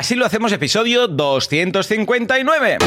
Así 0.00 0.14
lo 0.14 0.24
hacemos 0.24 0.50
episodio 0.50 1.08
259. 1.08 2.78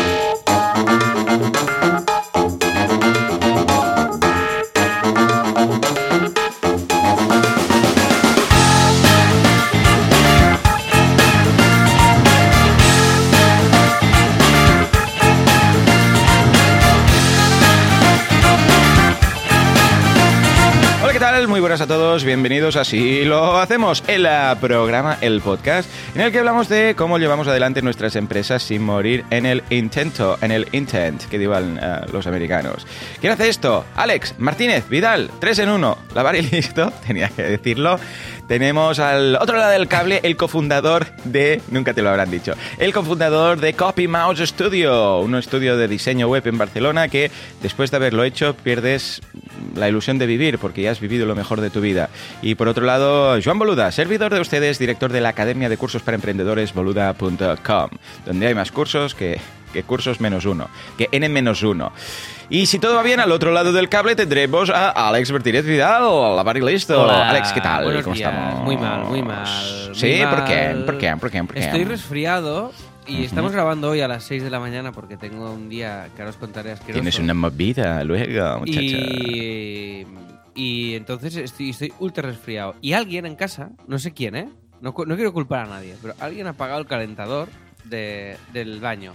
Buenas 21.73 21.89
a 21.89 21.95
todos, 21.95 22.23
bienvenidos 22.23 22.75
a 22.75 22.81
Así 22.81 23.23
lo 23.23 23.57
hacemos, 23.57 24.03
el 24.07 24.27
programa, 24.59 25.17
el 25.21 25.41
podcast, 25.41 25.89
en 26.13 26.21
el 26.21 26.31
que 26.31 26.37
hablamos 26.37 26.69
de 26.69 26.93
cómo 26.95 27.17
llevamos 27.17 27.47
adelante 27.47 27.81
nuestras 27.81 28.15
empresas 28.15 28.61
sin 28.61 28.83
morir 28.83 29.23
en 29.31 29.47
el 29.47 29.63
intento, 29.71 30.37
en 30.41 30.51
el 30.51 30.67
intent, 30.73 31.23
que 31.23 31.39
digan 31.39 31.79
eh, 31.81 32.01
los 32.11 32.27
americanos. 32.27 32.85
¿Quién 33.19 33.33
hace 33.33 33.49
esto? 33.49 33.85
Alex, 33.95 34.35
Martínez, 34.37 34.87
Vidal, 34.87 35.31
tres 35.39 35.57
en 35.59 35.69
uno, 35.69 35.97
lavar 36.13 36.35
y 36.35 36.43
listo, 36.43 36.91
tenía 37.07 37.29
que 37.29 37.41
decirlo. 37.41 37.99
Tenemos 38.47 38.99
al 38.99 39.35
otro 39.37 39.57
lado 39.57 39.71
del 39.71 39.87
cable 39.87 40.19
el 40.23 40.35
cofundador 40.35 41.07
de, 41.23 41.61
nunca 41.69 41.93
te 41.93 42.01
lo 42.01 42.09
habrán 42.09 42.29
dicho, 42.29 42.53
el 42.77 42.93
cofundador 42.93 43.59
de 43.59 43.73
Copy 43.73 44.07
Mouse 44.07 44.39
Studio, 44.39 45.19
un 45.19 45.35
estudio 45.35 45.77
de 45.77 45.87
diseño 45.87 46.27
web 46.27 46.45
en 46.47 46.57
Barcelona 46.57 47.07
que 47.07 47.31
después 47.61 47.91
de 47.91 47.97
haberlo 47.97 48.23
hecho 48.23 48.55
pierdes 48.55 49.21
la 49.75 49.89
ilusión 49.89 50.17
de 50.17 50.25
vivir 50.25 50.59
porque 50.59 50.81
ya 50.81 50.91
has 50.91 50.99
vivido 50.99 51.25
lo 51.25 51.35
mejor 51.35 51.61
de 51.61 51.69
tu 51.69 51.81
vida. 51.81 52.09
Y 52.41 52.55
por 52.55 52.67
otro 52.67 52.85
lado, 52.85 53.39
Joan 53.43 53.59
Boluda, 53.59 53.91
servidor 53.91 54.33
de 54.33 54.41
ustedes, 54.41 54.77
director 54.77 55.11
de 55.11 55.21
la 55.21 55.29
Academia 55.29 55.69
de 55.69 55.77
Cursos 55.77 56.01
para 56.01 56.15
Emprendedores 56.15 56.73
boluda.com, 56.73 57.89
donde 58.25 58.47
hay 58.47 58.53
más 58.53 58.71
cursos 58.71 59.15
que, 59.15 59.39
que 59.71 59.83
cursos 59.83 60.19
menos 60.19 60.45
uno, 60.45 60.69
que 60.97 61.09
n 61.11 61.27
menos 61.29 61.63
uno. 61.63 61.91
Y 62.49 62.65
si 62.65 62.77
todo 62.79 62.95
va 62.95 63.03
bien, 63.03 63.19
al 63.19 63.31
otro 63.31 63.51
lado 63.51 63.71
del 63.71 63.89
cable 63.89 64.15
tendremos 64.15 64.69
a 64.69 64.89
Alex 65.09 65.31
Martínez 65.31 65.65
Vidal, 65.65 66.35
la 66.35 66.57
y 66.57 66.61
listo. 66.61 67.01
Hola, 67.03 67.29
Alex, 67.29 67.53
¿qué 67.53 67.61
tal? 67.61 67.85
buenos 67.85 68.03
¿Cómo 68.03 68.15
días. 68.15 68.31
estamos? 68.33 68.63
Muy 68.63 68.77
mal, 68.77 69.05
muy 69.05 69.21
mal, 69.21 69.47
¿Sí? 69.95 70.17
muy 70.17 70.25
¿Por 70.27 70.45
qué? 70.45 70.67
mal. 70.73 70.85
¿Por 70.85 70.97
qué? 70.97 71.15
¿Por 71.17 71.31
qué? 71.31 71.43
¿Por 71.43 71.53
qué? 71.55 71.59
Estoy 71.61 71.83
resfriado 71.85 72.71
y 73.07 73.23
estamos 73.23 73.51
grabando 73.51 73.89
hoy 73.89 74.01
a 74.01 74.07
las 74.07 74.23
6 74.25 74.43
de 74.43 74.49
la 74.49 74.59
mañana 74.59 74.91
porque 74.91 75.17
tengo 75.17 75.51
un 75.51 75.69
día 75.69 76.09
que 76.15 76.21
ahora 76.21 76.31
os 76.31 76.37
contaré 76.37 76.71
asqueroso. 76.71 76.93
Tienes 77.01 77.17
una 77.19 77.33
movida 77.33 78.03
luego, 78.03 78.59
muchacha. 78.59 78.79
y, 78.81 80.05
y 80.53 80.95
entonces 80.95 81.35
estoy, 81.37 81.69
estoy 81.71 81.93
ultra 81.99 82.27
resfriado. 82.29 82.75
Y 82.81 82.93
alguien 82.93 83.25
en 83.25 83.35
casa, 83.35 83.69
no 83.87 83.97
sé 83.99 84.11
quién, 84.13 84.35
¿eh? 84.35 84.49
No, 84.81 84.93
no 85.07 85.15
quiero 85.15 85.31
culpar 85.31 85.65
a 85.65 85.69
nadie, 85.69 85.95
pero 86.01 86.13
alguien 86.19 86.45
ha 86.47 86.51
apagado 86.51 86.79
el 86.81 86.87
calentador 86.87 87.47
de- 87.83 88.37
del 88.51 88.79
baño. 88.79 89.13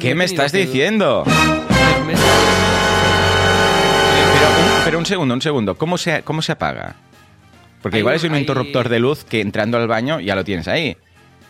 ¿Qué 0.00 0.14
me 0.14 0.24
estás 0.24 0.52
que- 0.52 0.58
diciendo? 0.66 1.24
Pero 4.34 4.48
un, 4.48 4.84
pero 4.84 4.98
un 4.98 5.06
segundo, 5.06 5.34
un 5.34 5.42
segundo. 5.42 5.74
¿Cómo 5.76 5.98
se, 5.98 6.22
cómo 6.22 6.42
se 6.42 6.52
apaga? 6.52 6.96
Porque 7.82 7.96
Hay 7.96 8.00
igual 8.00 8.16
es 8.16 8.24
un 8.24 8.34
hay- 8.34 8.40
interruptor 8.40 8.88
de 8.88 8.98
luz 8.98 9.24
que 9.24 9.40
entrando 9.40 9.78
al 9.78 9.86
baño 9.88 10.20
ya 10.20 10.34
lo 10.34 10.44
tienes 10.44 10.68
ahí. 10.68 10.96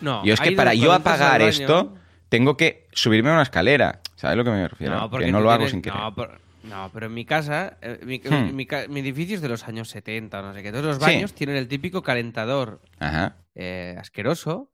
No, 0.01 0.23
Yo 0.23 0.33
es 0.33 0.39
que 0.39 0.51
para 0.51 0.73
yo 0.73 0.93
apagar 0.93 1.41
baño- 1.41 1.47
esto, 1.49 1.95
tengo 2.29 2.55
que 2.57 2.87
subirme 2.93 3.29
a 3.29 3.33
una 3.33 3.41
escalera. 3.43 4.01
¿Sabes 4.15 4.33
a 4.33 4.35
lo 4.35 4.43
que 4.43 4.51
me 4.51 4.67
refiero? 4.67 4.95
No, 4.95 5.09
porque 5.09 5.25
que 5.27 5.31
no 5.31 5.41
lo 5.41 5.49
hago 5.51 5.59
tienes- 5.65 5.71
sin 5.71 5.81
querer. 5.81 5.99
No, 5.99 6.13
pero, 6.15 6.37
no, 6.63 6.89
pero 6.93 7.05
en 7.07 7.13
mi 7.13 7.25
casa, 7.25 7.77
eh, 7.81 7.99
mi, 8.03 8.19
Hmm. 8.19 8.55
mi 8.55 8.99
edificio 8.99 9.35
es 9.35 9.41
de 9.41 9.49
los 9.49 9.67
años 9.67 9.89
70, 9.89 10.41
no 10.41 10.53
sé 10.53 10.61
qué. 10.63 10.71
Todos 10.71 10.85
los 10.85 10.95
Sí. 10.97 11.01
baños 11.01 11.33
tienen 11.33 11.55
el 11.55 11.67
típico 11.67 12.03
calentador 12.03 12.81
Ajá. 12.99 13.37
eh, 13.55 13.95
asqueroso 13.99 14.69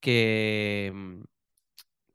que... 0.00 0.92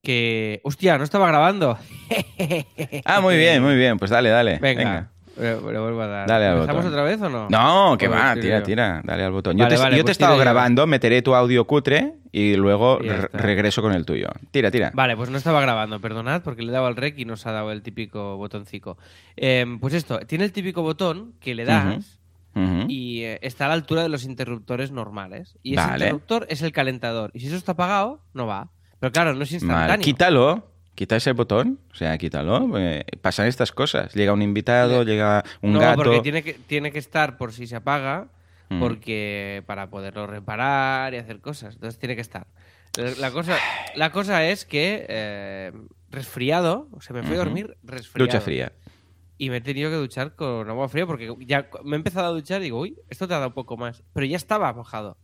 que... 0.02 0.62
Hostia, 0.64 0.98
no 0.98 1.04
estaba 1.04 1.28
grabando. 1.28 1.78
Ah, 3.06 3.22
muy 3.22 3.38
bien, 3.38 3.64
muy 3.64 3.76
bien. 3.76 3.98
Pues 3.98 4.12
dale, 4.12 4.30
dale. 4.30 4.58
Venga, 4.60 5.10
Le, 5.38 5.52
le 5.56 5.58
vuelvo 5.80 6.02
a 6.02 6.08
dar. 6.08 6.28
Dale 6.28 6.46
al 6.46 6.54
¿Empezamos 6.58 6.84
botón. 6.86 6.94
otra 6.94 7.04
vez 7.04 7.22
o 7.22 7.30
no? 7.30 7.48
No, 7.50 7.98
que 7.98 8.08
va, 8.08 8.36
tira, 8.36 8.62
tira, 8.64 9.02
dale 9.04 9.24
al 9.24 9.32
botón. 9.32 9.58
Vale, 9.58 9.70
yo 9.70 9.76
te, 9.78 9.82
vale, 9.84 9.98
yo 9.98 10.04
te 10.04 10.12
he 10.12 10.14
pues 10.14 10.16
estado 10.18 10.36
yo. 10.36 10.42
grabando, 10.42 10.86
meteré 10.88 11.22
tu 11.22 11.34
audio 11.36 11.66
cutre 11.66 12.14
y 12.32 12.56
luego 12.56 13.00
Y 13.02 13.08
regreso 13.10 13.82
con 13.82 13.94
el 13.94 14.06
tuyo. 14.06 14.28
Tira, 14.52 14.72
tira. 14.72 14.92
Vale, 14.94 15.16
pues 15.18 15.30
no 15.30 15.38
estaba 15.38 15.62
grabando, 15.62 16.00
perdonad, 16.00 16.42
porque 16.42 16.62
le 16.62 16.70
he 16.70 16.72
dado 16.72 16.86
al 16.88 16.96
rec 16.96 17.18
y 17.20 17.26
nos 17.26 17.46
ha 17.48 17.52
dado 17.52 17.72
el 17.72 17.82
típico 17.82 18.38
botoncico. 18.38 18.98
Em, 19.36 19.80
pues 19.80 19.94
esto, 19.94 20.20
tiene 20.20 20.46
el 20.46 20.52
típico 20.52 20.82
botón 20.84 21.34
que 21.40 21.56
le 21.56 21.66
das 21.66 22.20
Y 22.88 23.24
eh, 23.24 23.40
está 23.42 23.66
a 23.66 23.68
la 23.70 23.74
altura 23.74 24.02
de 24.04 24.10
los 24.10 24.24
interruptores 24.24 24.92
normales. 24.92 25.58
Y 25.62 25.74
ese 25.74 25.86
Vale. 25.86 26.06
interruptor 26.06 26.46
es 26.50 26.62
el 26.62 26.72
calentador. 26.72 27.32
Y 27.34 27.42
si 27.42 27.48
eso 27.48 27.56
está 27.58 27.74
apagado, 27.74 28.22
no 28.34 28.48
va. 28.48 28.70
Pero 29.00 29.12
claro, 29.12 29.34
no 29.34 29.44
es 29.44 29.52
instantáneo. 29.52 30.04
Quítalo. 30.04 30.72
Quita 30.96 31.18
ese 31.18 31.34
botón, 31.34 31.80
o 31.92 31.96
sea, 31.96 32.18
quítalo. 32.18 32.72
pasan 33.22 33.48
estas 33.48 33.74
cosas. 33.74 34.14
Llega 34.14 34.32
un 34.32 34.42
invitado, 34.42 35.04
Le- 35.04 35.12
llega 35.12 35.44
un 35.62 35.74
no, 35.74 35.80
gato. 35.82 35.98
porque 36.04 36.22
tiene 36.22 36.42
que, 36.42 36.54
tiene 36.54 36.92
que 36.94 37.00
estar 37.00 37.38
por 37.38 37.52
si 37.52 37.68
se 37.68 37.76
apaga, 37.76 38.28
Mm. 38.70 38.80
porque 38.80 39.62
para 39.68 39.90
poderlo 39.90 40.26
reparar 40.26 41.14
y 41.14 41.18
hacer 41.18 41.40
cosas. 41.42 41.76
Entonces 41.76 42.00
tiene 42.00 42.16
que 42.16 42.22
estar. 42.22 42.48
La, 43.20 43.30
cosa, 43.32 43.58
la 43.96 44.12
cosa 44.14 44.46
es 44.46 44.64
que 44.66 45.06
eh, 45.10 45.72
resfriado, 46.10 46.88
o 46.94 47.02
sea, 47.02 47.14
me 47.14 47.24
fui 47.24 47.36
a 47.36 47.40
dormir 47.40 47.76
resfriado. 47.84 48.26
Ducha 48.26 48.40
fría. 48.42 48.72
Y 49.38 49.50
me 49.50 49.58
he 49.58 49.62
tenido 49.62 49.90
que 49.90 49.98
duchar 49.98 50.36
con 50.36 50.70
agua 50.70 50.88
fría 50.88 51.06
porque 51.06 51.34
ya 51.42 51.68
me 51.84 51.96
he 51.96 52.00
empezado 52.00 52.28
a 52.28 52.30
duchar 52.30 52.62
y 52.62 52.66
digo, 52.66 52.80
uy, 52.80 52.98
esto 53.10 53.28
te 53.28 53.34
ha 53.34 53.38
dado 53.38 53.50
un 53.50 53.54
poco 53.54 53.76
más. 53.76 54.02
Pero 54.14 54.26
ya 54.26 54.38
estaba 54.38 54.72
mojado. 54.74 55.18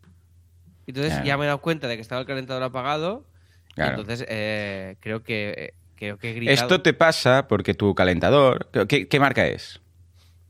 Entonces 0.87 1.13
Claro. 1.13 1.25
ya 1.27 1.37
me 1.37 1.43
he 1.45 1.47
dado 1.47 1.61
cuenta 1.61 1.87
de 1.87 1.95
que 1.95 2.01
estaba 2.01 2.19
el 2.21 2.27
calentador 2.27 2.63
apagado. 2.63 3.25
Claro. 3.73 3.91
entonces 4.01 4.25
eh, 4.27 4.97
creo 4.99 5.23
que 5.23 5.53
eh, 5.57 5.73
creo 5.95 6.17
que 6.17 6.31
he 6.31 6.33
gritado. 6.33 6.53
Esto 6.55 6.81
te 6.81 6.93
pasa 6.93 7.47
porque 7.47 7.73
tu 7.73 7.95
calentador. 7.95 8.69
¿Qué, 8.89 9.07
qué 9.07 9.19
marca 9.19 9.47
es? 9.47 9.79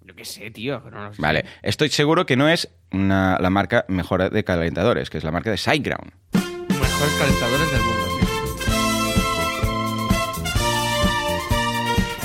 Yo 0.04 0.16
qué 0.16 0.26
sé, 0.26 0.50
tío. 0.50 0.82
No 0.92 1.04
lo 1.06 1.14
sé. 1.14 1.22
Vale, 1.22 1.46
estoy 1.62 1.90
seguro 1.90 2.26
que 2.26 2.36
no 2.36 2.50
es 2.50 2.68
una- 2.92 3.38
la 3.40 3.52
marca 3.52 3.86
mejor 3.90 4.28
de 4.32 4.44
calentadores, 4.44 5.12
que 5.12 5.20
es 5.20 5.24
la 5.24 5.30
marca 5.32 5.52
de 5.52 5.58
SiteGround. 5.58 6.12
Mejores 6.34 7.14
calentadores 7.20 7.72
del 7.72 7.82
mundo, 7.82 8.06
sí. 8.66 8.71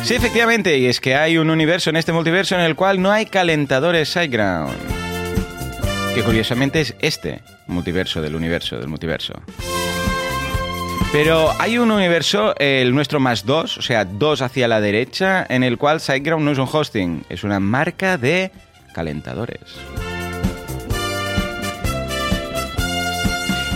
Sí, 0.06 0.14
efectivamente, 0.14 0.78
y 0.78 0.86
es 0.86 1.00
que 1.00 1.16
hay 1.16 1.36
un 1.36 1.50
universo 1.50 1.90
en 1.90 1.96
este 1.96 2.12
multiverso 2.12 2.54
en 2.54 2.60
el 2.60 2.76
cual 2.76 3.02
no 3.02 3.10
hay 3.10 3.26
calentadores 3.26 4.08
SiteGround. 4.08 4.72
Que 6.14 6.22
curiosamente 6.22 6.80
es 6.80 6.94
este 7.00 7.42
multiverso 7.66 8.22
del 8.22 8.36
universo 8.36 8.78
del 8.78 8.86
multiverso. 8.86 9.34
Pero 11.10 11.50
hay 11.58 11.78
un 11.78 11.90
universo, 11.90 12.54
el 12.60 12.94
nuestro 12.94 13.18
más 13.18 13.44
dos, 13.44 13.78
o 13.78 13.82
sea, 13.82 14.04
dos 14.04 14.42
hacia 14.42 14.68
la 14.68 14.80
derecha, 14.80 15.44
en 15.48 15.64
el 15.64 15.76
cual 15.76 16.00
SiteGround 16.00 16.44
no 16.44 16.52
es 16.52 16.58
un 16.58 16.68
hosting, 16.70 17.24
es 17.28 17.42
una 17.42 17.58
marca 17.58 18.16
de 18.16 18.52
calentadores. 18.94 19.58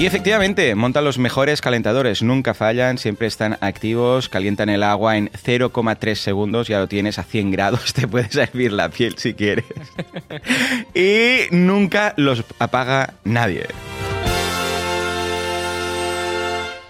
Y 0.01 0.07
efectivamente, 0.07 0.75
montan 0.75 1.05
los 1.05 1.19
mejores 1.19 1.61
calentadores, 1.61 2.23
nunca 2.23 2.55
fallan, 2.55 2.97
siempre 2.97 3.27
están 3.27 3.59
activos, 3.61 4.31
calientan 4.31 4.71
el 4.71 4.83
agua 4.83 5.19
en 5.19 5.29
0,3 5.33 6.15
segundos, 6.15 6.69
ya 6.69 6.79
lo 6.79 6.89
tienes 6.89 7.19
a 7.19 7.23
100 7.23 7.51
grados, 7.51 7.93
te 7.93 8.09
puedes 8.09 8.35
hervir 8.35 8.73
la 8.73 8.89
piel 8.89 9.19
si 9.19 9.35
quieres. 9.35 9.67
y 10.95 11.55
nunca 11.55 12.15
los 12.17 12.45
apaga 12.59 13.13
nadie. 13.25 13.67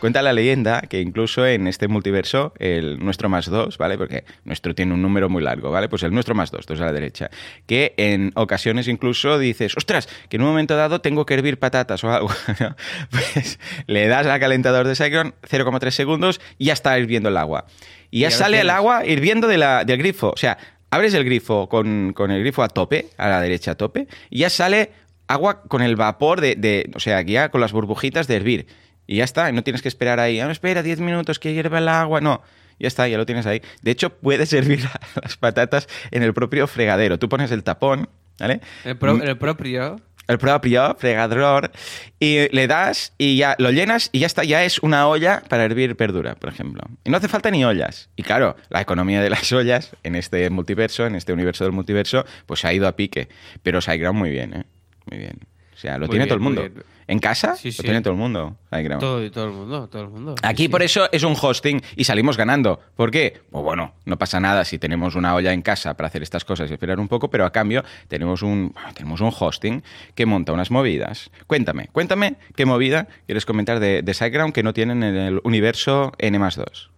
Cuenta 0.00 0.22
la 0.22 0.32
leyenda 0.32 0.80
que 0.82 1.00
incluso 1.00 1.46
en 1.46 1.66
este 1.66 1.86
multiverso, 1.86 2.54
el 2.58 2.98
nuestro 3.04 3.28
más 3.28 3.46
dos, 3.50 3.76
¿vale? 3.78 3.98
Porque 3.98 4.24
nuestro 4.44 4.74
tiene 4.74 4.94
un 4.94 5.02
número 5.02 5.28
muy 5.28 5.42
largo, 5.42 5.70
¿vale? 5.70 5.88
Pues 5.88 6.02
el 6.02 6.12
nuestro 6.12 6.34
más 6.34 6.50
dos, 6.50 6.66
dos 6.66 6.80
a 6.80 6.86
la 6.86 6.92
derecha. 6.92 7.30
Que 7.66 7.94
en 7.98 8.32
ocasiones 8.34 8.88
incluso 8.88 9.38
dices, 9.38 9.76
ostras, 9.76 10.08
que 10.28 10.36
en 10.36 10.42
un 10.42 10.48
momento 10.48 10.74
dado 10.76 11.00
tengo 11.00 11.26
que 11.26 11.34
hervir 11.34 11.58
patatas 11.58 12.02
o 12.02 12.10
algo. 12.10 12.30
¿no? 12.60 12.74
Pues 13.10 13.58
le 13.86 14.08
das 14.08 14.26
al 14.26 14.40
calentador 14.40 14.86
de 14.88 14.96
Cyclone 14.96 15.32
0,3 15.48 15.90
segundos 15.90 16.40
y 16.58 16.66
ya 16.66 16.72
está 16.72 16.98
hirviendo 16.98 17.28
el 17.28 17.36
agua. 17.36 17.66
Y 18.10 18.20
ya, 18.20 18.30
sale 18.30 18.60
el 18.60 18.70
agua 18.70 19.06
hirviendo 19.06 19.46
de 19.48 19.58
la- 19.58 19.84
del 19.84 19.98
grifo. 19.98 20.30
O 20.30 20.36
sea, 20.36 20.58
abres 20.90 21.14
el 21.14 21.24
grifo 21.24 21.68
con, 21.68 22.12
con 22.14 22.30
el 22.30 22.40
grifo 22.40 22.62
a 22.62 22.68
tope, 22.68 23.08
a 23.18 23.28
la 23.28 23.40
derecha 23.40 23.72
a 23.72 23.74
tope, 23.76 24.08
y 24.30 24.40
ya 24.40 24.50
sale 24.50 24.90
agua 25.28 25.62
con 25.62 25.82
el 25.82 25.94
vapor 25.94 26.40
de, 26.40 26.56
de- 26.56 26.90
o 26.94 27.00
sea, 27.00 27.20
ya 27.22 27.50
con 27.50 27.60
las 27.60 27.72
burbujitas 27.72 28.26
de 28.26 28.36
hervir. 28.36 28.66
Y 29.06 29.16
ya 29.16 29.24
está, 29.24 29.48
y 29.50 29.52
no 29.52 29.62
tienes 29.64 29.82
que 29.82 29.88
esperar 29.88 30.20
ahí, 30.20 30.38
ah, 30.40 30.50
espera 30.50 30.82
10 30.82 31.00
minutos 31.00 31.38
que 31.38 31.52
hierva 31.52 31.78
el 31.78 31.88
agua, 31.88 32.20
no. 32.20 32.42
Ya 32.78 32.88
está, 32.88 33.06
ya 33.08 33.18
lo 33.18 33.26
tienes 33.26 33.44
ahí. 33.46 33.60
De 33.82 33.90
hecho, 33.90 34.10
puedes 34.10 34.52
hervir 34.54 34.84
las 35.22 35.36
patatas 35.36 35.88
en 36.10 36.22
el 36.22 36.32
propio 36.32 36.66
fregadero. 36.66 37.18
Tú 37.18 37.28
pones 37.28 37.50
el 37.50 37.62
tapón, 37.64 38.08
¿vale? 38.38 38.60
El, 38.84 38.96
pro- 38.96 39.16
Mm, 39.16 39.22
el 39.22 39.36
propio. 39.36 40.00
el 40.28 40.38
propio 40.38 40.94
fregador 40.98 41.72
y 42.20 42.48
le 42.54 42.66
das 42.68 43.12
y 43.18 43.36
ya 43.36 43.56
lo 43.58 43.70
llenas 43.72 44.08
y 44.12 44.20
ya 44.20 44.26
está, 44.28 44.44
ya 44.44 44.62
es 44.64 44.78
una 44.78 45.08
olla 45.08 45.42
para 45.48 45.64
hervir 45.64 45.96
verdura, 45.96 46.36
por 46.36 46.50
ejemplo. 46.50 46.82
Y 47.04 47.10
no 47.10 47.16
hace 47.16 47.26
falta 47.28 47.50
ni 47.50 47.64
ollas. 47.64 48.08
Y 48.16 48.22
claro, 48.22 48.56
la 48.68 48.80
economía 48.80 49.20
de 49.20 49.28
las 49.30 49.50
ollas 49.52 49.90
en 50.04 50.14
este 50.14 50.48
multiverso, 50.50 51.04
en 51.06 51.16
este 51.16 51.32
universo 51.32 51.64
del 51.64 51.72
multiverso, 51.72 52.24
pues 52.46 52.64
ha 52.64 52.72
ido 52.72 52.86
a 52.86 52.94
pique. 52.96 53.28
Pero 53.64 53.80
SiteGround 53.80 54.18
muy 54.18 54.30
bien, 54.30 54.54
¿eh? 54.54 54.64
Muy 55.10 55.18
bien. 55.18 55.38
Sea, 55.80 55.94
lo 55.98 56.06
Muy 56.06 56.10
tiene 56.10 56.24
bien, 56.24 56.28
todo 56.28 56.36
el 56.36 56.40
mundo. 56.42 56.82
En 57.06 57.18
casa 57.18 57.56
Sí, 57.56 57.72
sí. 57.72 57.78
lo 57.78 57.84
tiene 57.84 58.00
todo 58.02 58.12
el 58.12 58.18
mundo. 58.20 58.56
SiteGround. 58.70 59.00
Todo, 59.00 59.30
todo 59.32 59.44
el 59.46 59.50
mundo, 59.52 59.88
todo 59.88 60.02
el 60.02 60.08
mundo. 60.10 60.34
Aquí 60.42 60.64
sí. 60.64 60.68
por 60.68 60.82
eso 60.82 61.08
es 61.10 61.24
un 61.24 61.34
hosting 61.40 61.80
y 61.96 62.04
salimos 62.04 62.36
ganando. 62.36 62.78
¿Por 62.94 63.10
qué? 63.10 63.40
Pues 63.50 63.64
bueno, 63.64 63.94
no 64.04 64.16
pasa 64.18 64.38
nada 64.38 64.64
si 64.64 64.78
tenemos 64.78 65.16
una 65.16 65.34
olla 65.34 65.52
en 65.52 65.62
casa 65.62 65.94
para 65.94 66.06
hacer 66.06 66.22
estas 66.22 66.44
cosas 66.44 66.70
y 66.70 66.74
esperar 66.74 67.00
un 67.00 67.08
poco, 67.08 67.28
pero 67.28 67.44
a 67.44 67.50
cambio 67.50 67.82
tenemos 68.06 68.42
un, 68.42 68.72
tenemos 68.94 69.20
un 69.20 69.32
hosting 69.36 69.82
que 70.14 70.24
monta 70.26 70.52
unas 70.52 70.70
movidas. 70.70 71.30
Cuéntame, 71.48 71.88
cuéntame 71.90 72.36
qué 72.54 72.64
movida 72.66 73.08
quieres 73.26 73.44
comentar 73.44 73.80
de, 73.80 74.02
de 74.02 74.14
SiteGround 74.14 74.52
que 74.52 74.62
no 74.62 74.72
tienen 74.72 75.02
en 75.02 75.16
el 75.16 75.40
universo 75.42 76.12
N 76.18 76.38
más 76.38 76.54
2. 76.56 76.90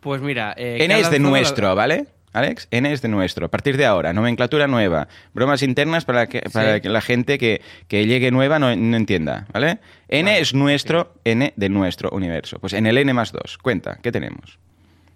Pues 0.00 0.22
mira... 0.22 0.54
eh, 0.56 0.78
N 0.80 0.98
es 0.98 1.10
de 1.10 1.18
la- 1.18 1.28
nuestro, 1.28 1.74
¿vale? 1.74 2.06
Alex, 2.32 2.68
N 2.70 2.92
es 2.92 3.02
de 3.02 3.08
nuestro. 3.08 3.46
A 3.46 3.48
partir 3.50 3.76
de 3.76 3.86
ahora, 3.86 4.12
nomenclatura 4.12 4.66
nueva, 4.66 5.08
bromas 5.34 5.62
internas 5.62 6.04
para 6.04 6.26
que, 6.28 6.40
para 6.52 6.76
Sí. 6.76 6.80
que 6.82 6.88
la 6.88 7.00
gente 7.00 7.38
que, 7.38 7.60
que 7.88 8.06
llegue 8.06 8.30
nueva 8.30 8.58
no, 8.58 8.74
no 8.76 8.96
entienda, 8.96 9.46
¿vale? 9.52 9.78
N 10.08 10.30
Vale, 10.30 10.40
es 10.40 10.54
nuestro, 10.54 11.14
N 11.24 11.52
de 11.56 11.68
nuestro 11.68 12.10
universo. 12.10 12.58
Pues 12.58 12.72
en 12.72 12.86
el 12.86 12.98
N 12.98 13.12
más 13.14 13.32
2, 13.32 13.58
cuenta, 13.58 13.98
¿qué 14.02 14.12
tenemos? 14.12 14.58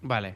Vale. 0.01 0.35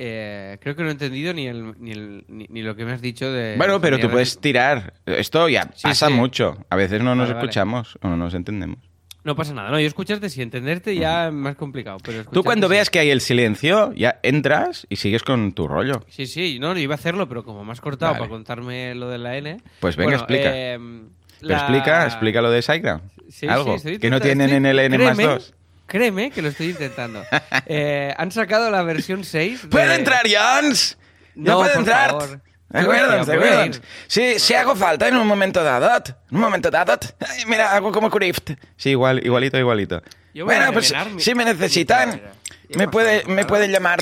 Eh, 0.00 0.58
creo 0.60 0.76
que 0.76 0.82
no 0.84 0.90
he 0.90 0.92
entendido 0.92 1.34
ni, 1.34 1.48
el, 1.48 1.74
ni, 1.80 1.90
el- 1.90 2.24
ni, 2.28 2.46
ni 2.50 2.62
lo 2.62 2.76
que 2.76 2.84
me 2.84 2.92
has 2.92 3.00
dicho 3.00 3.32
de... 3.32 3.56
Bueno, 3.56 3.80
pero 3.80 3.98
tú 3.98 4.08
puedes 4.08 4.38
tirar. 4.40 4.94
Esto 5.06 5.48
ya 5.48 5.64
Sí, 5.74 5.82
pasa 5.82 6.08
mucho. 6.08 6.64
A 6.70 6.76
veces 6.76 7.00
no 7.02 7.16
nos 7.16 7.26
Vale, 7.28 7.34
vale. 7.34 7.46
escuchamos 7.46 7.98
o 8.02 8.08
no 8.08 8.16
nos 8.16 8.32
entendemos. 8.34 8.78
No 9.24 9.34
pasa 9.36 9.52
nada, 9.52 9.70
no, 9.70 9.78
yo 9.80 9.86
escucharte 9.86 10.30
sí, 10.30 10.40
entenderte 10.40 10.94
ya 10.96 11.26
es 11.26 11.32
más 11.32 11.56
complicado. 11.56 11.98
Pero 12.02 12.24
Tú 12.24 12.42
cuando 12.44 12.66
sí. 12.68 12.72
veas 12.72 12.88
que 12.88 12.98
hay 13.00 13.10
el 13.10 13.20
silencio, 13.20 13.92
ya 13.94 14.20
entras 14.22 14.86
y 14.88 14.96
sigues 14.96 15.22
con 15.22 15.52
tu 15.52 15.66
rollo. 15.68 16.04
Sí, 16.08 16.26
sí, 16.26 16.58
no, 16.60 16.72
yo 16.74 16.78
iba 16.80 16.94
a 16.94 16.98
hacerlo, 16.98 17.28
pero 17.28 17.44
como 17.44 17.64
me 17.64 17.72
has 17.72 17.80
cortado 17.80 18.12
Vale. 18.12 18.20
para 18.20 18.30
contarme 18.30 18.94
lo 18.94 19.08
de 19.10 19.18
la 19.18 19.36
N... 19.36 19.60
Pues 19.80 19.96
venga, 19.96 20.06
bueno, 20.10 20.18
explica. 20.18 20.50
eh, 20.54 20.78
Pero 20.78 21.48
la- 21.50 21.56
explica, 21.58 22.04
explica 22.06 22.40
lo 22.42 22.50
de 22.50 22.62
SiteGround. 22.62 23.02
Sí, 23.28 23.46
Algo 23.48 23.78
sí, 23.78 23.98
que 23.98 24.08
no 24.08 24.20
tienen 24.20 24.50
en 24.50 24.64
el 24.66 24.78
N 24.78 24.96
más 24.98 25.16
créeme, 25.16 25.32
2. 25.34 25.54
Créeme 25.86 26.30
que 26.30 26.40
lo 26.42 26.48
estoy 26.48 26.70
intentando. 26.70 27.22
Eh, 27.66 28.14
han 28.16 28.30
sacado 28.32 28.70
la 28.70 28.82
versión 28.82 29.24
6. 29.24 29.62
de- 29.64 29.68
¿Puedo 29.68 29.92
entrar, 29.92 30.22
Jans? 30.26 30.96
¿Ya 31.34 31.52
No, 31.52 31.58
puedo 31.58 31.70
por 31.72 31.78
entrar? 31.80 32.10
favor. 32.10 32.40
¿De 32.70 32.80
acuerdo? 32.80 33.20
Hostia, 33.20 33.32
¿De 33.34 33.38
puedo 33.40 33.52
acuerdo? 33.52 33.76
ir. 33.76 33.82
Sí, 34.06 34.38
si 34.38 34.54
hago 34.54 34.76
falta 34.76 35.08
en 35.08 35.16
un 35.16 35.26
momento 35.26 35.62
dado. 35.64 36.02
En 36.30 36.36
un 36.36 36.40
momento 36.40 36.70
dado. 36.70 36.98
Ay, 37.20 37.44
mira, 37.46 37.74
hago 37.74 37.90
como 37.92 38.10
Crift. 38.10 38.50
Sí, 38.76 38.90
igual, 38.90 39.24
igualito, 39.24 39.56
igualito. 39.58 40.02
Yo 40.34 40.44
voy 40.44 40.54
a 40.54 40.58
Bueno, 40.58 40.72
pues 40.74 40.90
revelar 40.90 41.12
mi- 41.14 41.20
si 41.22 41.34
me 41.34 41.44
necesitan, 41.46 42.10
carrera. 42.10 42.32
¿Qué 42.68 42.76
me, 42.78 42.88
puede, 42.88 43.24
me 43.24 43.44
pueden 43.46 43.72
llamar. 43.72 44.00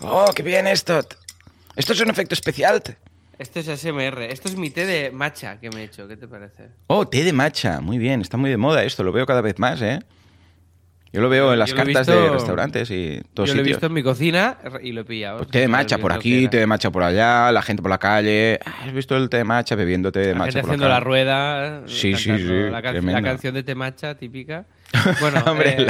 Oh, 0.00 0.32
qué 0.34 0.42
bien 0.42 0.66
esto. 0.66 1.00
Esto 1.76 1.92
es 1.92 2.00
un 2.00 2.08
efecto 2.10 2.34
especial. 2.34 2.82
Esto 3.38 3.60
es 3.60 3.68
ASMR. 3.68 4.22
Esto 4.32 4.48
es 4.48 4.56
mi 4.56 4.70
té 4.70 4.86
de 4.86 5.10
matcha 5.10 5.60
que 5.60 5.68
me 5.70 5.82
he 5.82 5.84
hecho. 5.84 6.08
¿Qué 6.08 6.16
te 6.16 6.26
parece? 6.26 6.70
Oh, 6.86 7.06
té 7.06 7.22
de 7.22 7.32
matcha. 7.32 7.80
Muy 7.80 7.98
bien, 7.98 8.20
está 8.22 8.36
muy 8.36 8.50
de 8.50 8.56
moda 8.56 8.82
esto. 8.82 9.04
Lo 9.04 9.12
veo 9.12 9.26
cada 9.26 9.42
vez 9.42 9.58
más, 9.58 9.80
¿eh? 9.82 10.00
Yo 11.12 11.20
lo 11.22 11.28
veo 11.30 11.52
en 11.54 11.58
las 11.58 11.72
he 11.72 11.74
cartas 11.74 12.06
de 12.06 12.28
restaurantes 12.30 12.90
y 12.90 13.20
todos 13.34 13.48
Yo 13.48 13.54
lo 13.54 13.60
he 13.62 13.64
sitios. 13.64 13.76
visto 13.78 13.86
en 13.86 13.92
mi 13.94 14.02
cocina 14.02 14.58
y 14.82 14.92
lo 14.92 15.00
he 15.00 15.04
pillado. 15.04 15.38
Pues 15.38 15.50
té 15.50 15.60
de 15.60 15.68
matcha 15.68 15.96
por 15.98 16.12
aquí, 16.12 16.48
té 16.48 16.58
de 16.58 16.66
matcha 16.66 16.90
por 16.90 17.02
allá, 17.02 17.50
la 17.50 17.62
gente 17.62 17.80
por 17.82 17.90
la 17.90 17.98
calle. 17.98 18.60
¿Has 18.64 18.92
visto 18.92 19.16
el 19.16 19.28
té 19.30 19.38
de 19.38 19.44
matcha 19.44 19.74
bebiendo 19.74 20.12
té 20.12 20.20
de 20.20 20.32
La 20.32 20.38
matcha 20.40 20.52
gente 20.52 20.60
por 20.62 20.70
haciendo 20.70 20.88
la 20.88 21.00
rueda. 21.00 21.78
eh, 21.78 21.82
Sí, 21.86 22.14
sí, 22.14 22.36
sí, 22.36 22.44
La, 22.70 22.82
can- 22.82 22.92
tremendo. 22.92 23.20
la 23.20 23.22
canción 23.26 23.54
de 23.54 23.62
té 23.62 23.74
matcha 23.74 24.14
típica. 24.16 24.66
Bueno, 25.20 25.42
Hombre, 25.46 25.76
eh, 25.78 25.86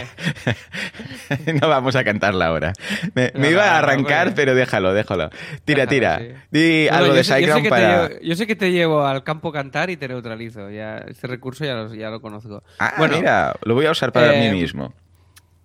la- 1.46 1.52
no 1.60 1.68
vamos 1.68 1.94
a 1.96 2.04
cantarla 2.04 2.46
ahora. 2.46 2.72
Me, 3.14 3.30
iba 3.50 3.64
a 3.64 3.70
no, 3.70 3.76
arrancar, 3.86 4.34
pero 4.34 4.54
déjalo, 4.54 4.92
déjalo. 4.92 5.30
Tira, 5.64 5.86
Déjalo, 5.86 5.88
tira. 5.88 6.18
sí. 6.18 6.28
Di 6.50 6.88
algo 6.88 7.12
de 7.14 7.22
te 7.22 7.68
para... 7.70 8.08
llevo- 8.08 8.20
yo 8.22 8.34
sé 8.36 8.46
que 8.46 8.56
te 8.56 8.72
llevo 8.72 9.04
al 9.06 9.22
campo 9.24 9.52
cantar 9.52 9.90
y 9.90 9.96
te 9.96 10.08
neutralizo. 10.08 10.70
Ya, 10.70 10.98
este 10.98 11.26
recurso 11.26 11.64
ya 11.64 11.74
lo, 11.74 11.94
ya 11.94 12.10
lo 12.10 12.20
conozco. 12.20 12.62
Ah, 12.78 12.94
bueno, 12.98 13.16
mira, 13.18 13.54
lo 13.62 13.74
voy 13.74 13.86
a 13.86 13.90
usar 13.92 14.12
para 14.12 14.34
eh, 14.34 14.50
mí 14.50 14.60
mismo. 14.60 14.92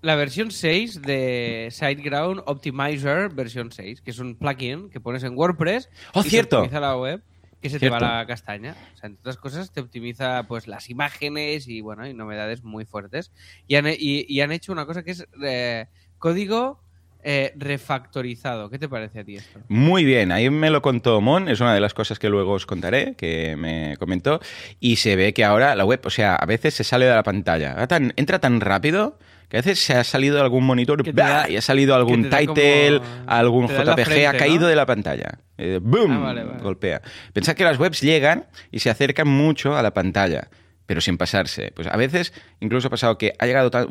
La 0.04 0.16
versión 0.16 0.52
6 0.52 1.02
de 1.02 1.70
SiteGround 1.72 2.42
Optimizer 2.46 3.30
versión 3.30 3.72
6, 3.72 4.02
que 4.02 4.12
es 4.12 4.20
un 4.20 4.36
plugin 4.36 4.90
que 4.90 5.00
pones 5.00 5.24
en 5.24 5.34
WordPress 5.38 5.90
Oh, 6.14 6.20
y 6.20 6.24
te 6.24 6.30
cierto. 6.30 6.58
optimiza 6.60 6.82
la 6.82 6.98
web, 6.98 7.22
que 7.62 7.70
se 7.70 7.80
Cierto. 7.80 7.98
te 8.00 8.04
va 8.06 8.18
la 8.20 8.28
castaña. 8.28 8.76
O 8.94 8.98
sea, 8.98 9.08
entre 9.08 9.22
otras 9.22 9.38
cosas, 9.38 9.72
te 9.72 9.80
optimiza 9.80 10.44
pues 10.44 10.68
las 10.68 10.90
imágenes 10.90 11.70
y 11.70 11.80
bueno, 11.80 12.06
y 12.06 12.14
novedades 12.14 12.66
muy 12.66 12.84
fuertes. 12.84 13.32
Y 13.66 13.76
han, 13.78 13.88
y, 13.88 14.26
y 14.28 14.42
han 14.42 14.52
hecho 14.52 14.74
una 14.74 14.86
cosa 14.86 15.04
que 15.04 15.12
es 15.12 15.26
eh, 15.42 15.86
código 16.20 16.82
eh, 17.24 17.54
refactorizado. 17.56 18.70
¿Qué 18.70 18.80
te 18.80 18.90
parece 18.90 19.22
a 19.22 19.24
ti 19.24 19.38
esto? 19.38 19.62
Muy 19.70 20.04
bien, 20.04 20.34
ahí 20.34 20.50
me 20.50 20.70
lo 20.70 20.82
contó 20.82 21.22
Mon, 21.22 21.48
es 21.48 21.62
una 21.62 21.74
de 21.74 21.80
las 21.80 21.94
cosas 21.94 22.20
que 22.20 22.28
luego 22.28 22.52
os 22.52 22.66
contaré, 22.66 23.16
que 23.16 23.56
me 23.56 23.96
comentó, 23.98 24.42
y 24.82 24.98
se 24.98 25.16
ve 25.16 25.34
que 25.34 25.46
ahora 25.46 25.74
la 25.76 25.86
web, 25.86 26.02
o 26.04 26.10
sea, 26.10 26.36
a 26.36 26.46
veces 26.46 26.74
se 26.74 26.84
sale 26.84 27.06
de 27.06 27.16
la 27.16 27.24
pantalla, 27.24 27.88
tan- 27.88 28.12
entra 28.18 28.40
tan 28.40 28.60
rápido 28.60 29.18
que 29.54 29.58
a 29.60 29.62
veces 29.62 29.86
se 29.86 29.94
ha 29.94 30.04
salido 30.04 30.42
algún 30.42 30.66
monitor 30.66 31.04
y 31.06 31.56
ha 31.56 31.62
salido 31.62 31.94
algún 31.94 32.28
title, 32.28 32.98
como- 32.98 33.24
algún 33.28 33.68
JPG, 33.68 34.26
ha 34.26 34.34
caído 34.34 34.62
¿no? 34.62 34.68
de 34.68 34.76
la 34.76 34.88
pantalla. 34.88 35.38
Eh, 35.60 35.80
¡Boom! 35.80 36.12
Ah, 36.12 36.18
vale, 36.18 36.44
vale. 36.44 36.60
Golpea. 36.64 37.04
Pensad 37.34 37.54
que 37.54 37.64
las 37.64 37.78
webs 37.78 38.02
llegan 38.02 38.48
y 38.72 38.80
se 38.80 38.90
acercan 38.90 39.28
mucho 39.28 39.78
a 39.78 39.84
la 39.84 39.94
pantalla. 39.94 40.50
Pero 40.88 41.02
sin 41.02 41.20
pasarse. 41.20 41.72
Pues 41.76 41.88
a 41.88 41.96
veces 41.98 42.34
incluso 42.62 42.88
ha 42.88 42.90
pasado 42.90 43.20
que 43.20 43.34
ha 43.38 43.46
llegado 43.46 43.70
tan. 43.70 43.86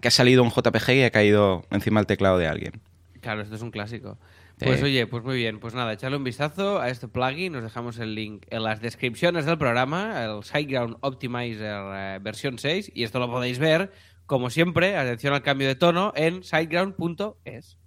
que 0.00 0.08
ha 0.08 0.10
salido 0.10 0.42
un 0.42 0.48
JPG 0.50 0.92
y 0.92 1.02
ha 1.02 1.10
caído 1.10 1.66
encima 1.70 2.00
del 2.00 2.06
teclado 2.06 2.38
de 2.38 2.46
alguien. 2.46 2.80
Claro, 3.20 3.42
esto 3.42 3.54
es 3.54 3.60
un 3.60 3.70
clásico. 3.70 4.16
Sí. 4.58 4.64
Pues 4.64 4.82
oye, 4.82 5.06
pues 5.06 5.22
muy 5.24 5.36
bien, 5.36 5.60
pues 5.60 5.74
nada, 5.74 5.92
echarle 5.92 6.16
un 6.16 6.24
vistazo 6.24 6.80
a 6.80 6.88
este 6.88 7.06
plugin, 7.06 7.52
nos 7.52 7.64
dejamos 7.64 7.98
el 7.98 8.14
link 8.14 8.44
en 8.48 8.62
las 8.62 8.80
descripciones 8.80 9.44
del 9.44 9.58
programa, 9.58 10.24
el 10.24 10.42
SiteGround 10.42 10.96
Optimizer 11.00 11.82
eh, 11.94 12.18
versión 12.22 12.58
6, 12.58 12.92
y 12.94 13.02
esto 13.04 13.18
lo 13.18 13.30
podéis 13.30 13.58
ver, 13.58 13.90
como 14.26 14.50
siempre, 14.50 14.96
atención 14.96 15.34
al 15.34 15.42
cambio 15.42 15.68
de 15.68 15.74
tono, 15.74 16.12
en 16.16 16.42
siteground.es. 16.42 17.78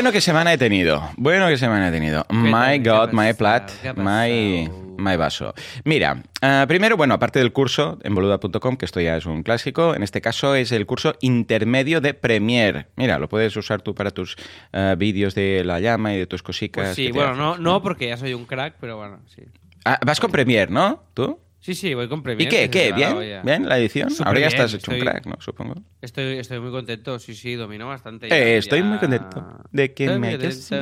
Bueno, 0.00 0.12
qué 0.12 0.22
semana 0.22 0.50
he 0.54 0.56
tenido. 0.56 1.10
Bueno, 1.18 1.46
qué 1.48 1.58
semana 1.58 1.88
he 1.88 1.90
tenido. 1.90 2.24
My 2.30 2.78
God, 2.78 3.12
my 3.12 3.34
plat, 3.34 3.70
¿Qué 3.82 3.88
ha 3.90 3.92
my, 3.92 4.66
my 4.96 5.16
vaso. 5.16 5.52
Mira, 5.84 6.22
ah, 6.40 6.64
primero, 6.66 6.96
bueno, 6.96 7.12
aparte 7.12 7.38
del 7.38 7.52
curso 7.52 7.98
en 8.02 8.14
boluda.com, 8.14 8.78
que 8.78 8.86
esto 8.86 9.02
ya 9.02 9.18
es 9.18 9.26
un 9.26 9.42
clásico, 9.42 9.94
en 9.94 10.02
este 10.02 10.22
caso 10.22 10.54
es 10.54 10.72
el 10.72 10.86
curso 10.86 11.16
intermedio 11.20 12.00
de 12.00 12.14
Premiere. 12.14 12.86
Mira, 12.96 13.18
lo 13.18 13.28
puedes 13.28 13.54
usar 13.58 13.82
tú 13.82 13.94
para 13.94 14.10
tus 14.10 14.36
ah, 14.72 14.94
vídeos 14.96 15.34
de 15.34 15.64
la 15.66 15.80
llama 15.80 16.14
y 16.14 16.16
de 16.16 16.26
tus 16.26 16.42
cositas. 16.42 16.82
Pues 16.82 16.96
sí, 16.96 17.12
bueno, 17.12 17.34
no, 17.34 17.58
no 17.58 17.82
porque 17.82 18.08
ya 18.08 18.16
soy 18.16 18.32
un 18.32 18.46
crack, 18.46 18.76
pero 18.80 18.96
bueno, 18.96 19.20
sí. 19.26 19.42
Ah, 19.84 19.98
vas 20.02 20.18
con 20.18 20.30
Premiere, 20.30 20.72
¿no? 20.72 21.04
¿Tú? 21.12 21.38
Sí, 21.60 21.74
sí, 21.74 21.92
voy 21.94 22.08
con 22.08 22.20
¿Y 22.20 22.22
Premiere. 22.22 22.50
qué? 22.50 22.70
que 22.70 22.70
¿Qué? 22.70 22.90
dado 22.90 23.20
¿Bien? 23.20 23.42
¿Bien 23.44 23.68
la 23.68 23.78
edición? 23.78 24.10
Súper 24.10 24.26
Ahora 24.28 24.40
ya 24.40 24.46
estás 24.48 24.72
hecho 24.74 24.92
un 24.92 24.98
crack, 25.00 25.26
¿no? 25.26 25.36
Supongo. 25.40 25.74
Estoy, 26.00 26.38
estoy 26.38 26.58
muy 26.58 26.70
contento, 26.70 27.18
sí, 27.18 27.34
sí, 27.34 27.54
domino 27.54 27.86
bastante. 27.86 28.26
Eh, 28.28 28.52
ya- 28.52 28.58
estoy 28.58 28.80
ya- 28.80 28.86
muy 28.86 28.98
contento 28.98 29.58
de 29.70 29.92
que 29.92 30.04
Estoy 30.06 30.18
me 30.20 30.28
hayas 30.28 30.72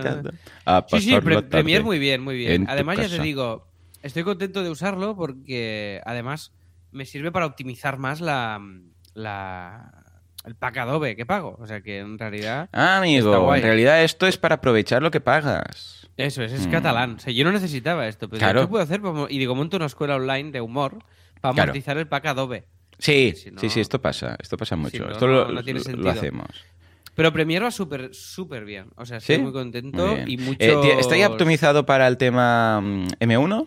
a 0.64 0.85
Sí, 0.88 1.00
sí, 1.00 1.16
Pre- 1.20 1.42
Premiere 1.42 1.82
muy 1.82 1.99
bien, 1.99 2.23
muy 2.23 2.37
en 2.47 2.62
bien. 2.62 2.66
Además, 2.68 2.97
ya 2.99 3.08
te 3.08 3.23
digo, 3.23 3.66
estoy 4.02 4.23
contento 4.23 4.62
de 4.62 4.70
usarlo 4.70 5.16
porque 5.16 6.00
además 6.04 6.52
me 6.92 7.04
sirve 7.04 7.32
para 7.32 7.47
optimizar 7.47 7.99
más 7.99 8.20
la, 8.20 8.61
la 9.14 9.92
el 10.44 10.54
pack 10.54 10.76
Adobe 10.78 11.16
que 11.16 11.26
pago. 11.26 11.56
O 11.58 11.66
sea 11.66 11.80
que 11.80 11.99
en 11.99 12.18
realidad 12.18 12.68
Ah, 12.73 12.99
amigo, 12.99 13.54
en 13.54 13.62
realidad 13.62 14.02
esto 14.04 14.28
es 14.28 14.38
para 14.38 14.56
aprovechar 14.56 15.02
lo 15.02 15.11
que 15.11 15.20
pagas. 15.20 16.08
Eso 16.18 16.42
es, 16.42 16.52
es 16.52 16.66
Mm. 16.66 16.70
catalán. 16.70 17.14
O 17.16 17.18
sea, 17.20 17.32
yo 17.32 17.44
no 17.44 17.52
necesitaba 17.52 18.06
esto, 18.06 18.28
pero 18.28 18.38
Claro. 18.40 18.60
¿qué 18.62 18.66
puedo 18.66 18.82
hacer? 18.84 19.00
Y 19.30 19.38
digo, 19.38 19.54
monto 19.54 19.76
una 19.78 19.87
escuela 19.87 20.16
online 20.16 20.50
de 20.50 20.60
humor 20.60 20.98
para 21.40 21.54
Claro. 21.54 21.70
amortizar 21.70 21.96
el 21.96 22.06
pack 22.08 22.26
Adobe. 22.26 22.64
Sí, 22.98 23.32
Si 23.37 23.50
no- 23.50 23.60
sí, 23.60 23.70
sí, 23.70 23.80
esto 23.80 24.00
pasa, 24.02 24.37
esto 24.42 24.56
pasa 24.56 24.75
mucho. 24.76 25.04
no, 25.06 25.12
esto 25.12 25.26
lo, 25.26 25.50
no 25.52 25.62
tiene 25.62 25.80
lo- 25.96 26.10
hacemos. 26.10 26.48
Pero 27.14 27.32
Premiere 27.32 27.64
va 27.64 27.70
súper, 27.70 28.14
súper 28.14 28.64
bien. 28.64 28.87
O 28.96 29.04
sea, 29.06 29.16
estoy 29.18 29.37
¿Sí? 29.37 29.42
muy 29.42 29.52
contento 29.52 30.16
y 30.26 30.37
mucho... 30.37 30.58
Eh, 30.60 30.98
¿Está 31.00 31.16
ya 31.16 31.28
optimizado 31.28 31.84
para 31.87 32.06
el 32.06 32.16
tema 32.16 32.80
mm, 32.80 33.06
M1? 33.20 33.66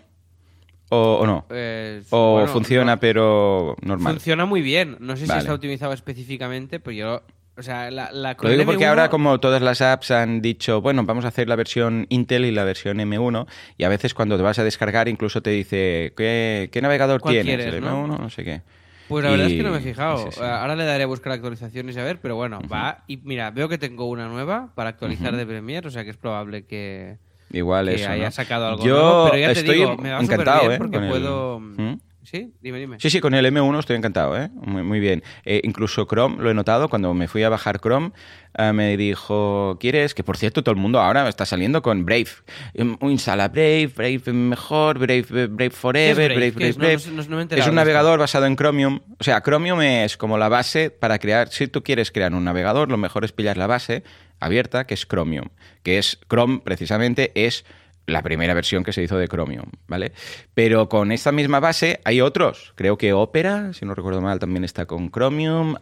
¿O, 0.89 0.97
o 1.21 1.25
no? 1.25 1.45
Eh, 1.49 2.01
¿O 2.09 2.33
bueno, 2.33 2.47
funciona 2.49 2.97
pero 2.97 3.75
normal? 3.81 4.13
Funciona 4.13 4.45
muy 4.45 4.61
bien. 4.61 4.97
No 4.99 5.15
sé 5.15 5.23
si 5.23 5.27
Vale. 5.29 5.39
está 5.41 5.53
optimizado 5.53 5.93
específicamente, 5.93 6.79
pero 6.81 6.91
yo... 6.95 7.23
O 7.57 7.63
sea, 7.63 7.91
la, 7.91 8.11
la 8.11 8.35
con 8.35 8.49
Lo 8.49 8.53
digo 8.53 8.65
porque 8.65 8.85
M1 8.85 8.89
ahora 8.89 9.09
como 9.09 9.39
todas 9.39 9.61
las 9.61 9.81
apps 9.81 10.11
han 10.11 10.41
dicho, 10.41 10.81
bueno, 10.81 11.03
vamos 11.03 11.25
a 11.25 11.27
hacer 11.27 11.49
la 11.49 11.55
versión 11.57 12.05
Intel 12.09 12.45
y 12.45 12.51
la 12.51 12.63
versión 12.63 12.97
M1 12.99 13.45
y 13.77 13.83
a 13.83 13.89
veces 13.89 14.13
cuando 14.13 14.37
te 14.37 14.43
vas 14.43 14.57
a 14.57 14.63
descargar 14.63 15.07
incluso 15.09 15.41
te 15.41 15.49
dice, 15.51 16.13
¿qué, 16.15 16.69
qué 16.71 16.81
navegador 16.81 17.19
¿Cuál 17.19 17.35
tienes? 17.35 17.57
quieres, 17.57 17.75
¿El 17.75 17.81
no? 17.81 18.07
M1? 18.07 18.19
No 18.19 18.29
sé 18.29 18.43
qué. 18.45 18.61
Pues 19.09 19.25
la 19.25 19.31
verdad 19.31 19.47
Y- 19.47 19.51
es 19.51 19.57
que 19.57 19.63
no 19.63 19.71
me 19.71 19.77
he 19.79 19.81
fijado. 19.81 20.17
sí, 20.31 20.37
sí. 20.37 20.41
Ahora 20.41 20.75
le 20.77 20.85
daré 20.85 21.03
a 21.03 21.07
buscar 21.07 21.33
actualizaciones 21.33 21.95
y 21.97 21.99
a 21.99 22.03
ver, 22.05 22.19
pero 22.21 22.37
bueno, 22.37 22.61
va. 22.71 23.03
Y 23.07 23.17
mira, 23.17 23.51
veo 23.51 23.67
que 23.67 23.77
tengo 23.77 24.05
una 24.05 24.29
nueva 24.29 24.71
para 24.73 24.89
actualizar 24.91 25.35
de 25.35 25.45
Premiere, 25.45 25.85
o 25.85 25.91
sea 25.91 26.05
que 26.05 26.11
es 26.11 26.17
probable 26.17 26.65
que, 26.65 27.17
Igual 27.51 27.89
que 27.89 27.95
eso, 27.95 28.09
haya 28.09 28.25
¿no? 28.25 28.31
sacado 28.31 28.67
algo 28.69 28.85
Yo 28.85 28.93
nuevo. 28.95 29.25
Pero 29.25 29.37
ya 29.41 29.53
te 29.53 29.59
estoy 29.59 29.75
digo, 29.79 29.97
me 29.97 30.11
va 30.11 30.19
encantado, 30.21 30.61
bien 30.61 30.71
¿eh? 30.71 30.77
porque 30.77 30.95
con 30.95 31.03
el- 31.03 31.09
puedo, 31.09 31.59
¿Mm? 31.59 31.90
¿Sí? 32.23 32.53
Dime, 32.61 32.79
dime. 32.79 32.97
Sí, 32.99 33.09
sí, 33.09 33.19
con 33.19 33.33
el 33.33 33.45
M1 33.45 33.79
estoy 33.79 33.95
encantado, 33.95 34.37
¿eh? 34.39 34.49
Muy, 34.53 34.83
muy 34.83 34.99
bien. 34.99 35.23
Eh, 35.43 35.61
incluso 35.63 36.05
Chrome, 36.05 36.37
lo 36.41 36.51
he 36.51 36.53
notado, 36.53 36.87
cuando 36.87 37.13
me 37.13 37.27
fui 37.27 37.41
a 37.43 37.49
bajar 37.49 37.79
Chrome, 37.79 38.11
eh, 38.57 38.71
me 38.73 38.95
dijo, 38.95 39.77
¿quieres? 39.79 40.13
Que 40.13 40.23
por 40.23 40.37
cierto, 40.37 40.63
todo 40.63 40.73
el 40.73 40.79
mundo 40.79 40.99
ahora 40.99 41.27
está 41.27 41.45
saliendo 41.45 41.81
con 41.81 42.05
Brave. 42.05 42.27
Em, 42.75 42.95
Instala 43.01 43.47
Brave, 43.47 43.87
Brave 43.87 44.21
mejor, 44.33 44.99
Brave, 44.99 45.47
Brave 45.47 45.69
Forever, 45.71 46.29
¿Qué 46.31 46.35
Brave, 46.37 46.51
Brave? 46.51 46.71
¿Qué 46.73 46.77
Brave, 46.77 46.93
es? 46.93 47.07
No, 47.07 47.23
no 47.23 47.43
no- 47.45 47.55
es 47.55 47.67
un 47.67 47.75
navegador 47.75 48.19
basado 48.19 48.45
en 48.45 48.55
Chromium. 48.55 48.99
O 49.19 49.23
sea, 49.23 49.41
Chromium 49.41 49.81
es 49.81 50.15
como 50.15 50.37
la 50.37 50.47
base 50.49 50.91
para 50.91 51.17
crear, 51.17 51.49
si 51.49 51.67
tú 51.67 51.81
quieres 51.83 52.11
crear 52.11 52.33
un 52.33 52.43
navegador, 52.43 52.89
lo 52.91 52.97
mejor 52.97 53.25
es 53.25 53.31
pillar 53.31 53.57
la 53.57 53.67
base 53.67 54.03
abierta, 54.39 54.85
que 54.85 54.93
es 54.93 55.07
Chromium, 55.07 55.49
que 55.83 55.97
es 55.97 56.19
Chrome 56.29 56.61
precisamente 56.63 57.31
es 57.35 57.65
la 58.07 58.21
primera 58.21 58.53
versión 58.53 58.83
que 58.83 58.93
se 58.93 59.03
hizo 59.03 59.17
de 59.17 59.27
Chromium, 59.27 59.65
¿vale? 59.87 60.11
Pero 60.53 60.89
con 60.89 61.11
esta 61.11 61.31
misma 61.31 61.59
base 61.59 62.01
hay 62.03 62.21
otros. 62.21 62.73
Creo 62.75 62.97
que 62.97 63.13
Opera, 63.13 63.73
si 63.73 63.85
no 63.85 63.95
recuerdo 63.95 64.21
mal, 64.21 64.39
también 64.39 64.63
está 64.63 64.85
con 64.85 65.11
Chromium. 65.11 65.75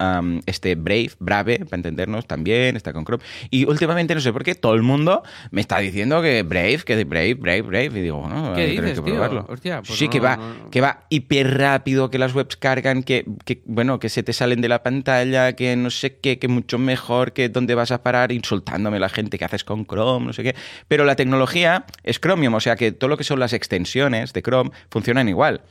este 0.46 0.76
Brave, 0.76 1.12
Brave, 1.20 1.66
para 1.66 1.78
entendernos, 1.78 2.28
también 2.28 2.76
está 2.76 2.94
con 2.94 3.06
Chrome. 3.06 3.24
Y 3.50 3.66
últimamente, 3.66 4.14
no 4.16 4.22
sé 4.22 4.32
por 4.32 4.44
qué, 4.44 4.56
todo 4.56 4.76
el 4.76 4.82
mundo 4.82 5.24
me 5.52 5.62
está 5.62 5.80
diciendo 5.80 6.22
que 6.22 6.44
Brave, 6.44 6.80
que 6.86 6.96
de 6.96 7.04
Brave, 7.04 7.36
Brave, 7.36 7.62
Brave. 7.62 7.86
Y 8.00 8.02
digo, 8.02 8.22
bueno, 8.22 8.54
¿Qué 8.56 8.68
dices, 8.68 9.00
que 9.00 9.06
tío? 9.06 9.14
probarlo. 9.14 9.46
Hostia, 9.50 9.82
pues 9.82 9.98
sí, 9.98 10.06
no, 10.06 10.12
que, 10.12 10.20
va, 10.20 10.38
no, 10.38 10.54
no. 10.54 10.70
que 10.70 10.82
va 10.82 11.06
hiper 11.10 11.58
rápido, 11.58 12.10
que 12.10 12.20
las 12.20 12.36
webs 12.36 12.58
cargan, 12.58 13.04
que, 13.04 13.26
que, 13.46 13.62
bueno, 13.66 14.00
que 14.00 14.10
se 14.10 14.24
te 14.24 14.34
salen 14.34 14.62
de 14.62 14.70
la 14.70 14.84
pantalla, 14.84 15.54
que 15.54 15.76
no 15.76 15.90
sé 15.90 16.18
qué, 16.18 16.40
que 16.40 16.48
mucho 16.48 16.78
mejor, 16.78 17.34
que 17.34 17.50
dónde 17.50 17.76
vas 17.76 17.92
a 17.92 18.04
parar 18.04 18.32
insultándome 18.32 19.00
la 19.00 19.10
gente 19.10 19.38
que 19.38 19.46
haces 19.46 19.64
con 19.64 19.86
Chrome, 19.86 20.28
no 20.28 20.34
sé 20.34 20.44
qué. 20.44 20.56
Pero 20.88 21.06
la 21.06 21.16
tecnología 21.16 21.86
es 22.10 22.20
Chromium, 22.20 22.54
o 22.54 22.60
sea 22.60 22.76
que 22.76 22.92
todo 22.92 23.10
lo 23.10 23.18
que 23.18 23.24
son 23.24 23.40
las 23.40 23.54
extensiones 23.54 24.34
de 24.34 24.42
Chrome 24.42 24.72
funcionan 24.90 25.30
igual. 25.30 25.62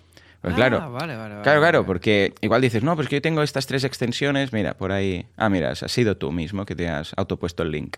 Pues 0.40 0.52
Ah, 0.54 0.57
claro. 0.57 0.92
vale, 0.92 1.16
vale, 1.16 1.35
vale, 1.35 1.42
Claro, 1.42 1.61
claro, 1.61 1.85
porque 1.85 2.33
igual 2.42 2.61
dices, 2.61 2.85
no, 2.85 2.95
pues 2.95 3.09
que 3.09 3.16
yo 3.16 3.23
tengo 3.23 3.42
estas 3.42 3.66
tres 3.66 3.83
extensiones, 3.83 4.52
mira, 4.52 4.75
por 4.75 4.92
ahí. 4.92 5.26
Ah, 5.37 5.49
mira, 5.49 5.71
has 5.71 5.80
sido 5.90 6.16
tú 6.16 6.30
mismo 6.30 6.64
que 6.64 6.76
te 6.76 6.88
has 6.88 7.12
autopuesto 7.16 7.64
el 7.64 7.73
link. 7.73 7.97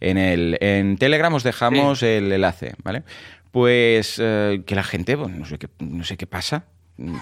En, 0.00 0.16
el, 0.16 0.56
en 0.60 0.96
Telegram 0.96 1.32
os 1.34 1.42
dejamos 1.42 2.02
el 2.02 2.32
enlace, 2.32 2.74
¿vale? 2.82 3.02
Pues 3.50 4.16
eh, 4.18 4.62
que 4.64 4.74
la 4.74 4.82
gente, 4.82 5.18
pues, 5.18 5.30
no 5.30 5.44
sé 5.44 5.58
qué, 5.58 5.68
no 5.80 6.04
sé 6.04 6.16
qué 6.16 6.26
pasa, 6.26 6.64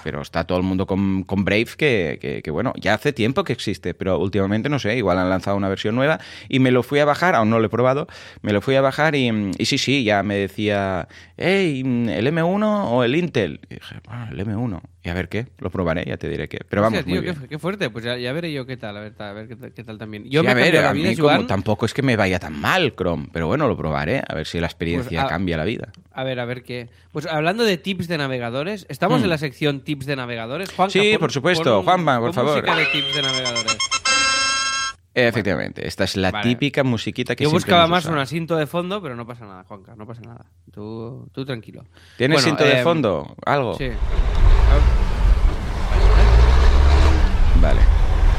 pero 0.05 0.21
está 0.23 0.45
todo 0.45 0.59
el 0.59 0.65
mundo 0.65 0.87
con, 0.87 1.23
con 1.25 1.45
Brave, 1.45 1.69
que, 1.77 2.19
que- 2.21 2.43
que, 2.43 2.50
bueno, 2.50 2.73
ya 2.79 2.95
hace 2.95 3.12
tiempo 3.12 3.45
que 3.45 3.53
existe, 3.53 3.95
pero 3.95 4.19
últimamente 4.19 4.69
no 4.69 4.79
sé, 4.79 4.97
igual 4.97 5.19
han 5.19 5.31
lanzado 5.31 5.57
una 5.57 5.69
versión 5.69 5.95
nueva 5.95 6.21
y 6.49 6.59
me 6.59 6.71
lo 6.71 6.83
fui 6.83 6.99
a 6.99 7.05
bajar, 7.05 7.35
aún 7.35 7.50
no 7.50 7.59
lo 7.61 7.67
he 7.67 7.71
probado, 7.71 8.07
me 8.43 8.53
lo 8.53 8.61
fui 8.61 8.75
a 8.75 8.81
bajar 8.81 9.15
y, 9.15 9.29
y 9.59 9.65
sí, 9.67 9.79
sí, 9.79 10.05
ya 10.05 10.23
me 10.23 10.35
decía, 10.37 11.09
hey, 11.37 11.81
¿el 11.81 12.27
M1 12.27 12.85
o 12.91 13.05
el 13.05 13.17
Intel? 13.17 13.61
Y 13.71 13.75
dije, 13.75 13.97
bueno, 14.07 14.27
el 14.31 14.39
M1. 14.47 14.81
Y 15.02 15.09
a 15.09 15.14
ver 15.14 15.30
qué, 15.30 15.47
lo 15.59 15.71
probaré, 15.71 16.04
ya 16.07 16.19
te 16.19 16.28
diré 16.28 16.47
qué. 16.47 16.59
Pero 16.69 16.83
vamos, 16.83 16.99
Hostia, 16.99 17.11
muy 17.14 17.23
tío, 17.23 17.33
bien. 17.33 17.42
qué, 17.42 17.49
qué 17.49 17.59
fuerte. 17.59 17.88
Pues 17.88 18.04
ya, 18.04 18.19
ya 18.19 18.35
veré 18.35 18.52
yo 18.52 18.66
qué 18.66 18.76
tal, 18.76 18.99
a 18.99 19.00
ver, 19.00 19.14
a 19.19 19.33
ver 19.33 19.49
qué, 19.49 19.57
tal- 19.57 19.73
qué 19.73 19.83
tal 19.83 19.97
también. 19.97 20.25
Yo 20.28 20.42
Sí, 20.42 20.45
me 20.47 20.52
a 20.52 20.54
ver, 20.54 20.76
a 20.85 20.92
mí 20.92 21.16
como 21.16 21.28
Joan. 21.28 21.47
tampoco 21.47 21.87
es 21.87 21.95
que 21.95 22.02
me 22.02 22.16
vaya 22.16 22.38
tan 22.38 22.61
mal 22.61 22.95
Chrome, 22.95 23.28
pero 23.33 23.47
bueno, 23.47 23.66
lo 23.66 23.78
probaré, 23.78 24.23
a 24.28 24.35
ver 24.35 24.47
si 24.47 24.61
la 24.61 24.66
experiencia 24.66 25.23
Pues, 25.23 25.25
a- 25.25 25.35
cambia 25.35 25.57
la 25.57 25.64
vida. 25.64 25.88
A 26.12 26.23
ver, 26.23 26.38
a 26.38 26.45
ver 26.45 26.62
qué. 26.62 26.90
Pues 27.12 27.25
hablando 27.25 27.64
de 27.64 27.78
tips 27.78 28.09
de 28.09 28.19
navegadores, 28.19 28.85
estamos 28.90 29.21
Hmm. 29.21 29.25
en 29.25 29.30
la 29.30 29.38
sección 29.38 29.80
tips 29.80 30.04
de 30.04 30.16
navegadores. 30.16 30.71
Juanca, 30.71 30.92
Sí, 30.92 31.12
pon- 31.12 31.21
por 31.21 31.33
supuesto. 31.33 31.83
Juanma, 31.83 32.21
por 32.21 32.35
favor. 32.35 32.57
música 32.57 32.76
de 32.76 32.85
tips 32.87 33.14
de 33.14 33.23
navegadores. 33.23 33.78
Efectivamente, 35.14 35.88
esta 35.88 36.04
es 36.04 36.16
la 36.16 36.30
Vale. 36.30 36.49
típica 36.49 36.85
musiquita 36.85 37.35
que 37.35 37.45
Yo 37.45 37.50
buscaba 37.50 37.87
más 37.88 38.04
usado. 38.04 38.14
un 38.16 38.21
asiento 38.21 38.57
de 38.57 38.66
fondo, 38.66 39.02
pero 39.02 39.16
no 39.16 39.26
pasa 39.26 39.45
nada, 39.45 39.64
Juanca, 39.64 39.95
no 39.97 40.07
pasa 40.07 40.21
nada. 40.21 40.45
Tú, 40.73 41.28
tú 41.33 41.45
tranquilo. 41.45 41.85
¿Tienes 42.16 42.42
Bueno, 42.45 42.59
de 42.59 42.78
em, 42.78 42.85
fondo? 42.85 43.35
¿Algo? 43.45 43.75
Sí. 43.76 43.88
Vale. 47.61 47.81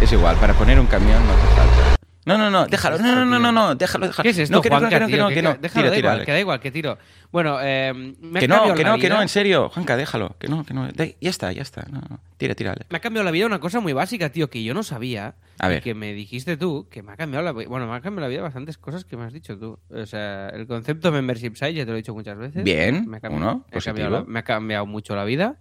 Es 0.01 0.12
igual, 0.12 0.36
para 0.38 0.54
poner 0.54 0.80
un 0.80 0.88
camión 0.88 1.25
no 1.25 1.34
hace 1.34 1.48
falta. 1.56 1.98
No, 2.24 2.38
no, 2.38 2.51
no, 2.51 2.68
déjalo. 2.68 3.00
No, 3.00 3.16
no, 3.16 3.25
no, 3.25 3.40
no, 3.40 3.51
no, 3.51 3.75
déjalo, 3.75 4.06
déjalo. 4.08 4.24
¿Qué 4.24 4.30
es 4.30 4.38
esto, 4.38 4.56
no, 4.56 4.62
que 4.62 4.70
no, 4.70 4.78
Juanca, 4.78 4.90
que 4.90 5.00
no, 5.00 5.08
que 5.08 5.18
no, 5.18 5.28
Que- 5.30 5.42
no. 5.42 5.56
Déjalo, 5.56 5.90
Tira, 5.90 5.90
da 5.90 5.96
tira, 5.96 6.10
igual, 6.13 6.25
que 6.25 6.32
da 6.32 6.40
igual, 6.40 6.60
que 6.60 6.72
tiro. 6.72 6.98
Bueno, 7.32 7.58
eh, 7.62 7.94
me 7.96 8.40
Que 8.40 8.48
no, 8.48 8.56
cambiado 8.58 8.75
que 8.78 8.84
no, 8.84 8.98
que 9.00 9.10
no, 9.10 9.22
en 9.24 9.28
serio. 9.28 9.70
Juanca, 9.70 9.98
déjalo. 9.98 10.36
Que 10.38 10.48
no, 10.48 10.63
que 10.63 10.74
no. 10.75 10.88
De- 10.88 11.18
ya 11.20 11.30
está, 11.32 11.51
ya 11.51 11.63
está. 11.63 11.84
No, 11.90 12.00
no. 12.10 12.20
Tira, 12.38 12.54
tira. 12.54 12.75
Me 12.90 12.98
ha 12.98 13.00
cambiado 13.00 13.25
la 13.25 13.32
vida 13.32 13.48
una 13.48 13.60
cosa 13.60 13.80
muy 13.80 13.94
básica, 13.94 14.30
tío, 14.30 14.51
que 14.51 14.63
yo 14.63 14.75
no 14.75 14.84
sabía. 14.84 15.34
A 15.58 15.68
ver. 15.68 15.80
y 15.80 15.82
Que 15.82 15.96
me 15.96 16.13
dijiste 16.13 16.58
tú, 16.58 16.88
que 16.92 17.01
me 17.01 17.12
ha 17.12 17.18
cambiado 17.18 17.44
la 17.44 17.54
vida. 17.54 17.68
Bueno, 17.68 17.88
me 17.88 17.96
ha 17.96 18.01
cambiado 18.01 18.28
la 18.28 18.30
vida 18.30 18.42
bastantes 18.44 18.78
cosas 18.78 19.04
que 19.04 19.18
me 19.18 19.24
has 19.25 19.34
dicho 19.34 19.58
tú. 19.58 19.80
O 19.90 20.06
sea, 20.06 20.50
el 20.50 20.68
concepto 20.68 21.12
membership 21.12 21.54
site, 21.56 21.74
ya 21.74 21.86
te 21.86 21.90
lo 21.92 21.94
he 21.96 21.98
dicho 22.01 22.13
muchas 22.13 22.38
veces. 22.38 22.63
Bien, 22.63 23.10
me 23.10 23.18
ha 23.18 23.30
uno, 23.30 23.40
me 23.40 23.50
ha 23.50 23.54
positivo. 23.72 23.82
cambiado 23.84 24.12
la- 24.12 24.24
me 24.25 24.40
ha 24.40 24.44
cambiado 24.44 24.86
mucho 24.86 25.16
la 25.16 25.24
vida. 25.24 25.56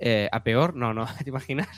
Eh, 0.00 0.28
¿A 0.32 0.42
peor? 0.44 0.74
No, 0.76 0.92
no, 0.94 1.06
¿te 1.24 1.30
imaginas? 1.30 1.68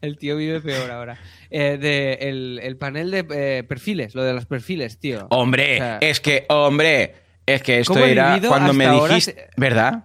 el 0.00 0.18
tío 0.18 0.36
vive 0.36 0.60
peor 0.60 0.90
ahora. 0.90 1.18
Eh, 1.50 1.78
de 1.78 2.14
el, 2.28 2.60
el 2.62 2.76
panel 2.76 3.10
de 3.10 3.26
eh, 3.30 3.62
perfiles, 3.64 4.14
lo 4.14 4.22
de 4.22 4.32
los 4.32 4.46
perfiles, 4.46 4.98
tío. 4.98 5.26
Hombre, 5.30 5.74
O 5.76 5.78
sea, 5.78 5.98
es 6.00 6.20
que, 6.20 6.46
hombre, 6.48 7.14
es 7.46 7.62
que 7.62 7.80
esto 7.80 7.94
¿Cómo 7.94 8.04
he 8.06 8.12
era 8.12 8.40
cuando 8.46 8.72
me 8.72 8.86
ahora? 8.86 9.14
dijiste. 9.14 9.48
¿Verdad? 9.56 10.04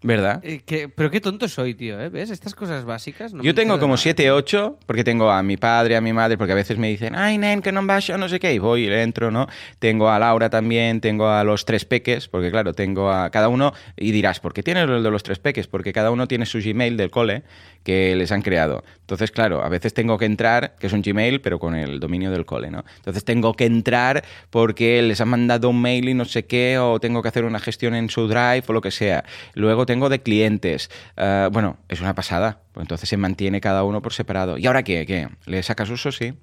¿Verdad? 0.00 0.40
eh, 0.44 0.60
que- 0.64 0.88
pero 0.88 1.10
qué 1.10 1.20
tonto 1.20 1.48
soy, 1.48 1.74
tío, 1.74 2.00
¿eh? 2.00 2.08
¿Ves? 2.08 2.30
Estas 2.30 2.54
cosas 2.54 2.84
básicas. 2.84 3.32
no 3.34 3.42
Yo 3.42 3.52
tengo 3.54 3.74
como 3.80 3.94
nada. 3.94 4.02
7, 4.02 4.30
8, 4.30 4.78
porque 4.86 5.02
tengo 5.02 5.30
a 5.30 5.42
mi 5.42 5.56
padre, 5.56 5.96
a 5.96 6.00
mi 6.00 6.12
madre, 6.12 6.38
porque 6.38 6.52
a 6.52 6.56
veces 6.56 6.78
me 6.78 6.88
dicen, 6.88 7.16
ay, 7.16 7.36
nen, 7.36 7.62
que 7.62 7.72
no 7.72 7.84
vas 7.84 8.08
no 8.10 8.28
sé 8.28 8.38
qué, 8.38 8.54
y 8.54 8.58
voy 8.60 8.84
y 8.84 8.86
le 8.88 9.02
entro, 9.02 9.32
¿no? 9.32 9.48
Tengo 9.80 10.08
a 10.08 10.18
Laura 10.20 10.50
también, 10.50 11.00
tengo 11.00 11.28
a 11.28 11.42
los 11.42 11.64
tres 11.64 11.84
peques, 11.84 12.28
porque 12.28 12.50
claro, 12.52 12.74
tengo 12.74 13.10
a 13.10 13.30
cada 13.30 13.48
uno, 13.48 13.72
y 13.96 14.12
dirás, 14.12 14.38
¿por 14.38 14.54
qué 14.54 14.62
tienes 14.62 14.88
el 14.88 15.02
de 15.02 15.10
los 15.10 15.24
tres 15.24 15.40
peques? 15.40 15.66
Porque 15.66 15.92
cada 15.92 16.12
uno 16.12 16.28
tiene 16.28 16.46
su 16.46 16.58
Gmail 16.60 16.96
del 16.96 17.10
cole 17.10 17.42
que 17.82 18.14
les 18.16 18.30
han 18.32 18.42
creado. 18.42 18.84
Entonces, 19.00 19.30
claro, 19.32 19.62
a 19.64 19.68
veces 19.68 19.94
tengo 19.94 20.18
que 20.18 20.26
entrar, 20.26 20.76
que 20.78 20.86
es 20.88 20.92
un 20.92 21.00
Gmail, 21.02 21.40
pero 21.40 21.58
con 21.58 21.74
el 21.74 21.98
dominio 21.98 22.30
del 22.30 22.44
cole, 22.44 22.70
¿no? 22.70 22.84
Entonces 22.98 23.24
tengo 23.24 23.54
que 23.54 23.64
entrar 23.64 24.22
porque 24.50 25.00
les 25.02 25.20
han 25.20 25.28
mandado 25.28 25.70
un 25.70 25.80
mail 25.80 26.08
y 26.08 26.14
no 26.14 26.24
sé 26.24 26.44
qué, 26.46 26.78
o 26.78 27.00
tengo 27.00 27.22
que 27.22 27.28
hacer 27.28 27.44
una 27.44 27.58
gestión 27.58 27.94
en 27.94 28.10
su 28.10 28.28
Drive 28.28 28.64
o 28.66 28.72
lo 28.72 28.80
que 28.80 28.90
sea. 28.90 29.24
Luego 29.54 29.86
tengo 29.88 30.10
de 30.10 30.20
clientes. 30.20 30.90
Ah, 31.16 31.48
bueno, 31.50 31.78
es 31.88 32.00
una 32.02 32.14
pasada. 32.14 32.60
Pues 32.72 32.84
entonces 32.84 33.08
se 33.08 33.16
mantiene 33.16 33.60
cada 33.60 33.84
uno 33.84 34.02
por 34.02 34.12
separado. 34.12 34.58
¿Y 34.58 34.66
ahora 34.66 34.82
qué? 34.82 35.06
¿Qué? 35.06 35.28
¿Le 35.46 35.62
sacas 35.62 35.88
uso? 35.88 36.12
Sí. 36.12 36.34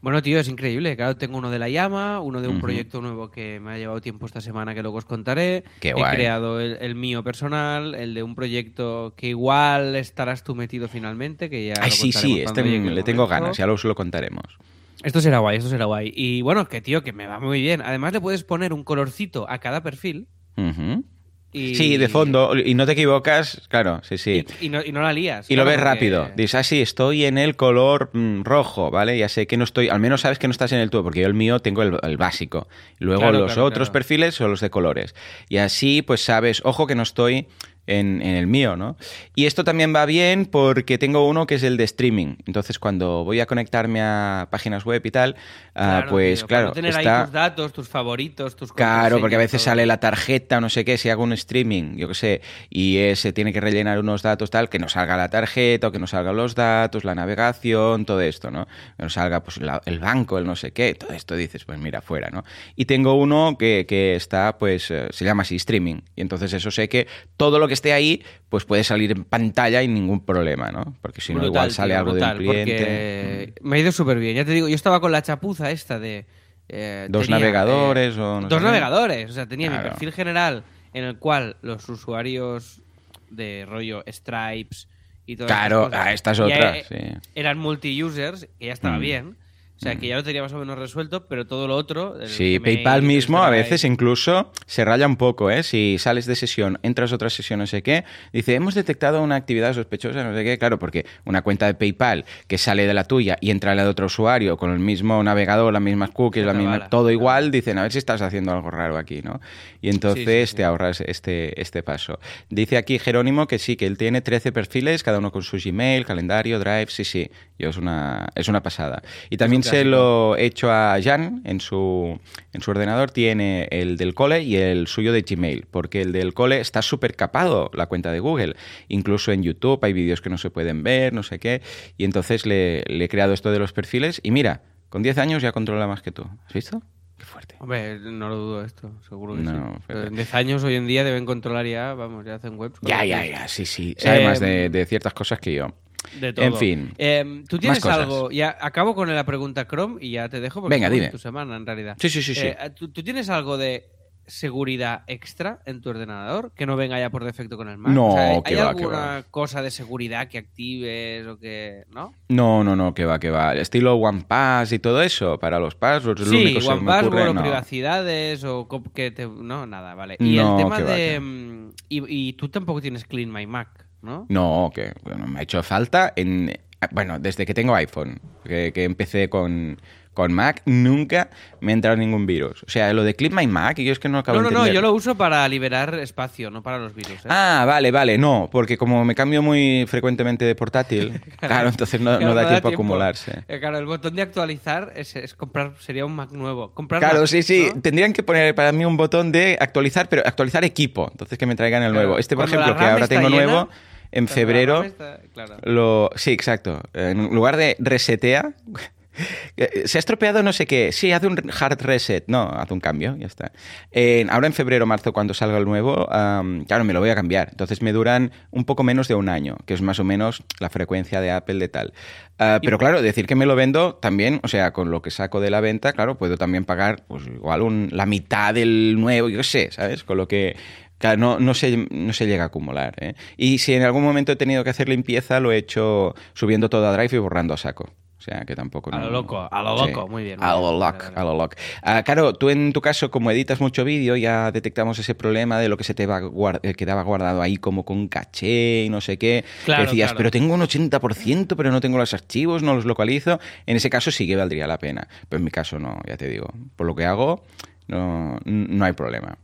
Bueno, 0.00 0.22
tío, 0.22 0.38
es 0.40 0.48
increíble. 0.48 0.96
Claro, 0.96 1.16
tengo 1.16 1.36
uno 1.36 1.50
de 1.50 1.58
la 1.58 1.68
llama, 1.68 2.20
uno 2.20 2.40
de 2.40 2.48
un 2.48 2.60
proyecto 2.60 3.02
nuevo 3.02 3.30
que 3.30 3.60
me 3.60 3.72
ha 3.72 3.78
llevado 3.78 4.00
tiempo 4.00 4.24
esta 4.24 4.40
semana 4.40 4.74
que 4.74 4.80
luego 4.80 4.96
os 4.96 5.04
contaré. 5.04 5.64
Qué 5.80 5.90
He 5.90 5.92
guay. 5.92 6.14
creado 6.16 6.60
el, 6.60 6.78
el 6.80 6.94
mío 6.94 7.22
personal, 7.22 7.94
el 7.94 8.14
de 8.14 8.22
un 8.22 8.34
proyecto 8.34 9.12
que 9.16 9.26
igual 9.28 9.94
estarás 9.96 10.44
tú 10.44 10.54
metido 10.54 10.88
finalmente, 10.88 11.50
que 11.50 11.66
ya 11.66 11.74
Ay, 11.82 11.90
lo 11.90 11.96
sí, 11.96 12.12
sí, 12.12 12.40
este 12.40 12.62
le 12.62 13.02
tengo 13.02 13.26
ganas, 13.26 13.58
ya 13.58 13.70
os 13.70 13.84
lo 13.84 13.94
contaremos. 13.94 14.56
Esto 15.02 15.20
será 15.20 15.40
guay, 15.40 15.58
esto 15.58 15.68
será 15.68 15.84
guay. 15.84 16.12
Y 16.14 16.40
bueno, 16.42 16.68
que 16.68 16.80
tío, 16.80 17.02
que 17.02 17.12
me 17.12 17.26
va 17.26 17.38
muy 17.38 17.60
bien. 17.60 17.82
Además 17.82 18.12
le 18.14 18.20
puedes 18.20 18.44
poner 18.44 18.72
un 18.72 18.82
colorcito 18.84 19.46
a 19.50 19.58
cada 19.58 19.82
perfil. 19.82 20.26
Ujú. 20.56 21.04
Y... 21.52 21.74
Sí, 21.76 21.96
de 21.96 22.08
fondo, 22.08 22.54
y 22.56 22.74
no 22.74 22.84
te 22.84 22.92
equivocas, 22.92 23.62
claro, 23.68 24.00
sí, 24.02 24.18
sí. 24.18 24.44
Y, 24.60 24.66
y 24.66 24.68
no, 24.68 24.84
y 24.84 24.92
no 24.92 25.00
la 25.00 25.12
lías. 25.14 25.50
Y 25.50 25.56
lo 25.56 25.64
ves 25.64 25.76
porque- 25.76 25.84
rápido. 25.84 26.30
Dices, 26.36 26.54
ah, 26.56 26.62
sí, 26.62 26.82
estoy 26.82 27.24
en 27.24 27.38
el 27.38 27.56
color 27.56 28.10
mm, 28.12 28.42
rojo, 28.42 28.90
¿vale? 28.90 29.16
Ya 29.16 29.28
sé 29.30 29.46
que 29.46 29.56
no 29.56 29.64
estoy, 29.64 29.88
al 29.88 29.98
menos 30.00 30.20
sabes 30.20 30.38
que 30.38 30.46
no 30.46 30.52
estás 30.52 30.72
en 30.72 30.78
el 30.80 30.90
tuyo, 30.90 31.04
porque 31.04 31.20
yo 31.20 31.26
el 31.26 31.34
mío 31.34 31.60
tengo 31.60 31.82
el, 31.82 31.98
el 32.02 32.16
básico. 32.18 32.68
Luego 32.98 33.22
Claro, 33.22 33.38
los 33.38 33.52
claro, 33.54 33.64
otros 33.64 33.88
perfiles 33.90 34.34
son 34.34 34.50
los 34.50 34.60
de 34.60 34.68
colores. 34.70 35.14
Y 35.48 35.56
así, 35.56 36.02
pues 36.02 36.22
sabes, 36.22 36.60
ojo 36.64 36.86
que 36.86 36.94
no 36.94 37.02
estoy 37.02 37.46
en, 37.88 38.22
en 38.22 38.36
el 38.36 38.46
mío, 38.46 38.76
¿no? 38.76 38.96
Y 39.34 39.46
esto 39.46 39.64
también 39.64 39.92
va 39.94 40.06
bien 40.06 40.46
porque 40.46 40.98
tengo 40.98 41.26
uno 41.26 41.46
que 41.46 41.56
es 41.56 41.62
el 41.64 41.76
de 41.76 41.84
streaming. 41.84 42.36
Entonces, 42.46 42.78
cuando 42.78 43.24
voy 43.24 43.40
a 43.40 43.46
conectarme 43.46 44.00
a 44.00 44.46
páginas 44.50 44.84
web 44.84 45.02
y 45.04 45.10
tal, 45.10 45.34
ah, 45.74 45.98
Claro, 45.98 46.10
pues 46.10 46.38
tío, 46.40 46.46
claro, 46.46 46.72
tener 46.72 46.90
está... 46.96 47.18
ahí 47.20 47.24
tus 47.24 47.32
datos, 47.32 47.72
tus 47.72 47.88
favoritos, 47.88 48.54
tus 48.54 48.72
Claro, 48.72 49.18
porque 49.20 49.34
a 49.36 49.38
veces 49.38 49.60
todo. 49.62 49.70
sale 49.72 49.86
la 49.86 49.98
tarjeta, 49.98 50.60
no 50.60 50.68
sé 50.68 50.84
qué, 50.84 50.98
si 50.98 51.08
hago 51.08 51.22
un 51.24 51.32
streaming, 51.32 51.96
yo 51.96 52.06
qué 52.08 52.14
sé, 52.14 52.40
y 52.70 52.98
ese 52.98 53.32
tiene 53.32 53.52
que 53.52 53.60
rellenar 53.60 53.98
unos 53.98 54.22
datos 54.22 54.50
tal, 54.50 54.68
que 54.68 54.78
no 54.78 54.88
salga 54.88 55.16
la 55.16 55.28
tarjeta 55.30 55.88
o 55.88 55.92
que 55.92 55.98
no 55.98 56.06
salgan 56.06 56.36
los 56.36 56.54
datos, 56.54 57.04
la 57.04 57.14
navegación, 57.14 58.04
todo 58.04 58.20
esto, 58.20 58.50
¿no? 58.50 58.66
Que 58.96 59.02
no 59.04 59.08
salga 59.10 59.42
pues 59.42 59.58
la- 59.58 59.80
el 59.86 59.98
banco, 59.98 60.38
el 60.38 60.44
no 60.46 60.56
sé 60.56 60.72
qué, 60.72 60.94
todo 60.94 61.12
esto 61.14 61.34
dices, 61.36 61.64
pues 61.64 61.78
mira, 61.78 62.00
fuera, 62.02 62.28
¿no? 62.30 62.44
Y 62.76 62.84
tengo 62.84 63.14
uno 63.14 63.56
que, 63.58 63.86
que 63.88 64.14
está, 64.14 64.58
pues, 64.58 64.90
eh, 64.90 65.06
se 65.10 65.24
llama 65.24 65.42
así 65.42 65.56
streaming, 65.56 66.00
y 66.16 66.20
entonces 66.20 66.52
eso 66.52 66.70
sé 66.70 66.88
que 66.88 67.06
todo 67.36 67.58
lo 67.58 67.66
que 67.68 67.74
esté 67.78 67.92
ahí, 67.92 68.22
pues 68.48 68.64
puede 68.64 68.84
salir 68.84 69.12
en 69.12 69.24
pantalla 69.24 69.82
y 69.82 69.88
ningún 69.88 70.24
problema, 70.24 70.70
¿no? 70.70 70.96
Porque 71.00 71.20
si 71.20 71.34
no, 71.34 71.44
igual 71.44 71.70
sale 71.70 71.94
tío, 71.94 71.98
algo 71.98 72.10
brutal, 72.12 72.38
de 72.38 72.48
un 72.48 72.54
cliente. 72.54 73.54
Me 73.62 73.76
ha 73.76 73.78
ido 73.80 73.92
súper 73.92 74.18
bien. 74.18 74.36
Ya 74.36 74.44
te 74.44 74.52
digo, 74.52 74.68
yo 74.68 74.74
estaba 74.74 75.00
con 75.00 75.12
la 75.12 75.22
chapuza 75.22 75.70
esta 75.70 75.98
de. 75.98 76.26
eh, 76.68 77.06
Dos 77.08 77.26
tenía, 77.26 77.38
navegadores 77.40 78.16
eh, 78.16 78.20
o 78.20 78.40
no 78.40 78.48
Dos 78.48 78.62
navegadores. 78.62 79.30
O 79.30 79.32
sea, 79.32 79.46
tenía 79.46 79.70
mi 79.70 79.78
perfil 79.78 80.12
general 80.12 80.64
en 80.92 81.04
el 81.04 81.18
cual 81.18 81.56
los 81.62 81.88
usuarios 81.88 82.82
de 83.30 83.64
rollo 83.68 84.02
Stripes 84.08 84.88
y 85.26 85.36
todas 85.36 85.52
Claro, 85.52 85.82
estas 85.84 85.90
cosas 85.90 86.06
ah, 86.06 86.12
esta 86.12 86.30
es 86.32 86.38
ya 86.38 86.44
otra, 86.44 86.78
e- 86.78 86.84
sí. 86.84 87.28
eran 87.34 87.58
multi-users, 87.58 88.48
que 88.58 88.66
ya 88.66 88.72
estaba 88.72 88.96
Mm. 88.96 89.00
bien. 89.00 89.36
O 89.78 89.80
sea, 89.80 89.94
que 89.94 90.08
ya 90.08 90.16
lo 90.16 90.24
tenía 90.24 90.42
más 90.42 90.52
o 90.52 90.58
menos 90.58 90.76
resuelto, 90.76 91.26
pero 91.28 91.46
todo 91.46 91.68
lo 91.68 91.76
otro... 91.76 92.16
Sí, 92.26 92.58
PayPal 92.58 93.02
mismo 93.02 93.44
a 93.44 93.48
veces 93.48 93.84
incluso 93.84 94.50
se 94.66 94.84
raya 94.84 95.06
un 95.06 95.16
poco, 95.16 95.52
¿eh? 95.52 95.62
Si 95.62 95.98
sales 95.98 96.26
de 96.26 96.34
sesión, 96.34 96.80
entras 96.82 97.12
a 97.12 97.14
otra 97.14 97.30
sesión, 97.30 97.60
no 97.60 97.66
sé 97.68 97.84
qué, 97.84 98.04
dice, 98.32 98.56
hemos 98.56 98.74
detectado 98.74 99.22
una 99.22 99.36
actividad 99.36 99.72
sospechosa, 99.74 100.24
no 100.24 100.34
sé 100.34 100.42
qué, 100.42 100.58
claro, 100.58 100.80
porque 100.80 101.06
una 101.24 101.42
cuenta 101.42 101.66
de 101.66 101.74
PayPal 101.74 102.24
que 102.48 102.58
sale 102.58 102.88
de 102.88 102.94
la 102.94 103.04
tuya 103.04 103.38
y 103.40 103.52
entra 103.52 103.70
en 103.70 103.76
la 103.76 103.84
de 103.84 103.90
otro 103.90 104.06
usuario 104.06 104.56
con 104.56 104.72
el 104.72 104.80
mismo 104.80 105.22
navegador, 105.22 105.72
las 105.72 105.82
mismas 105.82 106.10
cookies, 106.10 106.44
la 106.44 106.54
misma, 106.54 106.70
bala. 106.72 106.88
todo 106.88 107.12
igual, 107.12 107.52
dicen, 107.52 107.78
a 107.78 107.82
ver 107.82 107.92
si 107.92 107.98
estás 107.98 108.20
haciendo 108.20 108.52
algo 108.52 108.72
raro 108.72 108.98
aquí, 108.98 109.22
¿no? 109.22 109.40
Y 109.80 109.90
entonces 109.90 110.24
Sí, 110.24 110.40
sí, 110.40 110.46
sí. 110.48 110.56
te 110.56 110.64
ahorras 110.64 111.00
este, 111.02 111.60
este 111.60 111.84
paso. 111.84 112.18
Dice 112.50 112.76
aquí 112.76 112.98
Jerónimo 112.98 113.46
que 113.46 113.60
sí, 113.60 113.76
que 113.76 113.86
él 113.86 113.96
tiene 113.96 114.22
13 114.22 114.50
perfiles, 114.50 115.04
cada 115.04 115.18
uno 115.18 115.30
con 115.30 115.42
su 115.42 115.56
Gmail, 115.64 116.04
calendario, 116.04 116.58
Drive, 116.58 116.88
sí, 116.88 117.04
sí, 117.04 117.30
yo 117.58 117.68
es 117.70 117.76
una, 117.76 118.28
es 118.34 118.48
una 118.48 118.60
pasada. 118.62 119.02
Y 119.30 119.36
también 119.36 119.62
se 119.70 119.84
lo 119.84 120.36
he 120.36 120.44
hecho 120.46 120.70
a 120.70 120.98
Jan 121.02 121.42
en 121.44 121.60
su, 121.60 122.18
en 122.52 122.60
su 122.60 122.70
ordenador, 122.70 123.10
tiene 123.10 123.68
el 123.70 123.96
del 123.96 124.14
cole 124.14 124.42
y 124.42 124.56
el 124.56 124.86
suyo 124.86 125.12
de 125.12 125.22
Gmail, 125.22 125.66
porque 125.70 126.00
el 126.02 126.12
del 126.12 126.34
cole 126.34 126.60
está 126.60 126.82
súper 126.82 127.14
capado, 127.16 127.70
la 127.74 127.86
cuenta 127.86 128.12
de 128.12 128.20
Google. 128.20 128.56
Incluso 128.88 129.32
en 129.32 129.42
YouTube 129.42 129.78
hay 129.84 129.92
vídeos 129.92 130.20
que 130.20 130.30
no 130.30 130.38
se 130.38 130.50
pueden 130.50 130.82
ver, 130.82 131.12
no 131.12 131.22
sé 131.22 131.38
qué, 131.38 131.62
y 131.96 132.04
entonces 132.04 132.46
le, 132.46 132.82
le 132.86 133.04
he 133.04 133.08
creado 133.08 133.32
esto 133.32 133.50
de 133.52 133.58
los 133.58 133.72
perfiles 133.72 134.20
y 134.22 134.30
mira, 134.30 134.62
con 134.88 135.02
10 135.02 135.18
años 135.18 135.42
ya 135.42 135.52
controla 135.52 135.86
más 135.86 136.02
que 136.02 136.12
tú. 136.12 136.24
¿Has 136.46 136.52
visto? 136.52 136.82
Qué 137.18 137.24
fuerte. 137.24 137.56
Hombre, 137.58 137.98
no 137.98 138.28
lo 138.28 138.36
dudo 138.36 138.64
esto, 138.64 138.92
seguro 139.08 139.34
que 139.34 139.42
No, 139.42 139.74
sí. 139.78 139.82
pero- 139.88 140.04
En 140.06 140.14
10 140.14 140.34
años 140.34 140.62
hoy 140.62 140.76
en 140.76 140.86
día 140.86 141.02
deben 141.02 141.26
controlar 141.26 141.66
ya, 141.66 141.92
vamos, 141.94 142.24
ya 142.24 142.36
hacen 142.36 142.56
webs. 142.56 142.78
Ya, 142.82 143.04
ya, 143.04 143.26
ya, 143.26 143.48
sí, 143.48 143.66
sí. 143.66 143.96
Sabe 143.98 144.22
Eh, 144.22 144.24
más 144.24 144.38
de, 144.38 144.70
de 144.70 144.86
ciertas 144.86 145.14
cosas 145.14 145.40
que 145.40 145.52
yo. 145.52 145.74
De 146.20 146.32
todo. 146.32 146.44
En 146.44 146.54
fin. 146.56 146.92
Eh, 146.98 147.44
Tú 147.48 147.58
tienes 147.58 147.84
algo, 147.84 148.30
ya 148.30 148.56
acabo 148.60 148.94
con 148.94 149.14
la 149.14 149.24
pregunta 149.24 149.66
Chrome 149.66 149.96
y 150.00 150.12
ya 150.12 150.28
te 150.28 150.40
dejo 150.40 150.60
porque 150.60 150.74
Venga, 150.76 150.90
dime. 150.90 151.08
tu 151.08 151.18
semana 151.18 151.56
en 151.56 151.66
realidad. 151.66 151.96
Sí, 152.00 152.08
sí, 152.08 152.22
sí, 152.22 152.34
sí. 152.34 152.46
Eh, 152.46 152.56
¿tú, 152.74 152.88
tú 152.88 153.02
tienes 153.02 153.28
algo 153.30 153.56
de 153.58 153.88
seguridad 154.26 155.04
extra 155.06 155.60
en 155.64 155.80
tu 155.80 155.88
ordenador 155.88 156.52
que 156.54 156.66
no 156.66 156.76
venga 156.76 156.98
ya 157.00 157.08
por 157.08 157.24
defecto 157.24 157.56
con 157.56 157.68
el 157.68 157.78
Mac? 157.78 157.92
No, 157.92 158.08
O 158.08 158.12
sea, 158.12 158.42
¿hay, 158.44 158.54
va, 158.56 158.68
alguna 158.70 159.24
cosa 159.30 159.62
de 159.62 159.70
seguridad 159.70 160.28
que 160.28 160.36
actives 160.38 161.26
o 161.26 161.38
que 161.38 161.84
no? 161.94 162.12
No, 162.28 162.62
no, 162.62 162.76
no, 162.76 162.92
que 162.92 163.06
va, 163.06 163.18
que 163.18 163.30
va. 163.30 163.54
Estilo 163.54 163.94
OnePass 163.96 164.72
y 164.72 164.78
todo 164.78 165.02
eso, 165.02 165.38
para 165.38 165.58
los 165.58 165.74
passwords, 165.74 166.20
es 166.20 166.26
lo 166.26 166.32
Sí, 166.34 166.42
único 166.42 166.58
que 166.60 166.64
se 166.66 166.68
me 166.72 166.74
OnePassword 166.76 167.06
ocurre, 167.14 167.28
o 167.30 167.34
no. 167.34 167.40
privacidades 167.42 168.44
o 168.44 168.68
que 168.94 169.10
te... 169.10 169.26
No, 169.26 169.66
nada, 169.66 169.94
vale. 169.94 170.16
Y 170.20 170.36
No, 170.36 170.58
el 170.58 170.62
tema 170.64 170.76
que 170.76 170.82
va, 170.84 170.90
de... 170.94 171.20
mm, 171.20 171.68
Y, 171.88 172.28
y 172.28 172.32
tú 172.34 172.48
tampoco 172.50 172.82
tienes 172.82 173.04
Clean 173.06 173.32
My 173.32 173.46
Mac, 173.46 173.86
¿no? 174.02 174.26
No, 174.28 174.70
que 174.74 174.92
bueno, 175.02 175.26
me 175.26 175.40
ha 175.40 175.42
hecho 175.42 175.62
falta 175.62 176.12
en... 176.16 176.58
Bueno, 176.92 177.18
desde 177.18 177.44
que 177.44 177.54
tengo 177.54 177.74
iPhone, 177.74 178.20
que, 178.44 178.72
que 178.72 178.84
empecé 178.84 179.28
con, 179.28 179.80
con 180.14 180.32
Mac, 180.32 180.62
nunca 180.64 181.28
me 181.60 181.72
ha 181.72 181.74
entrado 181.74 181.96
ningún 181.96 182.24
virus. 182.24 182.62
O 182.62 182.68
sea, 182.70 182.92
lo 182.92 183.02
de 183.02 183.14
Clip 183.14 183.32
My 183.32 183.48
Mac, 183.48 183.78
yo 183.80 183.90
es 183.90 183.98
que 183.98 184.08
no 184.08 184.18
acabo 184.18 184.38
No, 184.38 184.42
no, 184.44 184.48
de 184.50 184.54
no, 184.54 184.60
entender. 184.60 184.74
yo 184.76 184.80
lo 184.88 184.92
uso 184.94 185.16
para 185.16 185.48
liberar 185.48 185.94
espacio, 185.98 186.50
no 186.52 186.62
para 186.62 186.78
los 186.78 186.94
virus. 186.94 187.24
¿eh? 187.24 187.28
Ah, 187.28 187.64
vale, 187.66 187.90
vale, 187.90 188.16
no, 188.16 188.48
porque 188.52 188.78
como 188.78 189.04
me 189.04 189.16
cambio 189.16 189.42
muy 189.42 189.86
frecuentemente 189.88 190.44
de 190.44 190.54
portátil, 190.54 191.20
claro, 191.40 191.68
entonces 191.68 192.00
no, 192.00 192.10
Claro, 192.16 192.26
no 192.26 192.34
da 192.36 192.42
no 192.42 192.48
tiempo 192.48 192.68
a 192.68 192.70
acumularse. 192.70 193.42
Eh, 193.48 193.58
claro, 193.58 193.78
el 193.78 193.86
botón 193.86 194.14
de 194.14 194.22
actualizar 194.22 194.92
es, 194.94 195.16
es 195.16 195.34
comprar, 195.34 195.72
sería 195.80 196.06
un 196.06 196.14
Mac 196.14 196.30
nuevo. 196.30 196.70
Comprar 196.74 197.00
Claro, 197.00 197.18
Mac, 197.22 197.26
sí, 197.26 197.42
sí. 197.42 197.70
¿no? 197.74 197.80
Tendrían 197.82 198.12
que 198.12 198.22
poner 198.22 198.54
para 198.54 198.70
mí 198.70 198.84
un 198.84 198.96
botón 198.96 199.32
de 199.32 199.58
actualizar, 199.60 200.08
pero 200.08 200.22
actualizar 200.24 200.62
equipo. 200.64 201.08
Entonces 201.10 201.36
que 201.38 201.46
me 201.46 201.56
traigan 201.56 201.82
el 201.82 201.90
Claro, 201.90 202.06
nuevo. 202.06 202.18
Este, 202.20 202.36
por 202.36 202.44
cuando 202.48 202.60
ejemplo, 202.62 202.78
que 202.84 202.88
ahora 202.88 203.08
tengo 203.08 203.28
llena, 203.28 203.44
nuevo, 203.46 203.68
en 204.12 204.28
febrero, 204.28 204.76
RAM 204.82 204.86
está- 204.86 205.20
claro. 205.34 205.56
lo... 205.62 206.10
Sí, 206.16 206.32
exacto. 206.32 206.80
En 206.94 207.34
lugar 207.34 207.56
de 207.56 207.76
resetea, 207.78 208.52
se 209.84 209.98
ha 209.98 210.00
estropeado 210.00 210.42
no 210.42 210.52
sé 210.52 210.66
qué. 210.66 210.92
Sí, 210.92 211.10
hace 211.12 211.26
un 211.26 211.38
hard 211.60 211.82
reset. 211.82 212.24
No, 212.28 212.42
hace 212.50 212.72
un 212.72 212.80
cambio, 212.80 213.16
ya 213.16 213.26
está. 213.26 213.52
Eh, 213.90 214.26
ahora 214.30 214.46
en 214.46 214.52
febrero, 214.52 214.86
marzo, 214.86 215.12
cuando 215.12 215.34
salga 215.34 215.58
el 215.58 215.64
nuevo, 215.64 216.06
claro, 216.06 216.84
me 216.84 216.92
lo 216.92 217.00
voy 217.00 217.10
a 217.10 217.14
cambiar. 217.14 217.48
Entonces 217.50 217.82
me 217.82 217.92
duran 217.92 218.30
un 218.50 218.64
poco 218.64 218.82
menos 218.84 219.08
de 219.08 219.14
un 219.14 219.28
año, 219.28 219.56
que 219.66 219.74
es 219.74 219.82
más 219.82 219.98
o 219.98 220.04
menos 220.04 220.42
la 220.60 220.70
frecuencia 220.70 221.20
de 221.20 221.30
Apple 221.32 221.58
de 221.58 221.68
tal. 221.68 221.92
Ah, 222.38 222.60
pero 222.62 222.78
claro, 222.78 223.02
decir 223.02 223.26
que 223.26 223.34
me 223.34 223.46
lo 223.46 223.56
vendo 223.56 223.94
también, 223.96 224.38
o 224.44 224.48
sea, 224.48 224.72
con 224.72 224.90
lo 224.92 225.02
que 225.02 225.10
saco 225.10 225.40
de 225.40 225.50
la 225.50 225.60
venta, 225.60 225.92
claro, 225.92 226.16
puedo 226.16 226.36
también 226.36 226.64
pagar 226.64 227.02
pues 227.08 227.26
igual 227.26 227.62
un- 227.62 227.88
la 227.90 228.06
mitad 228.06 228.54
del 228.54 228.96
nuevo, 229.00 229.28
yo 229.28 229.38
qué 229.38 229.44
sé, 229.44 229.68
¿sabes? 229.72 230.04
Con 230.04 230.16
lo 230.18 230.28
que 230.28 230.54
Claro, 230.98 231.16
no, 231.18 231.38
no, 231.38 231.54
se, 231.54 231.86
no 231.90 232.12
se 232.12 232.26
llega 232.26 232.42
a 232.44 232.46
acumular. 232.46 232.94
¿eh? 233.00 233.14
Y 233.36 233.58
si 233.58 233.74
en 233.74 233.82
algún 233.82 234.02
momento 234.02 234.32
he 234.32 234.36
tenido 234.36 234.64
que 234.64 234.70
hacer 234.70 234.88
limpieza, 234.88 235.40
lo 235.40 235.52
he 235.52 235.56
hecho 235.56 236.14
subiendo 236.34 236.68
todo 236.68 236.86
a 236.88 236.92
Drive 236.96 237.14
y 237.16 237.18
borrando 237.18 237.54
a 237.54 237.56
saco. 237.56 237.90
O 238.18 238.20
sea, 238.20 238.44
que 238.44 238.56
tampoco... 238.56 238.92
A 238.92 238.98
no- 238.98 239.04
lo 239.06 239.10
loco, 239.12 239.48
a 239.48 239.62
lo 239.62 239.78
Sí. 239.78 239.86
loco, 239.92 240.08
muy 240.08 240.24
bien, 240.24 240.40
muy 240.40 240.48
A 240.48 240.54
lo 240.54 240.72
loco, 240.72 241.04
a 241.14 241.22
lo 241.22 241.38
loco. 241.38 241.54
Ah, 241.82 242.02
claro, 242.02 242.32
tú 242.34 242.50
en 242.50 242.72
tu 242.72 242.80
caso, 242.80 243.12
como 243.12 243.30
editas 243.30 243.60
mucho 243.60 243.84
vídeo, 243.84 244.16
ya 244.16 244.50
detectamos 244.50 244.98
ese 244.98 245.14
problema 245.14 245.60
de 245.60 245.68
lo 245.68 245.76
que 245.76 245.84
se 245.84 245.94
te 245.94 246.04
va 246.06 246.20
guar- 246.20 246.58
eh, 246.64 246.74
quedaba 246.74 247.02
guardado 247.04 247.40
ahí 247.42 247.58
como 247.58 247.84
con 247.84 248.08
caché 248.08 248.82
y 248.84 248.88
no 248.88 249.00
sé 249.00 249.18
qué. 249.18 249.44
Claro, 249.64 249.84
decías, 249.84 250.08
claro. 250.10 250.16
pero 250.18 250.30
tengo 250.32 250.52
un 250.54 250.62
80%, 250.62 251.54
pero 251.56 251.70
no 251.70 251.80
tengo 251.80 251.96
los 251.96 252.12
archivos, 252.12 252.64
no 252.64 252.74
los 252.74 252.86
localizo. 252.86 253.38
En 253.66 253.76
ese 253.76 253.88
caso 253.88 254.10
sí 254.10 254.26
que 254.26 254.34
valdría 254.34 254.66
la 254.66 254.78
pena. 254.80 255.06
Pero 255.28 255.38
en 255.38 255.44
mi 255.44 255.52
caso 255.52 255.78
no, 255.78 256.00
ya 256.04 256.16
te 256.16 256.28
digo. 256.28 256.48
Por 256.74 256.88
lo 256.88 256.96
que 256.96 257.04
hago, 257.04 257.44
no, 257.86 258.40
no 258.44 258.84
hay 258.84 258.94
problema. 258.94 259.38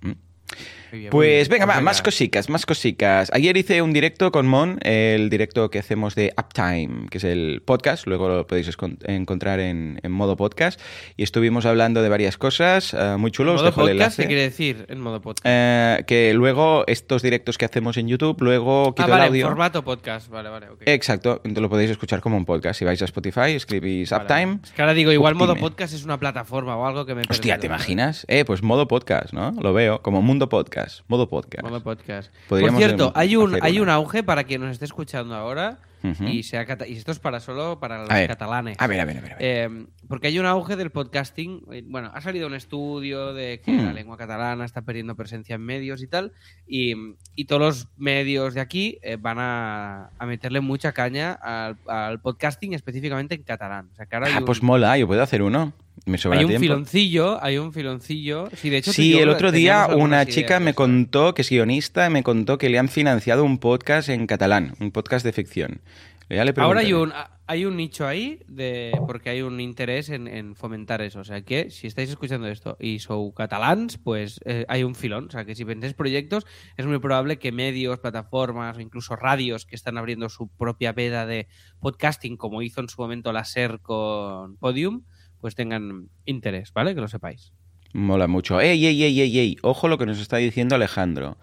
Pues 1.11 1.49
venga, 1.49 1.67
va, 1.67 1.75
Pues 1.75 1.85
más 1.85 2.03
cositas, 2.03 2.49
más 2.49 2.67
cositas. 2.67 3.31
Ayer 3.33 3.57
hice 3.57 3.83
un 3.83 3.93
directo 3.93 4.31
con 4.33 4.47
Mon, 4.47 4.79
el 4.83 5.31
directo 5.31 5.71
que 5.71 5.79
hacemos 5.79 6.15
de 6.15 6.33
Uptime, 6.39 7.09
que 7.11 7.19
es 7.19 7.25
el 7.25 7.63
podcast, 7.65 8.07
luego 8.07 8.29
lo 8.29 8.47
podéis 8.47 8.71
encontrar 9.05 9.61
en, 9.61 10.01
en 10.03 10.13
modo 10.13 10.37
podcast, 10.37 10.81
y 11.17 11.23
estuvimos 11.23 11.67
hablando 11.67 12.03
de 12.03 12.09
varias 12.09 12.37
cosas 12.37 12.95
eh, 12.95 13.17
muy 13.19 13.29
¿En 13.29 13.33
chulos. 13.33 13.61
modo 13.63 13.73
podcast? 13.73 14.19
¿Qué 14.19 14.27
quiere 14.27 14.43
decir 14.43 14.87
en 14.89 15.01
modo 15.01 15.21
podcast? 15.21 15.45
Eh, 15.49 16.05
que 16.07 16.33
luego 16.35 16.85
estos 16.87 17.23
directos 17.23 17.59
que 17.59 17.65
hacemos 17.65 17.97
en 17.97 18.09
YouTube, 18.09 18.41
luego 18.41 18.95
quito 18.95 19.05
ah, 19.05 19.11
vale, 19.11 19.23
el 19.25 19.29
audio. 19.29 19.47
formato 19.47 19.85
podcast. 19.85 20.29
Vale, 20.29 20.49
vale, 20.49 20.69
ok. 20.69 20.83
Exacto, 20.87 21.37
entonces 21.45 21.63
lo 21.63 21.71
podéis 21.71 21.91
escuchar 21.91 22.21
como 22.21 22.37
un 22.37 22.45
podcast. 22.45 22.79
Si 22.79 22.85
vais 22.85 23.01
a 23.03 23.05
Spotify, 23.05 23.53
escribís 23.53 24.11
Vale. 24.11 24.25
Uptime. 24.25 24.59
Es 24.63 24.73
que 24.73 24.83
ahora 24.83 24.95
digo, 24.95 25.13
igual 25.13 25.35
modo 25.35 25.53
Uptime. 25.53 25.71
podcast 25.71 25.95
es 25.95 26.05
una 26.05 26.19
plataforma 26.19 26.77
o 26.77 26.87
algo 26.87 27.07
que 27.07 27.15
me 27.15 27.23
Hostia, 27.23 27.55
perdido, 27.55 27.61
¿te 27.61 27.67
imaginas? 27.67 28.25
Eh, 28.29 28.45
pues 28.45 28.63
modo 28.63 28.89
podcast, 28.89 29.33
¿no? 29.33 29.53
Lo 29.61 29.73
veo, 29.73 30.03
como 30.03 30.23
mundo 30.23 30.49
podcast, 30.49 30.84
modo 31.09 31.29
podcast. 31.29 31.63
Modo 31.67 31.83
podcast. 31.83 32.33
Podríamos, 32.49 32.81
Por 32.81 32.87
cierto, 32.87 33.07
em, 33.09 33.13
hay 33.15 33.37
un, 33.37 33.59
hay 33.63 33.81
un 33.81 33.89
auge 33.89 34.23
para 34.23 34.45
quien 34.45 34.61
nos 34.61 34.71
esté 34.71 34.85
escuchando 34.85 35.35
ahora 35.35 35.79
y 36.21 36.43
sea 36.43 36.67
y 36.87 36.93
esto 36.97 37.13
es 37.13 37.19
para 37.19 37.41
solo 37.41 37.81
para 37.81 38.01
los 38.03 38.11
A 38.11 38.27
catalanes. 38.27 38.77
a 38.79 38.87
ver, 38.87 39.01
a 39.01 39.07
ver, 39.07 39.17
a 39.17 39.21
ver. 39.23 39.33
a 39.33 39.37
ver. 39.37 39.43
Eh, 39.47 39.87
porque 40.07 40.27
hay 40.27 40.39
un 40.39 40.45
auge 40.45 40.77
del 40.77 40.91
podcasting. 40.91 41.63
eh, 41.73 41.83
Bueno, 41.87 42.11
ha 42.13 42.21
salido 42.21 42.47
un 42.47 42.53
estudio 42.55 43.33
de 43.33 43.63
que 43.65 43.73
Hmm. 43.73 43.87
la 43.87 43.93
lengua 43.95 44.19
catalana 44.19 44.67
está 44.67 44.83
perdiendo 44.83 45.15
presencia 45.17 45.55
en 45.55 45.63
medios 45.63 46.03
y 46.03 46.07
tal. 46.07 46.33
Y, 46.67 46.93
y 47.35 47.47
todos 47.47 47.63
los 47.63 47.89
medios 47.97 48.53
de 48.53 48.61
aquí 48.61 48.99
eh, 49.03 49.17
van 49.19 49.39
a, 49.39 50.11
a 50.19 50.27
meterle 50.27 50.61
mucha 50.61 50.93
caña 50.93 51.33
al, 51.33 51.79
al 51.89 52.21
podcasting, 52.21 52.75
específicamente 52.75 53.35
en 53.35 53.43
catalán. 53.43 53.89
O 53.91 53.97
sea, 53.97 54.05
que 54.05 54.15
ahora 54.17 54.27
hay 54.29 54.35
Ah, 54.35 54.39
un, 54.41 54.45
pues 54.45 54.63
mola, 54.63 54.99
yo 54.99 55.07
puedo 55.07 55.23
hacer 55.23 55.41
uno. 55.43 55.73
Me 56.07 56.19
sobra 56.19 56.39
hay 56.39 56.45
un 56.45 56.51
tiempo. 56.51 56.63
filoncillo, 56.63 57.43
hay 57.43 57.59
un 57.59 57.73
filoncillo. 57.73 58.49
Sí, 58.55 58.69
de 58.69 58.79
hecho, 58.79 58.91
y 58.91 58.95
Sí, 58.95 59.19
el 59.19 59.29
otro 59.29 59.53
día 59.53 59.89
una 59.95 60.27
chica 60.27 60.61
me 60.61 60.75
contó, 60.75 61.35
que 61.35 61.43
es 61.43 61.51
guionista, 61.51 62.11
me 62.11 62.23
contó 62.23 62.59
que 62.59 62.69
le 62.69 62.79
han 62.79 62.89
financiado 62.89 63.45
un 63.45 63.59
podcast 63.59 64.09
en 64.09 64.27
catalán, 64.27 64.75
un 64.81 64.91
podcast 64.91 65.25
de 65.25 65.33
ficción. 65.33 65.81
Ya 66.29 66.45
le 66.45 66.55
Ahora 66.57 66.81
hay 66.81 66.93
un, 66.95 67.13
hay 67.47 67.67
un 67.67 67.77
nicho 67.77 68.07
ahí 68.07 68.41
de, 68.49 68.99
porque 69.07 69.29
hay 69.29 69.43
un 69.43 69.61
interés 69.61 70.09
en, 70.09 70.27
en 70.27 70.57
fomentar 70.57 71.03
eso. 71.03 71.21
O 71.21 71.25
sea 71.25 71.43
que 71.43 71.71
si 71.71 71.87
estáis 71.87 72.09
escuchando 72.09 72.49
esto 72.49 72.77
y 72.81 72.99
sou 73.01 73.33
catalans, 73.35 73.99
pues 73.99 74.41
eh, 74.45 74.65
hay 74.69 74.85
un 74.85 74.95
filón. 74.95 75.27
O 75.29 75.31
sea 75.31 75.45
que 75.45 75.55
si 75.55 75.65
pensáis 75.65 75.93
proyectos, 75.93 76.47
es 76.77 76.87
muy 76.87 76.99
probable 76.99 77.39
que 77.39 77.53
medios, 77.53 78.01
plataformas 78.01 78.79
o 78.79 78.81
incluso 78.81 79.17
radios 79.17 79.67
que 79.67 79.77
están 79.77 79.99
abriendo 79.99 80.29
su 80.29 80.49
propia 80.49 80.93
veda 80.93 81.27
de 81.27 81.49
podcasting, 81.81 82.37
como 82.37 82.63
hizo 82.63 82.81
en 82.81 82.89
su 82.89 83.01
momento 83.01 83.33
la 83.33 83.45
SER 83.45 83.81
con 83.81 84.57
Podium, 84.57 85.05
pues 85.45 85.55
tengan 85.55 86.09
interés, 86.25 86.73
¿vale? 86.73 86.95
Que 86.95 87.03
lo 87.03 87.09
sepáis. 87.09 87.53
Mola 87.93 88.27
mucho. 88.29 88.63
¡Ey, 88.63 88.87
ey, 88.87 89.03
ey, 89.05 89.21
ey, 89.21 89.39
ey! 89.39 89.57
Ojo 89.61 89.89
lo 89.89 89.99
que 89.99 90.07
nos 90.07 90.19
está 90.19 90.39
diciendo 90.39 90.75
Alejandro. 90.75 91.37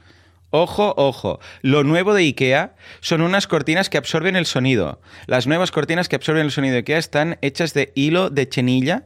Ojo, 0.49 0.95
ojo. 0.97 1.39
Lo 1.61 1.83
nuevo 1.83 2.15
de 2.15 2.23
IKEA 2.23 2.73
son 2.99 3.21
unas 3.21 3.45
cortinas 3.45 3.91
que 3.91 3.99
absorben 3.99 4.35
el 4.35 4.47
sonido. 4.47 4.99
Las 5.27 5.45
nuevas 5.45 5.69
cortinas 5.69 6.09
que 6.09 6.15
absorben 6.15 6.45
el 6.45 6.51
sonido 6.51 6.73
de 6.73 6.79
IKEA 6.79 6.97
están 6.97 7.37
hechas 7.43 7.75
de 7.75 7.91
hilo 7.93 8.31
de 8.31 8.49
chenilla. 8.49 9.05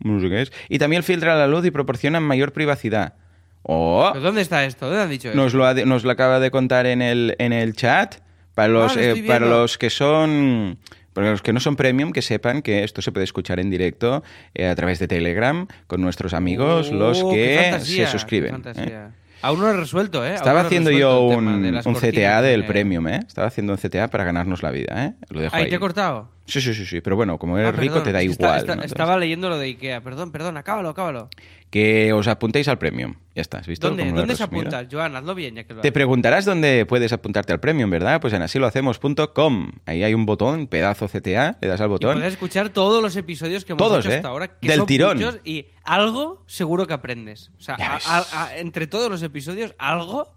No 0.00 0.18
sé 0.20 0.28
qué 0.28 0.42
es. 0.42 0.52
Y 0.68 0.78
también 0.80 1.04
filtran 1.04 1.38
la 1.38 1.46
luz 1.46 1.64
y 1.64 1.70
proporcionan 1.70 2.24
mayor 2.24 2.52
privacidad. 2.52 3.14
¡Oh! 3.62 4.10
¿Pero 4.12 4.24
¿Dónde 4.24 4.40
está 4.40 4.64
esto? 4.64 4.86
¿Dónde 4.86 5.02
han 5.02 5.08
dicho 5.10 5.28
eso? 5.28 5.36
Nos 5.36 5.54
lo, 5.54 5.64
ha 5.66 5.74
de- 5.74 5.86
nos 5.86 6.02
lo 6.02 6.10
acaba 6.10 6.40
de 6.40 6.50
contar 6.50 6.86
en 6.86 7.00
el, 7.00 7.36
en 7.38 7.52
el 7.52 7.76
chat. 7.76 8.16
Para 8.56 8.68
los, 8.68 8.90
Ah, 8.92 8.96
lo 8.96 9.00
eh, 9.02 9.24
para 9.24 9.46
los 9.46 9.78
que 9.78 9.88
son. 9.88 10.78
Para 11.12 11.30
los 11.30 11.42
que 11.42 11.52
no 11.52 11.60
son 11.60 11.76
premium, 11.76 12.12
que 12.12 12.22
sepan 12.22 12.62
que 12.62 12.84
esto 12.84 13.02
se 13.02 13.12
puede 13.12 13.24
escuchar 13.24 13.60
en 13.60 13.70
directo 13.70 14.22
eh, 14.54 14.66
a 14.66 14.74
través 14.74 14.98
de 14.98 15.08
Telegram 15.08 15.66
con 15.86 16.00
nuestros 16.00 16.32
amigos, 16.34 16.90
los 16.90 17.22
Oh, 17.22 17.30
qué 17.30 17.36
que 17.58 17.70
fantasía, 17.70 18.06
se 18.06 18.12
suscriben. 18.12 18.62
¿eh? 18.76 19.08
Aún 19.42 19.58
no 19.60 19.66
lo 19.66 19.72
he 19.72 19.76
resuelto, 19.76 20.24
¿eh? 20.24 20.34
Estaba 20.34 20.60
no 20.62 20.66
haciendo 20.66 20.90
yo 20.92 21.20
un, 21.26 21.62
de 21.72 21.82
CTA 21.82 22.42
del 22.42 22.60
de- 22.62 22.66
premium, 22.68 23.08
¿eh? 23.08 23.20
Estaba 23.26 23.48
haciendo 23.48 23.72
un 23.72 23.78
CTA 23.78 24.08
para 24.08 24.22
ganarnos 24.24 24.62
la 24.62 24.70
vida, 24.70 25.04
¿eh? 25.04 25.12
Lo 25.30 25.40
dejo 25.40 25.56
Ahí 25.56 25.64
ahí. 25.64 25.70
te 25.70 25.76
he 25.76 25.80
cortado. 25.80 26.30
Sí, 26.52 26.60
sí, 26.60 26.74
sí, 26.74 26.84
sí. 26.84 27.00
Pero 27.00 27.16
bueno, 27.16 27.38
como 27.38 27.56
eres 27.56 27.70
Ah, 27.70 27.72
rico 27.72 27.94
perdón, 27.94 28.04
te 28.04 28.12
da 28.12 28.22
igual. 28.22 28.58
está- 28.58 28.74
¿no? 28.76 28.82
está- 28.82 28.86
estaba 28.94 29.16
leyendo 29.16 29.48
lo 29.48 29.56
de 29.58 29.66
Ikea. 29.68 30.02
Perdón, 30.02 30.32
perdón, 30.32 30.56
acábalo, 30.58 30.90
acábalo. 30.90 31.30
Que 31.70 32.12
os 32.12 32.28
apuntéis 32.28 32.68
al 32.68 32.76
premium. 32.76 33.14
Ya 33.34 33.40
está, 33.40 33.58
¿has 33.58 33.66
visto? 33.66 33.88
¿Dónde, 33.88 34.12
¿dónde 34.12 34.36
se 34.36 34.42
apunta? 34.42 34.86
Joan, 34.90 35.16
hazlo 35.16 35.34
bien, 35.34 35.54
ya 35.54 35.64
que 35.64 35.72
lo 35.72 35.80
Te 35.80 35.90
preguntarás 35.90 36.44
dónde 36.44 36.84
puedes 36.84 37.10
apuntarte 37.14 37.54
al 37.54 37.60
premium, 37.60 37.88
¿verdad? 37.88 38.20
Pues 38.20 38.34
en 38.34 38.42
asilohacemos.com. 38.42 39.72
Ahí 39.86 40.02
hay 40.02 40.12
un 40.12 40.26
botón, 40.26 40.66
pedazo 40.66 41.08
CTA, 41.08 41.56
le 41.62 41.68
das 41.68 41.80
al 41.80 41.86
Y 41.86 41.90
botón. 41.90 42.14
puedes 42.18 42.34
escuchar 42.34 42.68
todos 42.68 43.02
los 43.02 43.16
episodios 43.16 43.64
que 43.64 43.72
hemos 43.72 43.78
Todos, 43.78 44.04
hecho 44.04 44.12
¿eh? 44.12 44.16
hasta 44.16 44.28
ahora. 44.28 44.48
Que 44.58 44.68
Del 44.68 44.78
son 44.78 44.86
tirón. 44.86 45.16
muchos, 45.16 45.38
y 45.44 45.66
algo 45.84 46.42
seguro 46.46 46.86
que 46.86 46.92
aprendes. 46.92 47.50
O 47.58 47.62
sea, 47.62 47.78
Ya 47.78 47.92
a- 47.92 47.94
ves. 47.94 48.06
a- 48.06 48.44
a- 48.44 48.56
entre 48.58 48.86
todos 48.86 49.10
los 49.10 49.22
episodios, 49.22 49.74
algo 49.78 50.34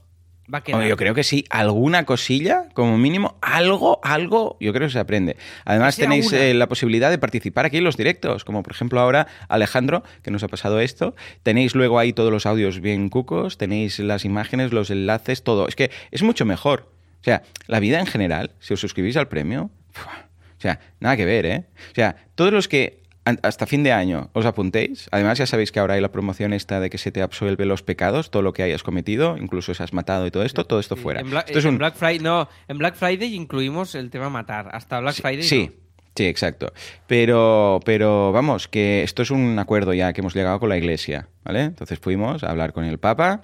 va 0.53 0.59
a 0.59 0.61
quedar. 0.61 0.75
Hombre, 0.75 0.89
yo 0.89 0.97
creo 0.97 1.13
que 1.13 1.23
sí, 1.23 1.45
alguna 1.49 2.05
cosilla, 2.05 2.69
como 2.73 2.97
mínimo, 2.97 3.37
algo, 3.41 3.99
algo, 4.03 4.57
yo 4.59 4.73
creo 4.73 4.87
que 4.87 4.93
se 4.93 4.99
aprende. 4.99 5.37
Además 5.65 5.95
tenéis 5.95 6.31
eh, 6.33 6.53
la 6.53 6.67
posibilidad 6.67 7.09
de 7.09 7.17
participar 7.17 7.65
aquí 7.65 7.77
en 7.77 7.83
los 7.83 7.97
directos, 7.97 8.45
como 8.45 8.63
por 8.63 8.73
ejemplo 8.73 8.99
ahora 8.99 9.27
Alejandro, 9.47 10.03
que 10.21 10.31
nos 10.31 10.43
ha 10.43 10.47
pasado 10.47 10.79
esto. 10.79 11.15
Tenéis 11.43 11.75
luego 11.75 11.99
ahí 11.99 12.13
todos 12.13 12.31
los 12.31 12.45
audios 12.45 12.79
bien 12.79 13.09
cucos, 13.09 13.57
tenéis 13.57 13.99
las 13.99 14.25
imágenes, 14.25 14.71
los 14.71 14.89
enlaces, 14.89 15.43
todo. 15.43 15.67
Es 15.67 15.75
que 15.75 15.91
es 16.11 16.23
mucho 16.23 16.45
mejor. 16.45 16.89
O 17.21 17.23
sea, 17.23 17.41
la 17.67 17.79
vida 17.79 17.99
en 17.99 18.05
general, 18.05 18.51
si 18.59 18.73
os 18.73 18.79
suscribís 18.79 19.17
al 19.17 19.27
premio, 19.27 19.71
o 19.95 20.61
sea, 20.61 20.79
nada 20.99 21.17
que 21.17 21.25
ver, 21.25 21.45
¿eh? 21.45 21.65
O 21.91 21.95
sea, 21.95 22.15
todos 22.35 22.53
los 22.53 22.67
que 22.67 23.04
hasta 23.41 23.65
fin 23.65 23.83
de 23.83 23.91
año 23.91 24.29
os 24.33 24.45
apuntéis. 24.45 25.07
Además, 25.11 25.37
ya 25.39 25.45
sabéis 25.47 25.71
que 25.71 25.79
ahora 25.79 25.95
hay 25.95 26.01
la 26.01 26.11
promoción 26.11 26.53
esta 26.53 26.79
de 26.79 26.89
que 26.89 26.97
se 26.97 27.11
te 27.11 27.21
absuelve 27.21 27.65
los 27.65 27.81
pecados, 27.83 28.29
todo 28.31 28.41
lo 28.43 28.53
que 28.53 28.63
hayas 28.63 28.83
cometido, 28.83 29.37
incluso 29.37 29.73
si 29.73 29.81
has 29.81 29.93
matado 29.93 30.27
y 30.27 30.31
todo 30.31 30.43
esto, 30.43 30.65
todo 30.65 30.79
esto 30.79 30.95
Sí, 30.95 31.01
fuera. 31.01 31.21
En, 31.21 31.29
Bla- 31.31 31.41
Esto 31.47 31.59
es 31.59 31.65
en 31.65 31.71
un- 31.71 31.77
Black 31.79 31.95
Friday, 31.95 32.19
no, 32.19 32.47
en 32.67 32.77
Black 32.77 32.95
Friday 32.95 33.33
incluimos 33.35 33.95
el 33.95 34.09
tema 34.11 34.29
matar. 34.29 34.69
Hasta 34.71 34.99
Black 34.99 35.15
Friday. 35.15 35.43
Sí, 35.43 35.71
no. 35.75 35.83
sí, 36.15 36.25
exacto. 36.27 36.71
Pero, 37.07 37.79
pero 37.83 38.31
vamos, 38.31 38.67
que 38.67 39.03
esto 39.03 39.21
es 39.23 39.31
un 39.31 39.57
acuerdo 39.59 39.93
ya 39.93 40.13
que 40.13 40.21
hemos 40.21 40.33
llegado 40.35 40.59
con 40.59 40.69
la 40.69 40.77
iglesia, 40.77 41.27
¿vale? 41.43 41.61
Entonces 41.63 41.97
fuimos 41.99 42.43
a 42.43 42.51
hablar 42.51 42.73
con 42.73 42.83
el 42.85 42.99
Papa. 42.99 43.41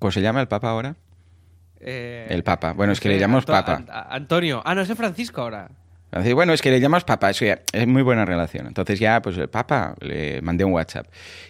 ¿Cómo 0.00 0.10
se 0.10 0.20
llama 0.22 0.40
el 0.40 0.48
Papa 0.48 0.70
ahora? 0.70 0.96
Eh, 1.80 2.26
El 2.30 2.42
Papa. 2.42 2.72
Bueno, 2.72 2.92
es 2.92 3.00
que 3.00 3.08
le 3.08 3.14
sé, 3.14 3.20
llamamos 3.20 3.44
Anto- 3.48 3.52
Papa. 3.52 4.06
Antonio. 4.10 4.62
Ah, 4.64 4.74
no, 4.74 4.80
es 4.80 4.88
de 4.88 4.96
Francisco 4.96 5.42
ahora. 5.42 5.70
Bueno, 6.34 6.52
es 6.52 6.62
que 6.62 6.70
le 6.70 6.80
llamamos 6.80 7.04
Papa, 7.04 7.30
eso 7.30 7.44
ya 7.44 7.60
es 7.72 7.86
muy 7.86 8.02
buena 8.02 8.24
relación. 8.24 8.66
Entonces 8.66 8.98
ya, 9.00 9.20
pues 9.20 9.36
el 9.36 9.48
Papa, 9.48 9.94
le 10.00 10.40
mandé 10.42 10.64
un 10.64 10.72
WhatsApp 10.72 11.06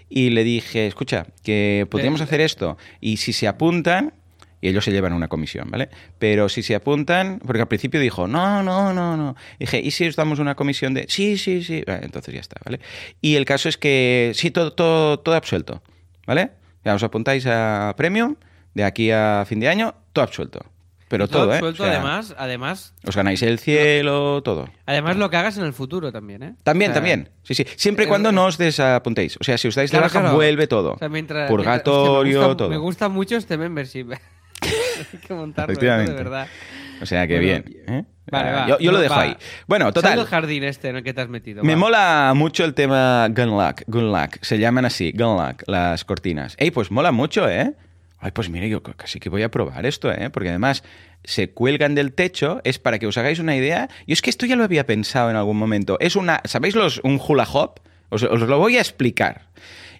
y 0.08 0.30
le 0.30 0.44
dije, 0.44 0.86
escucha, 0.86 1.26
que 1.42 1.86
podríamos 1.90 2.20
Le- 2.20 2.24
hacer 2.24 2.40
esto 2.40 2.78
y 3.00 3.18
si 3.18 3.32
se 3.32 3.46
apuntan, 3.48 4.14
y 4.60 4.68
ellos 4.68 4.82
se 4.84 4.92
llevan 4.92 5.12
una 5.12 5.28
comisión, 5.28 5.70
¿vale? 5.70 5.90
Pero 6.18 6.48
si 6.48 6.62
se 6.62 6.74
apuntan, 6.74 7.38
porque 7.44 7.60
al 7.60 7.68
principio 7.68 8.00
dijo, 8.00 8.26
no, 8.26 8.62
no, 8.62 8.94
no, 8.94 9.16
no. 9.18 9.36
Dije, 9.58 9.78
¿y 9.80 9.90
si 9.90 10.06
os 10.06 10.16
damos 10.16 10.38
una 10.38 10.54
comisión 10.54 10.94
de, 10.94 11.04
sí, 11.08 11.36
sí, 11.36 11.62
sí? 11.62 11.84
Vale, 11.86 12.06
entonces 12.06 12.32
ya 12.32 12.40
está, 12.40 12.56
¿vale? 12.64 12.80
Y 13.20 13.34
el 13.36 13.44
caso 13.44 13.68
es 13.68 13.76
que, 13.76 14.32
sí, 14.34 14.50
todo, 14.50 14.72
todo, 14.72 15.18
todo 15.18 15.34
absuelto, 15.34 15.82
¿vale? 16.26 16.52
Ya 16.82 16.94
os 16.94 17.02
apuntáis 17.02 17.44
a 17.46 17.92
Premium, 17.98 18.36
de 18.72 18.84
aquí 18.84 19.10
a 19.10 19.44
fin 19.46 19.60
de 19.60 19.68
año, 19.68 19.94
todo 20.14 20.24
absuelto. 20.24 20.64
Pero 21.18 21.28
todo, 21.28 21.50
¿eh? 21.52 21.54
absuelto, 21.54 21.82
O 21.82 21.86
sea, 21.86 21.94
además, 21.96 22.34
además, 22.38 22.94
Os 23.06 23.14
ganáis 23.16 23.42
el 23.42 23.58
cielo, 23.58 24.42
todo. 24.42 24.68
además 24.86 25.16
lo 25.16 25.30
que 25.30 25.36
hagas 25.36 25.56
en 25.58 25.64
el 25.64 25.72
futuro 25.72 26.10
también, 26.12 26.42
¿eh? 26.42 26.54
También, 26.62 26.90
O 26.90 26.94
sea, 26.94 27.00
también. 27.00 27.28
Sí, 27.42 27.54
sí. 27.54 27.64
Siempre 27.76 28.04
y 28.04 28.06
eh, 28.06 28.08
cuando 28.08 28.30
eh, 28.30 28.32
no 28.32 28.46
os 28.46 28.58
desapuntéis. 28.58 29.36
O 29.40 29.44
sea, 29.44 29.58
si 29.58 29.68
os 29.68 29.74
dais 29.74 29.90
Claro, 29.90 30.04
baja, 30.06 30.20
claro. 30.20 30.34
vuelve 30.36 30.66
todo. 30.66 30.94
O 30.94 30.98
sea, 30.98 31.08
mientras- 31.08 31.48
Purgatorio, 31.50 32.22
mientras- 32.22 32.26
es 32.26 32.32
que 32.34 32.38
gusta, 32.46 32.56
todo. 32.56 32.68
Me 32.70 32.76
gusta 32.78 33.08
mucho 33.08 33.36
este 33.36 33.56
membership. 33.56 34.06
Hay 34.62 35.18
que 35.26 35.34
montarlo, 35.34 35.74
¿eh? 35.74 36.04
De 36.06 36.12
verdad. 36.12 36.46
O 37.02 37.06
sea, 37.06 37.26
que 37.26 37.34
Bueno, 37.40 37.62
bien. 37.64 37.84
¿eh? 37.88 38.04
Vale, 38.30 38.48
Ah, 38.48 38.52
va. 38.52 38.66
Yo, 38.68 38.78
yo 38.78 38.92
lo 38.92 39.00
dejo 39.00 39.14
va. 39.14 39.22
ahí. 39.22 39.36
Bueno, 39.66 39.92
total. 39.92 40.16
del 40.16 40.26
jardín 40.26 40.64
este 40.64 40.88
en 40.88 40.96
el 40.96 41.02
que 41.04 41.12
te 41.12 41.20
has 41.20 41.28
metido. 41.28 41.62
Me 41.62 41.74
va. 41.74 41.78
mola 41.80 42.32
mucho 42.34 42.64
el 42.64 42.72
tema 42.74 43.28
Gunlock, 43.28 43.82
Gunlock, 43.86 44.38
se 44.42 44.58
llaman 44.58 44.84
así, 44.86 45.12
Gunlock, 45.14 45.64
las 45.66 46.04
cortinas. 46.04 46.54
Ey, 46.58 46.70
pues 46.70 46.90
mola 46.90 47.12
mucho, 47.12 47.48
¿eh? 47.48 47.74
Ay, 48.24 48.30
pues 48.30 48.48
mire, 48.48 48.70
yo 48.70 48.82
casi 48.82 49.20
que 49.20 49.28
voy 49.28 49.42
a 49.42 49.50
probar 49.50 49.84
esto, 49.84 50.10
¿eh? 50.10 50.30
Porque 50.30 50.48
además 50.48 50.82
se 51.24 51.50
cuelgan 51.50 51.94
del 51.94 52.14
techo, 52.14 52.62
es 52.64 52.78
para 52.78 52.98
que 52.98 53.06
os 53.06 53.18
hagáis 53.18 53.38
una 53.38 53.54
idea. 53.54 53.90
Y 54.06 54.14
es 54.14 54.22
que 54.22 54.30
esto 54.30 54.46
ya 54.46 54.56
lo 54.56 54.64
había 54.64 54.86
pensado 54.86 55.28
en 55.28 55.36
algún 55.36 55.58
momento. 55.58 55.98
Es 56.00 56.16
una, 56.16 56.40
¿sabéis 56.46 56.74
los, 56.74 57.00
un 57.04 57.20
hula 57.20 57.46
hop? 57.52 57.80
Os, 58.08 58.22
os 58.22 58.40
lo 58.40 58.58
voy 58.58 58.78
a 58.78 58.80
explicar. 58.80 59.42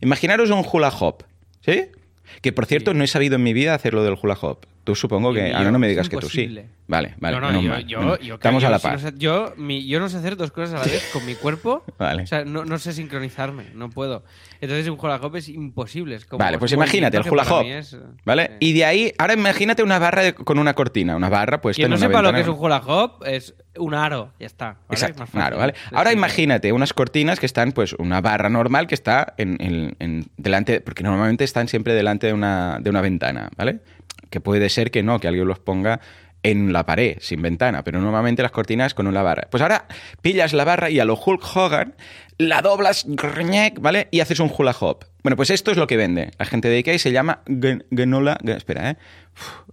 Imaginaros 0.01 0.49
un 0.49 0.65
hula 0.73 0.89
hop, 0.89 1.25
¿sí? 1.61 1.89
Que 2.41 2.51
por 2.51 2.65
cierto, 2.65 2.93
Sí. 2.93 2.97
no 2.97 3.05
he 3.05 3.09
sabido 3.09 3.37
en 3.37 3.43
mi 3.43 3.53
vida 3.53 3.75
hacer 3.75 3.93
lo 3.93 4.03
del 4.03 4.17
hula 4.23 4.39
hop. 4.41 4.65
Tú 4.85 4.95
supongo 4.95 5.33
que... 5.33 5.49
yo, 5.51 5.57
Ahora 5.57 5.71
no 5.71 5.79
me 5.79 5.89
digas 5.89 6.09
que 6.11 6.19
tú 6.19 6.29
sí. 6.29 6.59
Vale, 6.87 7.15
vale. 7.19 7.41
no, 7.41 7.51
no, 7.51 7.61
yo, 7.63 7.69
mal. 7.71 7.87
yo, 7.87 8.35
Estamos 8.35 8.61
yo 8.63 8.69
a 8.69 8.71
la 8.71 8.79
si 8.79 8.87
no 8.87 8.91
par. 8.93 9.01
sé- 9.01 9.13
yo, 9.17 9.55
mi- 9.57 9.87
yo 9.87 9.99
no 10.01 10.11
sé 10.11 10.19
hacer 10.19 10.37
dos 10.37 10.51
cosas 10.51 10.75
a 10.75 10.85
la 10.85 10.93
vez 10.93 11.09
con 11.11 11.25
mi 11.25 11.35
cuerpo. 11.35 11.83
Vale. 11.99 12.25
O 12.25 12.27
sea, 12.27 12.45
no, 12.45 12.67
no 12.67 12.79
sé 12.79 12.93
sincronizarme, 12.93 13.71
no 13.75 13.89
puedo. 13.89 14.23
Entonces 14.61 14.87
un 14.89 14.99
hula 15.01 15.17
hop 15.17 15.37
es 15.37 15.49
imposible. 15.49 16.17
es 16.17 16.27
como- 16.27 16.41
Vale, 16.45 16.57
es 16.57 16.59
pues 16.59 16.73
un 16.73 16.77
imagínate 16.77 17.17
el 17.17 17.23
hula 17.27 17.45
que 17.45 17.51
hop. 17.55 17.65
es, 17.65 17.97
¿Vale? 18.27 18.43
eh. 18.43 18.57
Y 18.61 18.75
de 18.75 18.85
ahí, 18.85 19.13
ahora 19.17 19.33
imagínate 19.33 19.83
una 19.83 19.99
barra 19.99 20.23
de- 20.23 20.35
con 20.35 20.59
una 20.59 20.75
cortina, 20.75 21.17
una 21.17 21.31
barra 21.31 21.63
puesta 21.63 21.79
Quien 21.79 21.87
en 21.87 21.91
no 21.93 21.97
sepa 21.97 22.21
lo 22.21 22.31
que 22.35 22.41
es 22.41 22.49
un 22.49 22.57
hula 22.59 22.83
hop, 22.87 23.25
es 23.25 23.55
un 23.77 23.95
aro, 23.95 24.33
ya 24.39 24.45
está. 24.47 24.67
¿vale? 24.67 24.81
Exacto, 24.91 25.21
Más 25.21 25.31
claro, 25.31 25.57
fácil. 25.57 25.75
¿vale? 25.81 25.97
Ahora 25.97 26.11
sí. 26.11 26.17
imagínate 26.19 26.73
unas 26.73 26.93
cortinas 26.93 27.41
que 27.41 27.47
están, 27.47 27.73
pues, 27.73 27.95
una 27.95 28.21
barra 28.21 28.51
normal 28.51 28.87
que 28.89 28.95
está 28.95 29.33
en, 29.39 29.57
en- 29.59 29.97
en- 30.01 30.27
delante, 30.37 30.83
porque 30.83 31.03
normalmente 31.03 31.45
están 31.45 31.67
siempre 31.69 31.95
delante 31.95 32.27
de 32.27 32.35
una, 32.35 32.79
de 32.83 32.91
una 32.91 33.01
ventana, 33.01 33.49
¿vale? 33.57 33.81
Que 34.31 34.41
puede 34.41 34.69
ser 34.69 34.91
que 34.91 35.03
no, 35.03 35.21
que 35.21 35.29
alguien 35.29 35.47
los 35.47 35.59
ponga 35.59 36.01
en 36.43 36.73
la 36.75 36.85
pared, 36.85 37.17
sin 37.21 37.41
ventana, 37.41 37.85
pero 37.85 38.01
normalmente 38.01 38.43
las 38.43 38.51
cortinas 38.51 38.93
con 38.93 39.07
una 39.07 39.23
barra. 39.23 39.49
Pues 39.51 39.63
ahora 39.63 39.87
pillas 40.21 40.53
la 40.53 40.65
barra 40.65 40.91
y 40.91 41.01
a 41.01 41.05
lo 41.07 41.15
Hulk 41.15 41.43
Hogan 41.57 41.95
la 42.37 42.61
doblas, 42.61 43.07
¿vale? 43.81 44.09
Y 44.11 44.21
haces 44.21 44.41
un 44.41 44.53
hula 44.57 44.77
hop. 44.79 45.05
Bueno, 45.23 45.37
pues 45.37 45.49
esto 45.49 45.71
es 45.71 45.79
lo 45.79 45.87
que 45.87 45.97
vende 45.97 46.33
la 46.39 46.45
gente 46.45 46.69
de 46.69 46.77
Ikea 46.77 46.99
se 46.99 47.13
llama. 47.13 47.41
Gun- 47.47 47.85
Espera, 48.57 48.91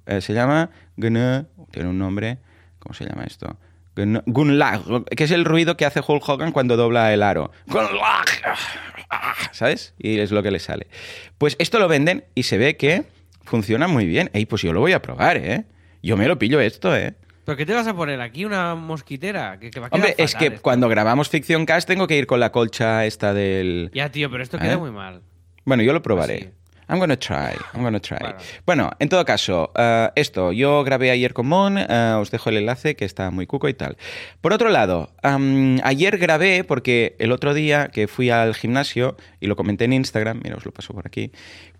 ¿eh? 0.07 0.21
Se 0.21 0.33
llama 0.33 0.69
Gun- 0.95 1.47
Tiene 1.71 1.89
un 1.89 1.99
nombre... 1.99 2.37
¿Cómo 2.79 2.93
se 2.95 3.05
llama 3.05 3.25
esto? 3.25 3.57
Gun- 3.95 4.23
Gunlag, 4.25 5.05
que 5.15 5.25
es 5.25 5.31
el 5.31 5.43
ruido 5.45 5.75
que 5.77 5.85
hace 5.85 5.99
Hulk 6.05 6.27
Hogan 6.27 6.51
cuando 6.53 6.77
dobla 6.77 7.13
el 7.13 7.21
aro. 7.21 7.51
Gunlag, 7.67 8.25
¿sabes? 9.51 9.93
Y 9.99 10.19
es 10.19 10.31
lo 10.31 10.41
que 10.41 10.51
le 10.51 10.59
sale. 10.59 10.87
Pues 11.37 11.55
esto 11.59 11.79
lo 11.79 11.87
venden 11.87 12.23
y 12.33 12.43
se 12.43 12.57
ve 12.57 12.77
que 12.77 13.03
funciona 13.43 13.87
muy 13.87 14.05
bien. 14.05 14.29
Ey, 14.33 14.45
pues 14.45 14.61
yo 14.61 14.73
lo 14.73 14.79
voy 14.79 14.93
a 14.93 15.01
probar, 15.01 15.37
¿eh? 15.37 15.65
Yo 16.03 16.17
me 16.17 16.27
lo 16.27 16.37
pillo 16.39 16.59
esto, 16.59 16.95
¿eh? 16.95 17.13
¿Pero 17.45 17.57
qué 17.57 17.65
te 17.65 17.73
vas 17.73 17.87
a 17.87 17.95
poner 17.95 18.21
aquí? 18.21 18.45
¿Una 18.45 18.75
mosquitera? 18.75 19.59
Que, 19.59 19.71
que 19.71 19.79
va 19.79 19.87
a 19.87 19.89
Hombre, 19.91 20.15
es 20.17 20.35
que 20.35 20.47
esto. 20.47 20.61
cuando 20.61 20.87
grabamos 20.89 21.29
Ficción 21.29 21.65
Cast 21.65 21.87
tengo 21.87 22.07
que 22.07 22.17
ir 22.17 22.27
con 22.27 22.39
la 22.39 22.51
colcha 22.51 23.05
esta 23.05 23.33
del... 23.33 23.89
Ya, 23.93 24.09
tío, 24.09 24.29
pero 24.29 24.43
esto 24.43 24.57
¿Eh? 24.57 24.61
queda 24.61 24.77
muy 24.77 24.91
mal. 24.91 25.21
Bueno, 25.65 25.83
yo 25.83 25.91
lo 25.93 26.01
probaré. 26.01 26.35
Así. 26.35 26.49
I'm 26.89 26.99
gonna 26.99 27.17
try, 27.17 27.55
I'm 27.73 27.83
gonna 27.83 28.01
try. 28.01 28.17
Bueno. 28.19 28.37
Bueno, 28.65 28.91
en 28.99 29.07
todo 29.07 29.23
caso, 29.23 29.71
eh, 29.77 30.09
esto, 30.15 30.51
yo 30.51 30.83
grabé 30.83 31.09
ayer 31.09 31.33
con 31.33 31.47
Mon, 31.47 31.77
eh, 31.77 32.15
os 32.19 32.31
dejo 32.31 32.49
el 32.49 32.57
enlace 32.57 32.97
que 32.97 33.05
está 33.05 33.31
muy 33.31 33.47
cuco 33.47 33.69
y 33.69 33.73
tal. 33.73 33.95
Por 34.41 34.51
otro 34.51 34.67
lado, 34.69 35.13
ayer 35.83 36.17
grabé 36.17 36.65
porque 36.65 37.15
el 37.19 37.31
otro 37.31 37.53
día 37.53 37.87
que 37.87 38.09
fui 38.09 38.29
al 38.29 38.53
gimnasio 38.55 39.15
y 39.39 39.47
lo 39.47 39.55
comenté 39.55 39.85
en 39.85 39.93
Instagram, 39.93 40.41
mira, 40.43 40.57
os 40.57 40.65
lo 40.65 40.73
paso 40.73 40.93
por 40.93 41.07
aquí, 41.07 41.31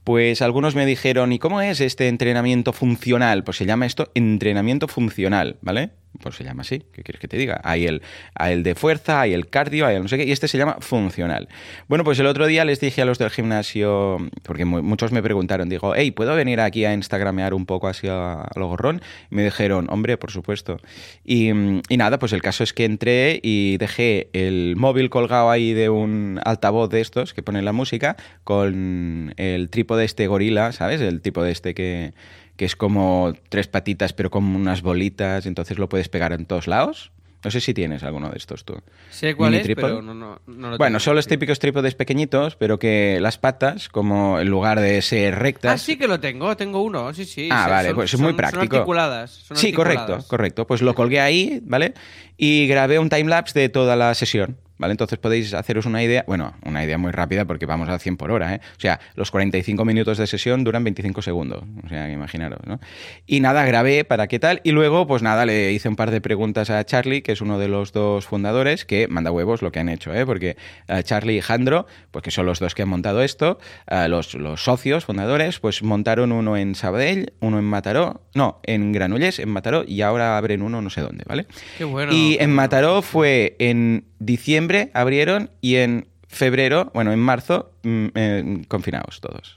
pues 0.04 0.42
algunos 0.42 0.76
me 0.76 0.86
dijeron, 0.86 1.32
¿y 1.34 1.40
cómo 1.40 1.62
es 1.62 1.80
este 1.82 2.08
entrenamiento 2.08 2.74
funcional? 2.74 3.44
Pues 3.44 3.58
se 3.58 3.66
llama 3.66 3.86
esto 3.86 4.12
entrenamiento 4.16 4.88
funcional, 4.88 5.58
¿vale? 5.62 5.92
Pues 6.22 6.36
se 6.36 6.44
llama 6.44 6.62
así, 6.64 6.84
¿qué 6.92 7.04
quieres 7.04 7.22
que 7.22 7.30
te 7.30 7.38
diga? 7.38 7.62
Hay 7.64 7.86
el, 7.88 8.02
hay 8.36 8.52
el 8.54 8.64
de 8.64 8.76
fuerza, 8.76 9.22
hay 9.22 9.34
el 9.34 9.48
cardio, 9.48 9.86
hay 9.88 9.96
el 9.96 10.02
no 10.02 10.10
sé 10.10 10.18
qué, 10.18 10.26
y 10.26 10.32
este 10.34 10.50
se 10.50 10.58
llama 10.58 10.76
funcional. 10.82 11.48
Bueno, 11.88 12.04
pues 12.04 12.20
el 12.20 12.26
otro 12.26 12.48
día 12.48 12.66
les 12.66 12.82
dije 12.82 13.02
a 13.02 13.06
los 13.06 13.18
del 13.18 13.30
gimnasio, 13.30 14.18
porque 14.44 14.66
mu- 14.66 14.84
muchos 14.84 15.14
me 15.14 15.24
preguntaron, 15.24 15.70
digo, 15.70 15.94
hey, 15.96 16.12
¿puedo 16.12 16.36
venir 16.36 16.60
aquí 16.60 16.84
a 16.84 16.94
instagramear 16.94 17.54
un 17.54 17.66
poco 17.66 17.88
así 17.88 18.08
a, 18.10 18.42
a 18.42 18.60
lo 18.60 18.68
gorrón? 18.68 19.02
Y 19.32 19.36
me 19.36 19.44
dijeron, 19.46 19.88
hombre, 19.90 20.18
por 20.18 20.32
supuesto. 20.32 20.82
Y, 21.24 21.50
y 21.88 21.98
nada, 21.98 22.20
pues 22.20 22.34
el 22.34 22.42
caso 22.42 22.66
es 22.66 22.74
que 22.74 22.84
entré 22.84 23.40
y 23.42 23.78
dejé 23.78 24.30
el 24.34 24.76
móvil 24.76 25.10
colgado 25.10 25.50
ahí 25.50 25.72
de 25.74 25.90
un 25.90 26.42
altavoz 26.44 26.90
de 26.90 27.00
estos 27.00 27.34
que 27.34 27.42
pone 27.42 27.62
la 27.62 27.72
música 27.72 28.18
con 28.44 29.34
el 29.38 29.70
trípode 29.70 29.91
este 30.00 30.28
gorila, 30.28 30.72
¿sabes? 30.72 31.02
El 31.02 31.22
tipo 31.22 31.44
de 31.44 31.52
este 31.52 31.74
que, 31.74 32.14
que 32.56 32.66
es 32.66 32.76
como 32.76 33.34
tres 33.50 33.68
patitas 33.68 34.14
pero 34.14 34.30
con 34.32 34.44
unas 34.56 34.82
bolitas, 34.82 35.46
entonces 35.46 35.78
lo 35.78 35.90
puedes 35.90 36.10
pegar 36.10 36.34
en 36.34 36.46
todos 36.46 36.68
lados. 36.68 37.12
No 37.44 37.50
sé 37.50 37.60
si 37.60 37.74
tienes 37.74 38.04
alguno 38.04 38.30
de 38.30 38.38
estos 38.38 38.66
tú. 38.66 38.76
Sé 39.10 39.34
cuál 39.34 39.54
Mini 39.54 39.64
es, 39.64 39.76
pero 39.76 40.00
no, 40.04 40.14
no, 40.14 40.40
no 40.46 40.70
lo 40.70 40.78
Bueno, 40.78 40.98
tengo, 40.98 41.00
son 41.00 41.16
los 41.16 41.26
típicos 41.26 41.58
trípodes 41.58 41.96
pequeñitos, 41.96 42.56
pero 42.56 42.78
que 42.78 43.18
las 43.20 43.40
patas, 43.40 43.90
como 43.90 44.40
en 44.40 44.48
lugar 44.48 44.80
de 44.80 45.02
ser 45.02 45.40
rectas... 45.40 45.74
Ah, 45.74 45.78
sí 45.84 45.98
que 45.98 46.08
lo 46.08 46.20
tengo, 46.20 46.56
tengo 46.56 46.84
uno, 46.84 47.12
sí, 47.16 47.26
sí. 47.26 47.50
Ah, 47.52 47.64
sí, 47.66 47.72
vale, 47.72 47.88
son- 47.90 47.96
pues 47.96 48.14
es 48.14 48.20
muy 48.20 48.30
son- 48.30 48.38
práctico. 48.38 48.60
Son 48.68 48.76
articuladas. 48.82 49.32
son 49.32 49.58
Sí, 49.58 49.74
correcto, 49.74 50.20
correcto. 50.28 50.68
Pues 50.68 50.84
lo 50.84 50.94
colgué 50.94 51.20
ahí, 51.20 51.60
¿vale? 51.64 51.96
Y 52.38 52.68
grabé 52.68 53.00
un 53.00 53.10
timelapse 53.10 53.60
de 53.60 53.70
toda 53.70 53.96
la 53.96 54.14
sesión, 54.14 54.58
¿vale? 54.82 54.94
Entonces 54.94 55.20
podéis 55.20 55.54
haceros 55.54 55.86
una 55.86 56.04
idea, 56.04 56.26
bueno, 56.28 56.54
una 56.66 56.84
idea 56.84 56.98
muy 56.98 57.12
rápida 57.12 57.46
porque 57.46 57.66
vamos 57.66 57.88
a 57.88 58.00
100 58.00 58.18
por 58.18 58.32
hora, 58.32 58.56
¿eh? 58.56 58.62
O 58.78 58.80
sea, 58.80 59.00
los 59.16 59.30
45 59.30 59.86
minutos 59.86 60.18
de 60.18 60.26
sesión 60.28 60.64
duran 60.64 60.84
25 60.84 61.22
segundos, 61.22 61.64
o 61.86 61.88
sea, 61.88 62.12
imaginaros, 62.12 62.60
¿no? 62.66 62.80
Y 63.28 63.40
nada, 63.40 63.64
grabé 63.66 64.04
para 64.04 64.28
qué 64.28 64.40
tal, 64.40 64.60
y 64.64 64.72
luego, 64.72 65.06
pues 65.08 65.22
nada, 65.22 65.46
le 65.46 65.72
hice 65.72 65.88
un 65.88 65.96
par 65.96 66.10
de 66.10 66.20
preguntas 66.20 66.72
a 66.72 66.84
Charlie, 66.84 67.22
que 67.22 67.32
es 67.32 67.42
uno 67.42 67.60
de 67.60 67.68
los 67.68 67.94
dos 67.94 68.26
fundadores, 68.26 68.84
que 68.84 69.08
manda 69.08 69.32
huevos 69.32 69.62
lo 69.62 69.72
que 69.72 69.80
han 69.80 69.88
hecho, 69.88 70.14
¿eh? 70.14 70.26
Porque 70.26 70.58
eh, 70.88 71.04
Charlie 71.04 71.38
y 71.38 71.42
Jandro, 71.42 71.86
pues 72.10 72.24
que 72.24 72.32
son 72.32 72.48
los 72.48 72.60
dos 72.60 72.74
que 72.74 72.82
han 72.82 72.90
montado 72.90 73.22
esto, 73.22 73.60
eh, 73.88 74.08
los, 74.10 74.34
los 74.34 74.64
socios 74.64 75.06
fundadores, 75.06 75.60
pues 75.60 75.84
montaron 75.84 76.32
uno 76.32 76.58
en 76.58 76.74
Sabadell, 76.74 77.34
uno 77.40 77.60
en 77.60 77.66
Mataró, 77.66 78.22
no, 78.34 78.60
en 78.64 78.92
Granollers, 78.92 79.38
en 79.38 79.50
Mataró, 79.50 79.84
y 79.88 80.02
ahora 80.02 80.38
abren 80.38 80.64
uno 80.64 80.82
no 80.82 80.90
sé 80.90 81.02
dónde, 81.02 81.24
¿vale? 81.28 81.46
Qué 81.78 81.84
bueno. 81.84 82.12
Y 82.12 82.38
en. 82.40 82.52
Mataró 82.52 83.02
fue 83.02 83.56
en 83.60 84.06
diciembre, 84.22 84.92
abrieron, 84.94 85.50
y 85.62 85.76
en 85.78 86.08
febrero, 86.28 86.92
bueno, 86.94 87.12
en 87.12 87.20
marzo, 87.20 87.74
mm, 87.84 88.08
eh, 88.16 88.62
confinados 88.68 89.20
todos. 89.20 89.56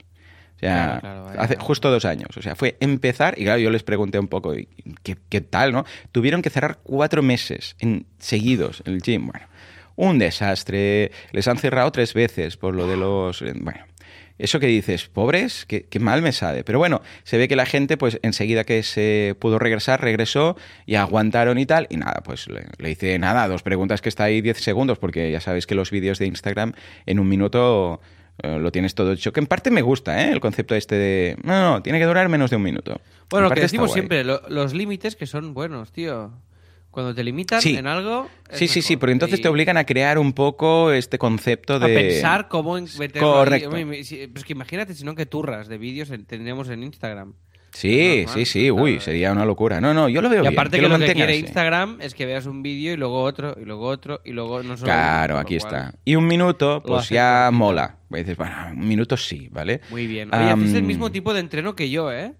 O 0.55 0.59
sea, 0.59 0.99
Claro, 0.99 1.01
claro, 1.01 1.23
vaya. 1.25 1.41
hace 1.41 1.55
justo 1.57 1.91
dos 1.91 2.05
años. 2.05 2.35
O 2.37 2.41
sea, 2.41 2.55
fue 2.55 2.77
empezar, 2.79 3.35
y 3.37 3.43
claro, 3.43 3.59
yo 3.59 3.69
les 3.69 3.83
pregunté 3.83 4.19
un 4.19 4.27
poco, 4.27 4.55
¿y 4.55 4.67
¿qué, 5.03 5.17
qué 5.29 5.41
tal, 5.41 5.71
no? 5.71 5.85
Tuvieron 6.11 6.41
que 6.41 6.49
cerrar 6.49 6.79
cuatro 6.83 7.21
meses 7.21 7.75
en, 7.79 8.05
seguidos 8.19 8.81
el 8.85 9.01
gym. 9.01 9.27
Bueno, 9.27 9.47
un 9.95 10.17
desastre. 10.19 11.11
Les 11.31 11.47
han 11.47 11.57
cerrado 11.57 11.91
tres 11.91 12.13
veces 12.13 12.57
por 12.57 12.73
lo 12.73 12.87
de 12.87 12.97
los... 12.97 13.41
Bueno, 13.41 13.85
eso 14.37 14.59
que 14.59 14.67
dices, 14.67 15.07
pobres, 15.07 15.65
qué, 15.65 15.85
qué 15.89 15.99
mal 15.99 16.21
me 16.21 16.31
sabe. 16.31 16.63
Pero 16.63 16.77
bueno, 16.79 17.01
se 17.23 17.37
ve 17.37 17.47
que 17.47 17.55
la 17.55 17.65
gente, 17.65 17.97
pues 17.97 18.19
enseguida 18.21 18.63
que 18.63 18.83
se 18.83 19.35
pudo 19.39 19.59
regresar, 19.59 20.01
regresó 20.01 20.57
y 20.85 20.95
aguantaron 20.95 21.57
y 21.57 21.65
tal. 21.65 21.87
Y 21.89 21.97
nada, 21.97 22.21
pues 22.23 22.47
le, 22.49 22.65
le 22.77 22.91
hice 22.91 23.17
nada, 23.19 23.47
dos 23.47 23.63
preguntas 23.63 24.01
que 24.01 24.09
está 24.09 24.25
ahí 24.25 24.41
10 24.41 24.57
segundos, 24.59 24.99
porque 24.99 25.31
ya 25.31 25.39
sabéis 25.39 25.65
que 25.67 25.75
los 25.75 25.89
vídeos 25.91 26.19
de 26.19 26.25
Instagram 26.27 26.73
en 27.05 27.19
un 27.19 27.29
minuto 27.29 28.01
eh, 28.43 28.57
lo 28.59 28.71
tienes 28.71 28.93
todo 28.95 29.13
hecho. 29.13 29.31
Que 29.31 29.39
en 29.39 29.47
parte 29.47 29.71
me 29.71 29.81
gusta, 29.81 30.21
¿eh? 30.25 30.31
El 30.31 30.41
concepto 30.41 30.75
este 30.75 30.95
de. 30.95 31.37
No, 31.43 31.59
no, 31.71 31.81
tiene 31.81 31.99
que 31.99 32.05
durar 32.05 32.27
menos 32.27 32.49
de 32.49 32.57
un 32.57 32.63
minuto. 32.63 32.99
Bueno, 33.29 33.47
En 33.47 33.49
lo 33.51 33.55
que 33.55 33.61
decimos 33.61 33.93
siempre, 33.93 34.23
lo- 34.25 34.41
los 34.49 34.73
límites 34.73 35.15
que 35.15 35.25
son 35.27 35.53
buenos, 35.53 35.91
tío. 35.93 36.31
Cuando 36.95 37.13
te 37.13 37.23
limitan 37.25 37.61
Sí. 37.61 37.75
en 37.75 37.87
algo. 37.87 38.29
Sí, 38.51 38.67
sí, 38.69 38.81
sí, 38.81 38.95
porque 38.95 39.11
entonces 39.11 39.39
Y 39.39 39.41
te 39.41 39.49
obligan 39.49 39.75
a 39.75 39.83
crear 39.85 40.17
un 40.17 40.31
poco 40.31 40.93
este 40.93 41.17
concepto 41.17 41.77
de. 41.77 41.85
A 41.85 41.99
pensar 41.99 42.47
cómo 42.47 42.75
ahí. 42.77 42.85
Correcto. 43.19 43.69
Pues 43.69 44.43
que 44.45 44.53
imagínate, 44.53 44.93
si 44.95 45.03
no, 45.03 45.13
que 45.13 45.25
turras 45.25 45.67
de 45.67 45.77
vídeos 45.77 46.09
en- 46.09 46.25
tendríamos 46.25 46.69
en 46.69 46.83
Instagram. 46.83 47.33
Sí, 47.73 48.23
sí, 48.33 48.45
sí, 48.45 48.71
uy, 48.71 49.01
sería 49.01 49.33
una 49.33 49.43
locura. 49.43 49.81
No, 49.81 49.93
no, 49.93 50.07
yo 50.07 50.21
lo 50.21 50.29
veo 50.29 50.39
Y 50.39 50.41
bien. 50.43 50.53
aparte 50.53 50.77
que 50.77 50.83
que 50.83 50.87
lo 50.87 50.97
lo 50.97 51.05
que 51.05 51.13
quiere. 51.13 51.35
Instagram 51.35 51.97
es 51.99 52.13
que 52.15 52.25
veas 52.25 52.45
un 52.45 52.63
vídeo 52.63 52.93
y 52.93 52.95
luego 52.95 53.21
otro, 53.21 53.57
y 53.61 53.65
luego 53.65 53.87
otro, 53.87 54.21
y 54.23 54.31
luego 54.31 54.63
no 54.63 54.77
solo 54.77 54.85
Claro, 54.85 55.37
aquí 55.37 55.57
cual- 55.57 55.73
está. 55.75 55.93
Y 56.05 56.15
un 56.15 56.25
minuto, 56.25 56.81
pues 56.87 57.09
ya 57.09 57.49
mola. 57.51 57.97
Pues 58.07 58.21
dices, 58.23 58.37
bueno, 58.37 58.55
un 58.71 58.87
minuto 58.87 59.17
sí, 59.17 59.49
¿vale? 59.51 59.81
Muy 59.89 60.07
bien. 60.07 60.33
Oye, 60.33 60.51
haces 60.51 60.73
el 60.75 60.83
mismo 60.83 61.11
tipo 61.11 61.33
de 61.33 61.41
entreno 61.41 61.75
que 61.75 61.89
yo, 61.89 62.13
¿eh? 62.13 62.31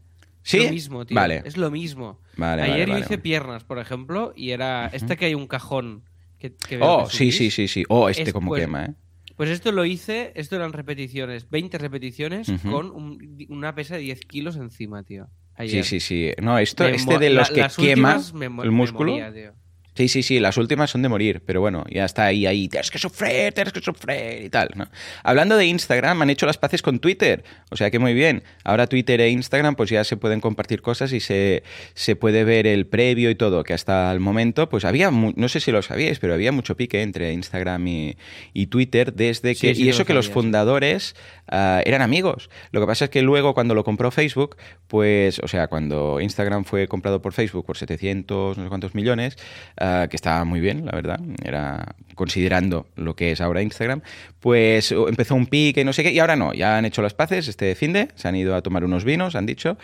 ¿Sí? 0.46 0.58
Es 0.60 0.64
lo 0.66 0.72
mismo, 0.72 1.06
tío. 1.06 1.16
Vale. 1.16 1.42
Es 1.44 1.58
lo 1.58 1.72
mismo. 1.72 2.22
Vale, 2.38 2.62
Ayer 2.62 2.88
vale, 2.88 3.00
yo 3.02 3.06
hice 3.06 3.18
piernas, 3.18 3.64
por 3.64 3.80
ejemplo, 3.80 4.32
y 4.36 4.52
era 4.52 4.90
este 4.94 5.18
que 5.18 5.26
hay 5.26 5.34
un 5.34 5.48
cajón 5.48 6.04
que, 6.38 6.54
que 6.56 6.78
veo 6.78 6.88
Oh, 6.88 7.08
que 7.08 7.18
sí, 7.18 7.32
sí, 7.32 7.50
sí, 7.50 7.68
sí. 7.68 7.84
Oh, 7.90 8.10
este 8.10 8.24
Es, 8.24 8.34
como 8.34 8.50
pues, 8.50 8.62
quema, 8.62 8.86
¿eh? 8.86 8.94
Pues 9.36 9.50
esto 9.50 9.72
lo 9.72 9.84
hice, 9.86 10.32
esto 10.36 10.56
eran 10.56 10.72
repeticiones, 10.72 11.50
20 11.50 11.78
repeticiones 11.80 12.50
con 12.62 12.92
un- 12.92 13.46
una 13.50 13.74
pesa 13.76 13.96
de 13.96 14.02
10 14.02 14.22
kilos 14.22 14.56
encima, 14.56 15.02
tío. 15.04 15.26
Sí, 15.26 15.64
Ayer. 15.64 15.84
sí, 15.84 16.00
sí. 16.00 16.32
No, 16.42 16.60
esto, 16.60 16.84
Me 16.84 16.92
este 16.96 17.18
de 17.18 17.30
los 17.32 17.50
la- 17.52 17.68
que 17.70 17.82
quema 17.82 18.22
el 18.64 18.72
músculo. 18.72 19.12
moría, 19.14 19.34
tío. 19.34 19.54
Sí, 19.96 20.10
sí, 20.10 20.24
sí, 20.24 20.40
las 20.40 20.58
últimas 20.58 20.90
son 20.92 21.02
de 21.02 21.10
morir, 21.10 21.42
pero 21.46 21.62
bueno, 21.62 21.86
ya 21.90 22.04
está 22.06 22.26
ahí, 22.26 22.46
ahí, 22.46 22.68
tienes 22.68 22.92
que 22.92 22.98
sufrir, 23.00 23.54
tienes 23.54 23.72
que 23.72 23.80
sufrir 23.82 24.44
y 24.44 24.50
tal, 24.50 24.70
¿no? 24.76 24.88
Hablando 25.24 25.56
de 25.56 25.66
Instagram, 25.68 26.22
han 26.22 26.30
hecho 26.30 26.46
las 26.46 26.58
paces 26.58 26.82
con 26.82 27.00
Twitter, 27.00 27.44
o 27.72 27.78
sea 27.78 27.90
que 27.90 27.98
muy 27.98 28.14
bien. 28.14 28.44
Ahora 28.66 28.88
Twitter 28.88 29.22
e 29.22 29.30
Instagram 29.30 29.76
pues 29.76 29.90
ya 29.90 30.04
se 30.04 30.18
pueden 30.18 30.42
compartir 30.42 30.82
cosas 30.82 31.14
y 31.14 31.22
se, 31.22 31.64
se 31.94 32.16
puede 32.18 32.44
ver 32.44 32.68
el 32.68 32.86
previo 32.88 33.30
y 33.30 33.36
todo, 33.36 33.64
que 33.64 33.74
hasta 33.74 34.12
el 34.12 34.20
momento 34.20 34.68
pues 34.68 34.84
había, 34.84 35.12
mu- 35.12 35.34
no 35.38 35.48
sé 35.48 35.62
si 35.62 35.72
lo 35.72 35.82
sabíais, 35.82 36.20
pero 36.20 36.34
había 36.34 36.52
mucho 36.52 36.76
pique 36.76 37.02
entre 37.02 37.32
Instagram 37.32 37.88
y, 37.88 38.18
y 38.54 38.68
Twitter 38.68 39.14
desde 39.14 39.56
que... 39.56 39.74
sí 39.76 39.84
y 39.84 39.90
eso 39.90 40.00
lo 40.00 40.06
que 40.08 40.14
los 40.14 40.28
fundadores 40.30 41.16
ah, 41.48 41.82
eran 41.86 42.02
amigos. 42.02 42.50
Lo 42.72 42.82
que 42.82 42.88
pasa 42.88 43.06
es 43.06 43.12
que 43.12 43.22
luego 43.22 43.54
cuando 43.54 43.74
lo 43.74 43.84
compró 43.86 44.12
Facebook, 44.12 44.58
pues, 44.88 45.40
o 45.40 45.48
sea, 45.48 45.68
cuando 45.68 46.20
Instagram 46.20 46.66
fue 46.66 46.88
comprado 46.90 47.22
por 47.22 47.32
Facebook 47.32 47.66
por 47.66 47.78
700, 47.78 48.58
no 48.58 48.64
sé 48.64 48.68
cuántos 48.70 48.94
millones, 48.94 49.38
ah, 49.86 50.08
que 50.10 50.16
estaba 50.16 50.44
muy 50.46 50.60
bien, 50.60 50.86
la 50.86 50.92
verdad, 50.94 51.20
era 51.44 51.96
considerando 52.16 52.88
lo 52.96 53.16
que 53.16 53.32
es 53.32 53.42
ahora 53.42 53.62
Instagram, 53.62 54.02
pues 54.40 54.92
empezó 54.92 55.36
un 55.36 55.48
pique, 55.48 55.84
no 55.86 55.94
sé 55.94 56.04
qué, 56.04 56.12
y 56.12 56.20
ahora 56.20 56.36
no, 56.36 56.54
ya 56.54 56.78
han 56.78 56.86
hecho 56.86 57.02
las 57.02 57.14
paces 57.14 57.48
este 57.48 57.76
fin 57.76 57.94
de, 57.94 58.08
se 58.16 58.28
han 58.28 58.36
ido 58.36 58.56
a 58.56 58.62
tomar 58.62 58.84
unos 58.84 59.04
vinos, 59.04 59.36
han 59.36 59.46
dicho. 59.46 59.78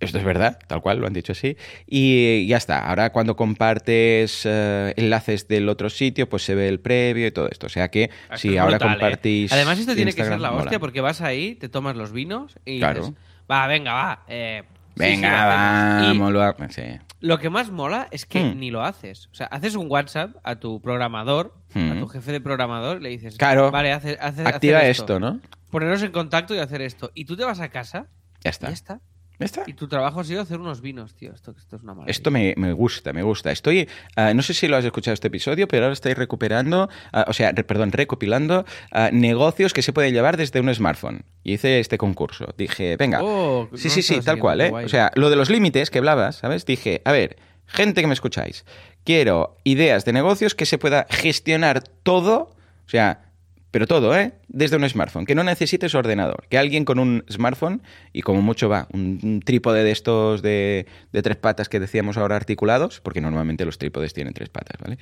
Esto 0.00 0.18
es 0.18 0.24
verdad, 0.24 0.58
tal 0.66 0.82
cual, 0.82 0.98
lo 0.98 1.06
han 1.06 1.12
dicho 1.14 1.32
así. 1.32 1.56
Y 1.86 2.46
ya 2.46 2.58
está. 2.58 2.80
Ahora 2.88 3.10
cuando 3.10 3.36
compartes 3.36 4.42
eh, 4.44 4.92
enlaces 4.96 5.48
del 5.48 5.68
otro 5.68 5.88
sitio, 5.88 6.28
pues 6.28 6.42
se 6.42 6.54
ve 6.54 6.68
el 6.68 6.78
previo 6.80 7.26
y 7.26 7.30
todo 7.30 7.48
esto. 7.48 7.66
O 7.66 7.70
sea 7.70 7.88
que 7.90 8.04
Esto 8.24 8.36
si 8.36 8.58
ahora 8.58 8.76
brutal, 8.76 8.88
¿eh? 8.88 8.92
compartís. 9.00 9.52
Además, 9.52 9.78
esto 9.78 9.94
tiene 9.94 10.12
que 10.12 10.24
ser 10.24 10.40
la 10.40 10.50
mola. 10.50 10.64
hostia 10.64 10.78
porque 10.78 11.00
vas 11.00 11.22
ahí, 11.22 11.54
te 11.54 11.68
tomas 11.70 11.96
los 11.96 12.12
vinos 12.12 12.58
y 12.66 12.80
Claro. 12.80 13.00
dices, 13.00 13.14
va, 13.50 13.66
venga, 13.66 13.92
va. 13.94 14.24
eh, 14.28 14.64
sí, 14.96 15.04
sí, 15.04 15.10
Venga, 15.10 15.30
lo 15.30 15.52
hacemos". 15.52 16.14
Y 16.16 16.18
vamos. 16.18 16.32
lo- 16.32 16.68
sí. 16.70 16.82
Lo 17.20 17.38
que 17.38 17.48
más 17.50 17.70
mola 17.70 18.06
es 18.10 18.26
que 18.26 18.42
Hmm. 18.44 18.58
ni 18.58 18.70
lo 18.70 18.82
haces. 18.84 19.28
O 19.32 19.34
sea, 19.34 19.46
haces 19.46 19.74
un 19.76 19.90
WhatsApp 19.90 20.36
a 20.44 20.56
tu 20.56 20.80
programador, 20.82 21.54
a 21.74 21.78
Hmm. 21.78 22.00
tu 22.00 22.08
jefe 22.08 22.32
de 22.32 22.40
programador, 22.40 23.00
le 23.00 23.08
dices, 23.08 23.36
Claro. 23.38 23.70
vale, 23.70 23.92
hace, 23.92 24.18
hace- 24.20 24.46
Activa 24.46 24.78
hacer 24.78 24.90
esto, 24.90 25.18
¿no? 25.20 25.40
Ponernos 25.70 26.02
en 26.02 26.12
contacto 26.12 26.54
y 26.54 26.58
hacer 26.58 26.82
esto. 26.82 27.10
Y 27.14 27.24
tú 27.24 27.36
te 27.36 27.44
vas 27.44 27.60
a 27.60 27.68
casa, 27.70 28.06
Ya 28.42 28.48
y 28.48 28.50
está. 28.50 28.66
ya 28.68 28.72
está. 28.74 29.00
¿Ya 29.38 29.46
está? 29.46 29.64
Y 29.66 29.72
tu 29.74 29.88
trabajo 29.88 30.20
ha 30.20 30.24
sido 30.24 30.40
hacer 30.40 30.60
unos 30.60 30.80
vinos, 30.80 31.14
tío. 31.16 31.32
Esto, 31.32 31.52
esto 31.58 31.76
es 31.76 31.82
una 31.82 31.94
maravilla. 31.94 32.10
Esto 32.12 32.30
me, 32.30 32.54
me 32.56 32.72
gusta, 32.72 33.12
me 33.12 33.22
gusta. 33.22 33.50
Estoy, 33.50 33.88
ah, 34.14 34.32
no 34.32 34.42
sé 34.42 34.54
si 34.54 34.68
lo 34.68 34.76
has 34.76 34.84
escuchado 34.84 35.12
este 35.12 35.26
episodio, 35.26 35.66
pero 35.66 35.84
ahora 35.84 35.92
estoy 35.92 36.14
recuperando, 36.14 36.88
ah, 37.12 37.24
o 37.26 37.32
sea, 37.32 37.50
re- 37.50 37.64
perdón, 37.64 37.90
recopilando 37.90 38.64
ah, 38.92 39.10
negocios 39.12 39.72
que 39.72 39.82
se 39.82 39.92
pueden 39.92 40.14
llevar 40.14 40.36
desde 40.36 40.60
un 40.60 40.72
smartphone. 40.72 41.24
Y 41.42 41.54
hice 41.54 41.80
este 41.80 41.98
concurso. 41.98 42.54
Dije, 42.56 42.96
venga, 42.96 43.20
Oh, 43.22 43.68
sí, 43.74 43.88
no 43.88 43.94
sí, 43.94 44.02
sí, 44.02 44.20
tal 44.20 44.38
cual, 44.38 44.60
¿eh? 44.60 44.70
guay. 44.70 44.84
O 44.84 44.88
sea, 44.88 45.10
lo 45.16 45.30
de 45.30 45.36
los 45.36 45.50
límites 45.50 45.90
que 45.90 45.98
hablabas, 45.98 46.36
¿sabes? 46.36 46.64
Dije, 46.64 47.02
a 47.04 47.10
ver, 47.10 47.36
gente 47.66 48.00
que 48.02 48.06
me 48.06 48.14
escucháis, 48.14 48.64
quiero 49.04 49.56
ideas 49.64 50.04
de 50.04 50.12
negocios 50.12 50.54
que 50.54 50.64
se 50.64 50.78
pueda 50.78 51.06
gestionar 51.10 51.82
todo, 52.04 52.54
o 52.86 52.88
sea, 52.88 53.32
pero 53.72 53.88
todo, 53.88 54.16
¿eh? 54.16 54.34
Desde 54.48 54.76
un 54.76 54.88
smartphone, 54.88 55.26
que 55.26 55.34
no 55.34 55.42
necesites 55.44 55.94
ordenador, 55.94 56.46
que 56.48 56.58
alguien 56.58 56.84
con 56.84 56.98
un 56.98 57.24
smartphone, 57.30 57.82
y 58.12 58.22
como 58.22 58.42
mucho 58.42 58.68
va, 58.68 58.88
un, 58.92 59.18
un 59.22 59.40
trípode 59.40 59.82
de 59.84 59.90
estos 59.90 60.42
de, 60.42 60.86
de 61.12 61.22
tres 61.22 61.36
patas 61.36 61.68
que 61.68 61.80
decíamos 61.80 62.16
ahora 62.16 62.36
articulados, 62.36 63.00
porque 63.00 63.20
normalmente 63.20 63.64
los 63.64 63.78
trípodes 63.78 64.12
tienen 64.14 64.34
tres 64.34 64.48
patas, 64.48 64.76
¿vale? 64.80 64.98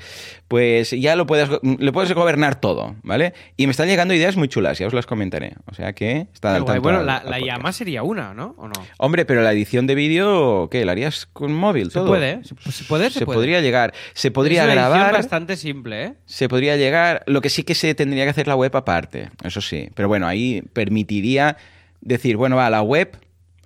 Pues 0.49 0.91
ya 0.91 1.17
lo 1.17 1.27
puedes, 1.27 1.49
le 1.63 1.93
puedes 1.93 2.13
gobernar 2.13 2.61
todo, 2.61 2.97
¿vale? 3.03 3.35
Y 3.57 3.67
me 3.67 3.71
están 3.73 3.89
llegando 3.89 4.15
ideas 4.15 4.37
muy 4.37 4.49
chulas, 4.49 4.79
ya 4.79 4.87
os 4.87 4.93
las 4.95 5.07
comentaré. 5.07 5.55
O 5.67 5.75
sea 5.75 5.93
que 5.93 6.27
está 6.33 6.55
al 6.57 6.65
tanto 6.65 6.83
Bueno, 6.83 6.99
al- 7.01 7.07
la, 7.07 7.17
al 7.19 7.31
la 7.31 7.39
llama 7.41 7.73
sería 7.73 8.03
una, 8.03 8.35
¿no? 8.35 8.55
¿O 8.59 8.69
no? 8.69 8.75
Hombre, 8.99 9.25
pero 9.25 9.43
la 9.43 9.53
edición 9.53 9.87
de 9.87 9.95
vídeo, 9.95 10.69
¿qué? 10.71 10.85
¿La 10.85 10.93
harías 10.93 11.27
con 11.27 11.53
móvil? 11.53 11.87
Se 11.89 11.95
todo? 11.95 12.07
puede, 12.09 12.31
¿eh? 12.31 12.41
Se, 12.43 12.73
se 12.73 12.85
puede, 12.85 13.11
se, 13.11 13.21
Se 13.21 13.25
puede. 13.27 13.37
podría 13.39 13.61
llegar, 13.61 13.93
se 14.15 14.31
podría 14.31 14.63
es 14.63 14.67
una 14.67 14.75
grabar, 14.75 15.13
bastante 15.13 15.57
simple, 15.57 16.05
¿eh? 16.05 16.15
se 16.27 16.49
podría 16.49 16.77
llegar, 16.77 17.23
lo 17.27 17.41
que 17.41 17.51
sí 17.51 17.63
que 17.65 17.75
se 17.75 17.95
tendría 17.95 18.25
que 18.25 18.31
hacer 18.31 18.47
la 18.49 18.57
web 18.57 18.75
aparte, 18.77 19.31
eso 19.45 19.61
sí, 19.61 19.89
pero 19.95 20.09
bueno, 20.09 20.27
ahí 20.27 20.63
permitiría 20.73 21.57
decir, 22.01 22.37
bueno, 22.37 22.57
va, 22.57 22.71
la 22.71 22.83
web, 22.83 23.17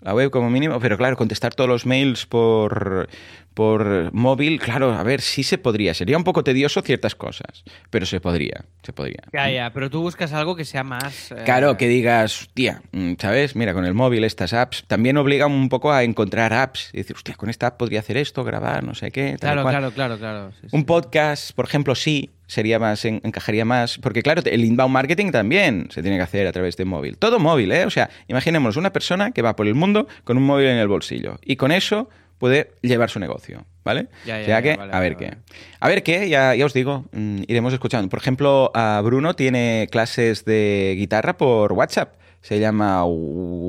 la 0.01 0.15
web 0.15 0.31
como 0.31 0.51
mínimo, 0.51 0.79
pero 0.81 0.97
claro, 0.97 1.17
contestar 1.17 1.55
todos 1.55 1.69
los 1.69 1.87
mails 1.87 2.27
por, 2.27 3.09
por 3.57 4.13
móvil, 4.13 4.61
claro, 4.61 4.93
a 4.93 5.03
ver, 5.03 5.23
sí 5.23 5.43
se 5.43 5.57
podría, 5.57 5.95
sería 5.95 6.19
un 6.19 6.25
poco 6.25 6.45
tedioso 6.45 6.83
ciertas 6.83 7.15
cosas, 7.15 7.65
pero 7.89 8.05
se 8.05 8.21
podría, 8.21 8.67
se 8.83 8.93
podría. 8.93 9.23
Ya, 9.33 9.49
ya, 9.51 9.73
pero 9.73 9.89
tú 9.89 10.03
buscas 10.03 10.35
algo 10.35 10.55
que 10.57 10.67
sea 10.67 10.85
más... 10.85 11.33
eh, 11.33 11.37
Claro, 11.47 11.79
que 11.79 11.89
digas, 11.89 12.51
tía, 12.53 12.83
¿sabes? 13.19 13.57
Mira, 13.57 13.73
con 13.73 13.87
el 13.87 13.95
móvil 13.95 14.25
estas 14.25 14.53
apps 14.53 14.85
también 14.87 15.17
obligan 15.17 15.51
un 15.53 15.71
poco 15.71 15.91
a 15.91 16.05
encontrar 16.05 16.53
apps 16.53 16.91
y 16.93 16.99
decir, 16.99 17.17
hostia, 17.17 17.35
con 17.35 17.49
esta 17.49 17.69
app 17.69 17.79
podría 17.79 18.01
hacer 18.01 18.19
esto, 18.19 18.45
grabar, 18.45 18.85
no 18.85 18.95
sé 18.95 19.11
qué. 19.11 19.31
tal 19.41 19.53
Claro, 19.55 19.63
cual". 19.63 19.75
claro, 19.75 19.91
claro, 19.93 20.19
claro. 20.19 20.53
sí, 20.61 20.69
Un 20.73 20.81
sí. 20.81 20.87
podcast, 20.87 21.53
por 21.53 21.65
ejemplo, 21.65 21.95
sí, 21.95 22.33
sería 22.47 22.79
más, 22.79 23.07
en- 23.07 23.23
encajaría 23.25 23.65
más, 23.65 23.97
porque 23.97 24.21
claro, 24.23 24.43
el 24.45 24.65
inbound 24.67 24.93
marketing 24.93 25.31
también 25.31 25.89
se 25.91 26.03
tiene 26.03 26.19
que 26.19 26.23
hacer 26.25 26.47
a 26.47 26.53
través 26.53 26.77
de 26.77 26.85
móvil. 26.85 27.17
Todo 27.17 27.39
móvil, 27.39 27.73
¿eh? 27.73 27.87
O 27.87 27.91
sea, 27.91 28.11
imaginemos 28.29 28.77
una 28.77 28.93
persona 28.93 29.31
que 29.31 29.41
va 29.41 29.57
por 29.57 29.67
el 29.67 29.75
mundo 29.75 30.07
con 30.25 30.37
un 30.37 30.43
móvil 30.43 30.67
en 30.67 30.77
el 30.77 30.89
bolsillo 30.89 31.39
y 31.43 31.57
con 31.57 31.73
eso 31.73 32.11
puede 32.39 32.73
llevar 32.83 33.11
su 33.11 33.19
negocio, 33.19 33.65
¿vale? 33.85 34.09
Ya, 34.25 34.37
ya, 34.39 34.43
o 34.43 34.45
sea 34.45 34.59
ya, 34.59 34.63
que, 34.63 34.77
vale, 34.77 34.93
a 34.93 35.01
ver 35.01 35.15
vale, 35.15 35.27
qué. 35.27 35.31
vale. 35.37 35.43
A 35.81 35.89
ver 35.89 36.03
qué, 36.03 36.29
ya, 36.29 36.55
ya 36.55 36.67
os 36.67 36.73
digo, 36.73 37.05
mm, 37.13 37.43
iremos 37.49 37.73
escuchando. 37.73 38.09
Por 38.09 38.19
ejemplo, 38.19 38.71
a 38.75 39.01
Bruno 39.05 39.35
tiene 39.35 39.89
clases 39.91 40.45
de 40.45 40.95
guitarra 40.97 41.37
por 41.37 41.73
WhatsApp. 41.73 42.15
Se 42.43 42.61
llama 42.61 43.05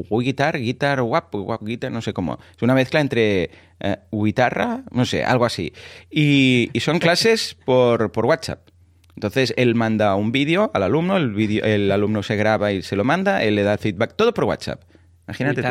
Guitar, 0.10 0.60
Guitar 0.60 1.02
Wap, 1.02 1.34
Wap 1.34 1.64
Guitar, 1.64 1.92
no 1.92 2.02
sé 2.02 2.14
cómo. 2.14 2.38
Es 2.56 2.62
una 2.62 2.76
mezcla 2.76 3.00
entre 3.00 3.50
eh, 3.80 3.98
guitarra, 4.12 4.84
no 4.92 5.04
sé, 5.06 5.24
algo 5.24 5.46
así. 5.46 5.74
Y, 6.12 6.70
y 6.74 6.80
son 6.82 7.00
clases 7.00 7.56
por, 7.66 8.12
por 8.12 8.28
WhatsApp. 8.28 8.68
Entonces 9.16 9.52
él 9.58 9.74
manda 9.74 10.14
un 10.14 10.32
vídeo 10.32 10.70
al 10.76 10.84
alumno, 10.84 11.18
el, 11.18 11.34
vídeo, 11.34 11.64
el 11.64 11.92
alumno 11.92 12.22
se 12.22 12.36
graba 12.36 12.72
y 12.72 12.84
se 12.84 12.96
lo 12.96 13.04
manda, 13.04 13.42
él 13.42 13.56
le 13.56 13.64
da 13.64 13.80
feedback, 13.80 14.16
todo 14.16 14.32
por 14.32 14.44
WhatsApp. 14.44 14.84
Imagínate. 15.28 15.64
tú. 15.64 15.70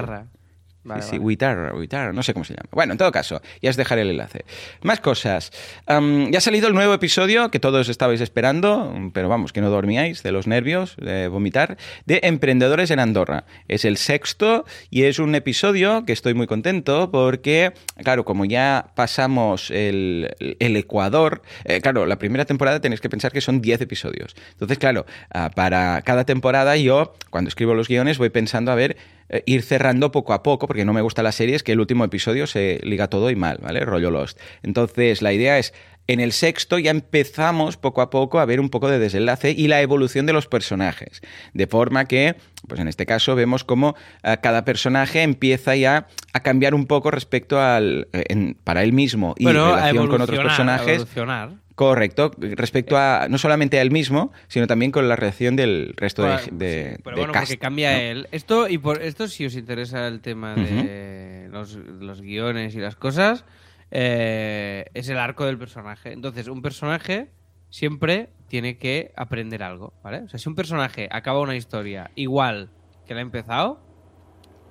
Vale, 0.87 1.03
sí, 1.03 1.19
no 1.19 2.23
sé 2.23 2.33
cómo 2.33 2.45
se 2.45 2.55
llama. 2.55 2.69
Bueno, 2.71 2.93
en 2.93 2.99
todo 2.99 3.11
caso, 3.11 3.43
ya 3.61 3.71
os 3.71 3.77
dejaré 3.77 4.03
el 4.03 4.11
enlace. 4.11 4.45
Más 4.83 5.01
cosas. 5.01 5.51
Ya 5.89 6.39
ha 6.39 6.41
salido 6.41 6.69
el 6.69 6.75
nuevo 6.75 6.95
episodio 6.95 7.51
que 7.51 7.59
todos 7.59 7.89
estabais 7.89 8.21
esperando, 8.21 9.11
pero 9.13 9.29
vamos, 9.29 9.53
que 9.53 9.61
no 9.61 9.71
dormíais 9.71 10.23
de 10.23 10.33
los 10.33 10.47
nervios, 10.47 10.97
de 10.97 11.29
vomitar, 11.29 11.77
de 12.05 12.21
Emprendedores 12.23 12.91
en 12.91 13.01
Andorra. 13.01 13.45
Es 13.69 13.85
el 13.85 13.97
sexto 13.97 14.65
y 14.91 15.05
es 15.05 15.19
un 15.19 15.35
episodio 15.35 16.05
que 16.05 16.13
estoy 16.13 16.35
muy 16.35 16.47
contento 16.47 17.11
porque, 17.11 17.73
claro, 18.03 18.25
como 18.25 18.45
ya 18.45 18.93
pasamos 18.95 19.71
el, 19.71 20.35
el 20.39 20.77
Ecuador, 20.77 21.43
eh, 21.65 21.81
claro, 21.81 22.07
la 22.07 22.19
primera 22.19 22.45
temporada 22.45 22.81
tenéis 22.81 23.01
que 23.01 23.11
pensar 23.11 23.33
que 23.33 23.41
son 23.41 23.61
10 23.61 23.81
episodios. 23.81 24.37
Entonces, 24.53 24.79
claro, 24.79 25.07
ah, 25.33 25.51
para 25.55 26.03
cada 26.03 26.25
temporada 26.25 26.77
yo, 26.77 27.15
cuando 27.31 27.49
escribo 27.49 27.75
los 27.75 27.89
guiones, 27.89 28.19
voy 28.19 28.31
pensando 28.31 28.71
a 28.71 28.75
ver 28.75 28.97
eh, 29.29 29.43
ir 29.47 29.63
cerrando 29.63 30.13
poco 30.13 30.33
a 30.33 30.43
poco, 30.43 30.67
porque 30.67 30.85
no 30.85 30.93
me 30.93 31.01
gusta 31.03 31.23
la 31.23 31.33
serie, 31.33 31.55
es 31.57 31.63
que 31.63 31.73
el 31.73 31.81
último 31.81 32.05
episodio 32.05 32.47
se 32.47 32.81
liga 32.83 33.09
todo 33.09 33.31
y 33.31 33.37
mal, 33.37 33.59
¿vale? 33.63 33.81
Rollo 33.81 34.11
Lost. 34.11 34.39
Entonces, 34.63 35.23
la 35.23 35.33
idea 35.33 35.59
es, 35.59 35.73
en 36.09 36.21
el 36.21 36.31
sexto 36.33 36.79
ya 36.79 36.93
empezamos 36.93 37.77
poco 37.77 38.01
a 38.01 38.11
poco 38.11 38.39
a 38.39 38.45
ver 38.45 38.61
un 38.61 38.71
poco 38.71 38.89
de 38.89 39.01
desenlace 39.01 39.51
y 39.51 39.67
la 39.67 39.81
evolución 39.83 40.25
de 40.27 40.33
los 40.33 40.47
personajes. 40.47 41.21
De 41.53 41.67
forma 41.67 42.05
que, 42.05 42.37
pues 42.69 42.81
en 42.81 42.87
este 42.87 43.07
caso, 43.07 43.35
vemos 43.35 43.65
cómo 43.65 43.97
eh, 44.23 44.37
cada 44.41 44.65
personaje 44.65 45.23
empieza 45.23 45.75
ya 45.75 46.07
a 46.33 46.41
cambiar 46.45 46.75
un 46.75 46.87
poco 46.87 47.11
respecto 47.11 47.61
al. 47.61 48.07
eh, 48.13 48.25
en- 48.29 48.57
para 48.63 48.85
él 48.85 48.93
mismo 48.93 49.35
y 49.37 49.45
Bueno, 49.45 49.75
relación 49.75 50.07
con 50.07 50.21
otros 50.21 50.39
personajes. 50.39 50.89
evolucionar. 50.95 51.51
Correcto, 51.77 52.31
respecto 52.39 52.97
a 52.97 53.29
no 53.29 53.37
solamente 53.37 53.79
a 53.79 53.83
él 53.83 53.91
mismo, 53.91 54.33
sino 54.49 54.67
también 54.67 54.91
con 54.91 55.09
la 55.09 55.15
reacción 55.15 55.57
del 55.57 55.93
resto 55.97 56.23
de, 56.23 56.29
Bueno, 56.29 56.43
de- 56.53 56.93
sí, 56.97 57.03
pero 57.05 57.17
de 57.17 57.21
bueno, 57.23 57.33
cast, 57.35 57.45
porque 57.47 57.59
cambia 57.59 57.93
¿no? 57.93 57.99
él. 57.99 58.29
Esto, 58.33 58.67
y 58.69 58.79
por 58.79 59.03
esto, 59.03 59.29
si 59.29 59.45
os 59.45 59.55
interesa 59.55 60.09
el 60.09 60.23
tema 60.23 60.55
de 60.55 61.49
los, 61.51 61.75
los 61.75 62.23
guiones 62.23 62.75
y 62.75 62.79
las 62.81 62.97
cosas, 62.97 63.45
eh, 63.91 64.87
es 64.95 65.09
el 65.11 65.19
arco 65.19 65.45
del 65.45 65.59
personaje. 65.59 66.13
Entonces, 66.13 66.49
un 66.49 66.63
personaje 66.63 67.29
siempre 67.69 68.31
tiene 68.49 68.79
que 68.79 69.13
aprender 69.15 69.63
algo, 69.63 69.93
¿vale? 70.03 70.23
O 70.23 70.29
sea, 70.31 70.39
si 70.39 70.49
un 70.49 70.55
personaje 70.55 71.09
acaba 71.13 71.41
una 71.41 71.57
historia 71.57 72.11
igual 72.15 72.71
que 73.05 73.13
la 73.13 73.21
ha 73.21 73.23
empezado, 73.23 73.83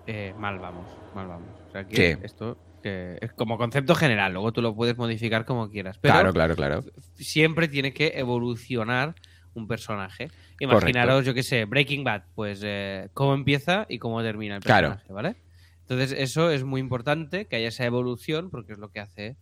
eh, 0.07 0.33
mal 0.35 0.57
vamos, 0.59 0.87
mal 1.13 1.27
vamos. 1.27 1.51
O 1.67 1.71
sea, 1.71 1.85
que 1.85 1.95
Sí. 1.95 2.19
esto 2.23 2.57
que 2.85 3.17
es 3.19 3.33
como 3.33 3.57
concepto 3.57 3.95
general, 3.95 4.33
luego 4.33 4.51
tú 4.53 4.61
lo 4.61 4.75
puedes 4.75 4.95
modificar 4.95 5.43
como 5.43 5.71
quieras. 5.71 5.97
Pero 5.97 6.13
Claro, 6.13 6.31
claro, 6.33 6.55
claro. 6.55 6.83
siempre 7.15 7.67
tiene 7.67 7.93
que 7.93 8.13
evolucionar 8.15 9.15
un 9.55 9.67
personaje. 9.67 10.29
Imaginaros, 10.59 11.25
yo 11.25 11.33
qué 11.33 11.41
sé, 11.41 11.65
Breaking 11.65 12.03
Bad, 12.03 12.25
pues 12.35 12.61
eh, 12.63 13.09
cómo 13.15 13.33
empieza 13.33 13.87
y 13.89 13.97
cómo 13.97 14.21
termina 14.21 14.57
el 14.57 14.61
Claro. 14.61 14.89
personaje, 14.89 15.13
¿vale? 15.13 15.35
Entonces 15.81 16.11
eso 16.15 16.51
es 16.51 16.63
muy 16.63 16.79
importante, 16.79 17.45
que 17.47 17.55
haya 17.55 17.69
esa 17.69 17.85
evolución, 17.85 18.51
porque 18.51 18.73
es 18.73 18.77
lo 18.77 18.89
que 18.91 18.99
hace 18.99 19.35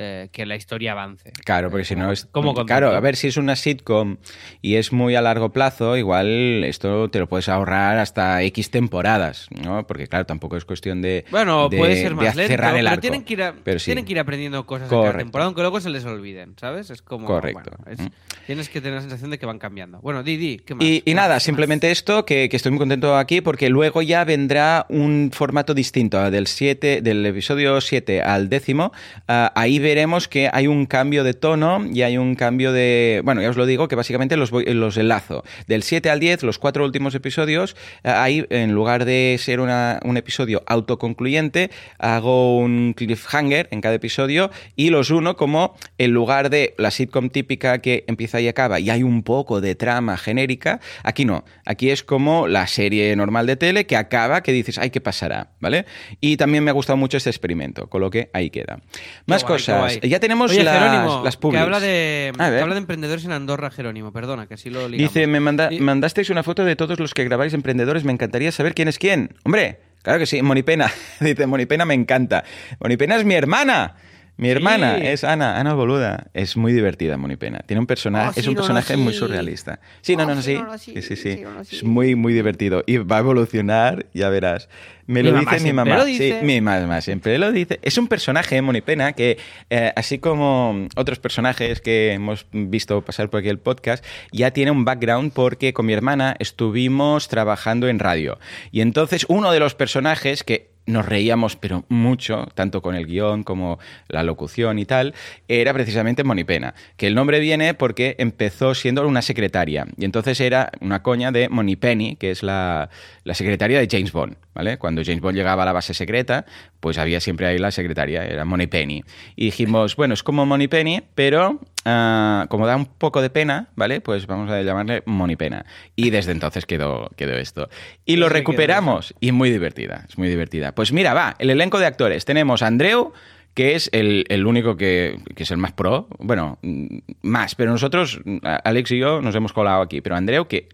eh, 0.00 0.28
que 0.30 0.46
la 0.46 0.54
historia 0.56 0.92
avance. 0.92 1.32
Claro, 1.44 1.70
porque 1.70 1.84
si 1.84 1.96
no 1.96 2.12
es. 2.12 2.24
Concepto. 2.26 2.64
claro, 2.66 2.90
a 2.94 3.00
ver 3.00 3.16
si 3.16 3.26
es 3.26 3.36
una 3.36 3.56
sitcom 3.56 4.16
y 4.62 4.76
es 4.76 4.92
muy 4.92 5.16
a 5.16 5.20
largo 5.20 5.50
plazo, 5.52 5.96
igual 5.96 6.62
esto 6.64 7.10
te 7.10 7.18
lo 7.18 7.28
puedes 7.28 7.48
ahorrar 7.48 7.98
hasta 7.98 8.42
X 8.44 8.70
temporadas, 8.70 9.48
¿no? 9.50 9.86
Porque, 9.86 10.06
claro, 10.06 10.24
tampoco 10.26 10.56
es 10.56 10.64
cuestión 10.64 11.02
de. 11.02 11.24
Bueno, 11.30 11.68
de- 11.68 11.76
puede 11.78 11.96
ser 12.00 12.14
más 12.14 12.36
lento, 12.36 12.48
cerrar 12.52 12.74
el 12.76 12.80
pero 12.82 12.88
arco. 12.90 13.00
tienen 13.00 13.24
que, 13.24 13.32
ir 13.34 13.42
a- 13.42 13.54
Pero 13.64 13.78
sí. 13.80 13.86
tienen 13.86 14.04
que 14.04 14.12
ir 14.12 14.18
aprendiendo 14.20 14.64
cosas 14.66 14.88
de 14.88 14.96
cada 14.96 15.16
temporada, 15.18 15.46
aunque 15.46 15.62
luego 15.62 15.80
se 15.80 15.90
les 15.90 16.04
olviden, 16.04 16.54
¿sabes? 16.60 16.90
Es 16.90 17.02
como... 17.02 17.26
Correcto. 17.26 17.70
bueno, 17.84 17.92
es- 17.92 17.98
Mm. 18.08 18.12
Tienes 18.46 18.68
que 18.70 18.80
tener 18.80 18.94
la 18.94 19.00
sensación 19.02 19.30
de 19.30 19.38
que 19.38 19.44
van 19.44 19.58
cambiando. 19.58 20.00
Bueno, 20.00 20.22
di, 20.22 20.36
di, 20.38 20.56
¿qué 20.58 20.74
más? 20.74 20.82
Y, 20.84 20.94
y 20.96 21.00
¿Qué 21.02 21.14
nada, 21.14 21.34
más? 21.34 21.42
simplemente 21.42 21.90
esto, 21.90 22.24
que, 22.24 22.48
que 22.48 22.56
estoy 22.56 22.70
muy 22.72 22.78
contento 22.78 23.14
aquí 23.16 23.40
porque 23.42 23.68
luego 23.68 24.00
ya 24.00 24.24
vendrá 24.24 24.86
un 24.88 25.30
formato 25.34 25.74
distinto 25.74 26.30
del 26.30 26.46
7, 26.46 27.02
del 27.02 27.26
episodio 27.26 27.78
7 27.80 28.22
al 28.22 28.48
décimo. 28.48 28.92
Ah, 29.26 29.52
ahí 29.54 29.78
veremos 29.88 30.28
que 30.28 30.50
hay 30.52 30.66
un 30.66 30.84
cambio 30.84 31.24
de 31.24 31.32
tono 31.32 31.82
y 31.90 32.02
hay 32.02 32.18
un 32.18 32.34
cambio 32.34 32.72
de... 32.72 33.22
Bueno, 33.24 33.40
ya 33.40 33.48
os 33.48 33.56
lo 33.56 33.64
digo, 33.64 33.88
que 33.88 33.96
básicamente 33.96 34.36
los, 34.36 34.50
voy- 34.50 34.66
los 34.66 34.98
enlazo. 34.98 35.44
Del 35.66 35.82
7 35.82 36.10
al 36.10 36.20
10, 36.20 36.42
los 36.42 36.58
cuatro 36.58 36.84
últimos 36.84 37.14
episodios, 37.14 37.74
ah, 38.04 38.22
ahí 38.22 38.44
en 38.50 38.72
lugar 38.72 39.06
de 39.06 39.36
ser 39.38 39.60
una- 39.60 39.98
un 40.04 40.18
episodio 40.18 40.62
autoconcluyente, 40.66 41.70
hago 41.98 42.58
un 42.58 42.92
cliffhanger 42.94 43.68
en 43.70 43.80
cada 43.80 43.94
episodio 43.94 44.50
y 44.76 44.90
los 44.90 45.10
uno 45.10 45.36
como 45.38 45.74
en 45.96 46.10
lugar 46.12 46.50
de 46.50 46.74
la 46.76 46.90
sitcom 46.90 47.30
típica 47.30 47.78
que 47.78 48.04
empieza 48.08 48.40
y 48.42 48.48
acaba 48.48 48.80
y 48.80 48.90
hay 48.90 49.02
un 49.02 49.22
poco 49.22 49.62
de 49.62 49.74
trama 49.74 50.18
genérica, 50.18 50.80
aquí 51.02 51.24
no. 51.24 51.44
Aquí 51.64 51.88
es 51.90 52.02
como 52.02 52.46
la 52.46 52.66
serie 52.66 53.16
normal 53.16 53.46
de 53.46 53.56
tele 53.56 53.86
que 53.86 53.96
acaba, 53.96 54.42
que 54.42 54.52
dices, 54.52 54.76
ay, 54.76 54.90
¿qué 54.90 55.00
pasará? 55.00 55.52
¿Vale? 55.60 55.86
Y 56.20 56.36
también 56.36 56.62
me 56.64 56.70
ha 56.70 56.74
gustado 56.74 56.98
mucho 56.98 57.16
este 57.16 57.30
experimento, 57.30 57.88
con 57.88 58.02
lo 58.02 58.10
que 58.10 58.28
ahí 58.34 58.50
queda. 58.50 58.80
Más 59.26 59.42
cosas. 59.44 59.77
Ya 60.02 60.20
tenemos 60.20 60.50
Oye, 60.50 60.64
las, 60.64 60.78
Jerónimo, 60.78 61.22
las 61.24 61.36
que 61.36 61.40
publis. 61.40 61.60
habla, 61.60 61.80
de, 61.80 62.32
que 62.36 62.42
habla 62.42 62.74
de 62.74 62.78
emprendedores 62.78 63.24
en 63.24 63.32
Andorra, 63.32 63.70
Jerónimo, 63.70 64.12
perdona, 64.12 64.46
que 64.46 64.54
así 64.54 64.70
lo 64.70 64.88
ligamos. 64.88 65.12
Dice, 65.14 65.26
me 65.26 65.40
manda- 65.40 65.72
Y- 65.72 65.80
mandasteis 65.80 66.30
una 66.30 66.42
foto 66.42 66.64
de 66.64 66.76
todos 66.76 66.98
los 67.00 67.14
que 67.14 67.24
grabáis 67.24 67.54
emprendedores, 67.54 68.04
me 68.04 68.12
encantaría 68.12 68.52
saber 68.52 68.74
quién 68.74 68.88
es 68.88 68.98
quién. 68.98 69.34
Hombre, 69.44 69.80
claro 70.02 70.18
que 70.18 70.26
sí, 70.26 70.42
Monipena. 70.42 70.90
Dice, 71.20 71.46
Monipena 71.46 71.84
me 71.84 71.94
encanta. 71.94 72.44
Monipena 72.80 73.16
es 73.16 73.24
mi 73.24 73.34
hermana. 73.34 73.94
Mi 74.40 74.50
hermana 74.50 74.94
Sí. 75.00 75.06
es 75.08 75.24
Ana, 75.24 75.58
Ana 75.58 75.74
Boluda. 75.74 76.26
Es 76.32 76.56
muy 76.56 76.72
divertida, 76.72 77.16
Monipena. 77.16 77.58
Tiene 77.66 77.80
un 77.80 77.88
personaje, 77.88 78.28
Oh, 78.30 78.32
sí, 78.34 78.40
es 78.40 78.46
un 78.46 78.54
no, 78.54 78.60
no, 78.60 78.66
personaje 78.68 78.96
muy 78.96 79.12
surrealista. 79.12 79.80
Sí, 80.00 80.14
no, 80.14 80.22
Oh, 80.22 80.26
no, 80.26 80.34
no, 80.36 80.42
sí, 80.42 80.54
sí. 80.54 80.62
no, 80.62 80.78
sí, 80.78 81.02
Sí, 81.02 81.16
sí. 81.16 81.42
Es 81.72 81.82
muy, 81.82 82.14
muy 82.14 82.32
divertido. 82.32 82.84
Y 82.86 82.98
va 82.98 83.16
a 83.16 83.18
evolucionar, 83.18 84.06
ya 84.14 84.28
verás. 84.28 84.68
Me 85.08 85.22
Mi 85.22 85.30
lo 85.30 85.36
mamá 85.36 85.52
dice 85.52 85.64
mi 85.64 85.72
mamá. 85.72 85.96
lo 85.96 86.04
dice. 86.04 86.38
Sí, 86.38 86.44
mi 86.44 86.60
mamá 86.60 87.00
siempre 87.00 87.38
lo 87.38 87.50
dice. 87.50 87.78
Es 87.80 87.96
un 87.96 88.08
personaje, 88.08 88.60
Monipena, 88.60 89.14
que 89.14 89.38
eh, 89.70 89.90
así 89.96 90.18
como 90.18 90.86
otros 90.96 91.18
personajes 91.18 91.80
que 91.80 92.12
hemos 92.12 92.44
visto 92.52 93.00
pasar 93.00 93.30
por 93.30 93.40
aquí 93.40 93.48
el 93.48 93.58
podcast, 93.58 94.04
ya 94.32 94.50
tiene 94.50 94.70
un 94.70 94.84
background 94.84 95.32
porque 95.32 95.72
con 95.72 95.86
mi 95.86 95.94
hermana 95.94 96.36
estuvimos 96.38 97.28
trabajando 97.28 97.88
en 97.88 97.98
radio. 97.98 98.38
Y 98.70 98.82
entonces 98.82 99.24
uno 99.30 99.50
de 99.50 99.60
los 99.60 99.74
personajes 99.74 100.44
que 100.44 100.76
nos 100.84 101.06
reíamos, 101.06 101.56
pero 101.56 101.84
mucho, 101.88 102.48
tanto 102.54 102.80
con 102.82 102.94
el 102.94 103.06
guion 103.06 103.44
como 103.44 103.78
la 104.08 104.22
locución 104.22 104.78
y 104.78 104.86
tal, 104.86 105.14
era 105.46 105.74
precisamente 105.74 106.24
Monipena. 106.24 106.74
Que 106.96 107.06
el 107.06 107.14
nombre 107.14 107.40
viene 107.40 107.74
porque 107.74 108.16
empezó 108.18 108.74
siendo 108.74 109.06
una 109.06 109.22
secretaria. 109.22 109.86
Y 109.98 110.06
entonces 110.06 110.40
era 110.40 110.70
una 110.80 111.02
coña 111.02 111.30
de 111.30 111.48
Monipenny, 111.50 112.16
que 112.16 112.30
es 112.30 112.42
la, 112.42 112.88
la 113.24 113.34
secretaria 113.34 113.78
de 113.78 113.88
James 113.90 114.12
Bond. 114.12 114.36
¿vale? 114.58 114.76
Cuando 114.76 114.97
James 115.04 115.20
Bond 115.20 115.36
llegaba 115.36 115.62
a 115.62 115.66
la 115.66 115.72
base 115.72 115.94
secreta, 115.94 116.46
pues 116.80 116.98
había 116.98 117.20
siempre 117.20 117.46
ahí 117.46 117.58
la 117.58 117.70
secretaria, 117.70 118.24
era 118.24 118.44
Moneypenny. 118.44 119.04
Y 119.36 119.46
dijimos, 119.46 119.96
bueno, 119.96 120.14
es 120.14 120.22
como 120.22 120.46
Moneypenny, 120.46 121.02
pero 121.14 121.60
ah, 121.84 122.46
como 122.48 122.66
da 122.66 122.76
un 122.76 122.86
poco 122.86 123.22
de 123.22 123.30
pena, 123.30 123.68
¿vale? 123.76 124.00
Pues 124.00 124.26
vamos 124.26 124.50
a 124.50 124.62
llamarle 124.62 125.02
Moneypena. 125.06 125.66
Y 125.96 126.10
desde 126.10 126.32
entonces 126.32 126.66
quedó, 126.66 127.10
quedó 127.16 127.36
esto. 127.36 127.68
Y 128.04 128.16
lo 128.16 128.28
recuperamos 128.28 129.14
y 129.20 129.32
muy 129.32 129.50
divertida, 129.50 130.06
es 130.08 130.18
muy 130.18 130.28
divertida. 130.28 130.74
Pues 130.74 130.92
mira, 130.92 131.14
va, 131.14 131.36
el 131.38 131.50
elenco 131.50 131.78
de 131.78 131.86
actores. 131.86 132.24
Tenemos 132.24 132.62
a 132.62 132.66
Andreu, 132.66 133.12
que 133.54 133.74
es 133.74 133.90
el, 133.92 134.24
el 134.28 134.46
único 134.46 134.76
que, 134.76 135.18
que 135.34 135.42
es 135.42 135.50
el 135.50 135.58
más 135.58 135.72
pro. 135.72 136.06
Bueno, 136.18 136.58
mm, 136.62 136.98
más, 137.22 137.54
pero 137.54 137.72
nosotros, 137.72 138.20
Alex 138.42 138.92
y 138.92 138.98
yo, 138.98 139.20
nos 139.20 139.34
hemos 139.34 139.52
colado 139.52 139.82
aquí. 139.82 140.00
Pero 140.00 140.14
Andreu, 140.14 140.46
que 140.46 140.68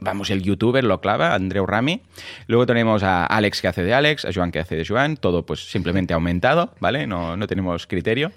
vamos, 0.00 0.30
el 0.30 0.42
youtuber 0.42 0.84
lo 0.84 1.00
clava, 1.00 1.34
Andreu 1.34 1.66
Rami. 1.66 2.00
Luego 2.46 2.66
tenemos 2.66 3.02
a 3.02 3.26
Alex 3.26 3.60
que 3.60 3.68
hace 3.68 3.82
de 3.82 3.94
Alex, 3.94 4.24
a 4.24 4.32
Joan 4.32 4.50
que 4.50 4.58
hace 4.58 4.76
de 4.76 4.86
Joan. 4.86 5.16
Todo 5.16 5.44
pues 5.44 5.70
simplemente 5.70 6.14
aumentado, 6.14 6.74
¿vale? 6.80 7.06
No, 7.06 7.36
no 7.36 7.46
tenemos 7.46 7.86
criterio. 7.86 8.32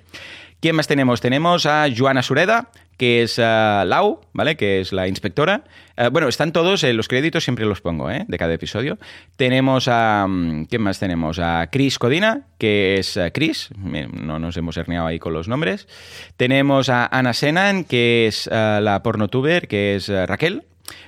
¿Quién 0.59 0.75
más 0.75 0.87
tenemos? 0.87 1.21
Tenemos 1.21 1.67
a 1.67 1.85
Joana 1.95 2.23
Sureda, 2.23 2.71
que 2.97 3.21
es 3.21 3.37
uh, 3.37 3.85
Lau, 3.85 4.21
¿vale? 4.33 4.57
Que 4.57 4.81
es 4.81 4.91
la 4.91 5.07
inspectora. 5.07 5.63
Uh, 5.95 6.09
bueno, 6.09 6.27
están 6.27 6.51
todos, 6.51 6.83
en 6.83 6.97
los 6.97 7.07
créditos 7.07 7.43
siempre 7.43 7.63
los 7.65 7.79
pongo, 7.79 8.09
¿eh? 8.09 8.25
De 8.27 8.39
cada 8.39 8.55
episodio. 8.55 8.97
Tenemos 9.35 9.87
a... 9.87 10.25
um, 10.25 10.65
¿Quién 10.65 10.81
más 10.81 10.97
tenemos? 10.97 11.37
A 11.37 11.69
Chris 11.71 11.99
Codina, 11.99 12.47
que 12.57 12.97
es 12.97 13.15
uh, 13.17 13.29
Chris. 13.31 13.69
No 13.77 14.39
nos 14.39 14.57
hemos 14.57 14.77
herneado 14.77 15.05
ahí 15.05 15.19
con 15.19 15.33
los 15.33 15.47
nombres. 15.47 15.87
Tenemos 16.37 16.89
a 16.89 17.05
Ana 17.05 17.33
Senan, 17.33 17.83
que 17.83 18.25
es 18.25 18.47
la 18.47 19.01
pornotuber, 19.03 19.67
que 19.67 19.95
es 19.95 20.09
Raquel. 20.09 20.63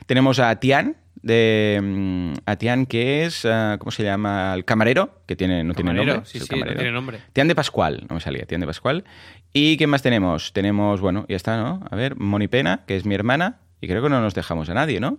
Tenemos 0.05 0.39
a 0.39 0.55
Tian, 0.59 0.97
de 1.21 1.77
um, 1.81 2.33
a 2.45 2.55
Tian, 2.55 2.85
que 2.85 3.25
es, 3.25 3.43
uh, 3.45 3.77
¿cómo 3.77 3.91
se 3.91 4.03
llama? 4.03 4.53
El 4.55 4.63
camarero, 4.65 5.21
que 5.25 5.35
tiene, 5.35 5.63
no 5.63 5.73
Camarero, 5.73 6.03
tiene 6.03 6.13
nombre. 6.13 6.29
sí, 6.29 6.39
no 6.39 6.45
tiene. 6.45 7.19
Tian 7.33 7.47
de 7.47 7.55
Pascual, 7.55 8.05
no 8.09 8.15
me 8.15 8.21
salía, 8.21 8.45
Tian 8.45 8.61
de 8.61 8.67
Pascual. 8.67 9.03
¿Y 9.51 9.77
qué 9.77 9.87
más 9.87 10.01
tenemos? 10.01 10.53
Tenemos, 10.53 11.01
bueno, 11.01 11.25
ya 11.27 11.35
está, 11.35 11.57
¿no? 11.57 11.85
A 11.89 11.95
ver, 11.95 12.15
Moni 12.15 12.47
Pena, 12.47 12.83
que 12.87 12.95
es 12.95 13.05
mi 13.05 13.15
hermana, 13.15 13.59
y 13.81 13.87
creo 13.87 14.01
que 14.01 14.09
no 14.09 14.21
nos 14.21 14.33
dejamos 14.33 14.69
a 14.69 14.73
nadie, 14.73 14.99
¿no? 14.99 15.17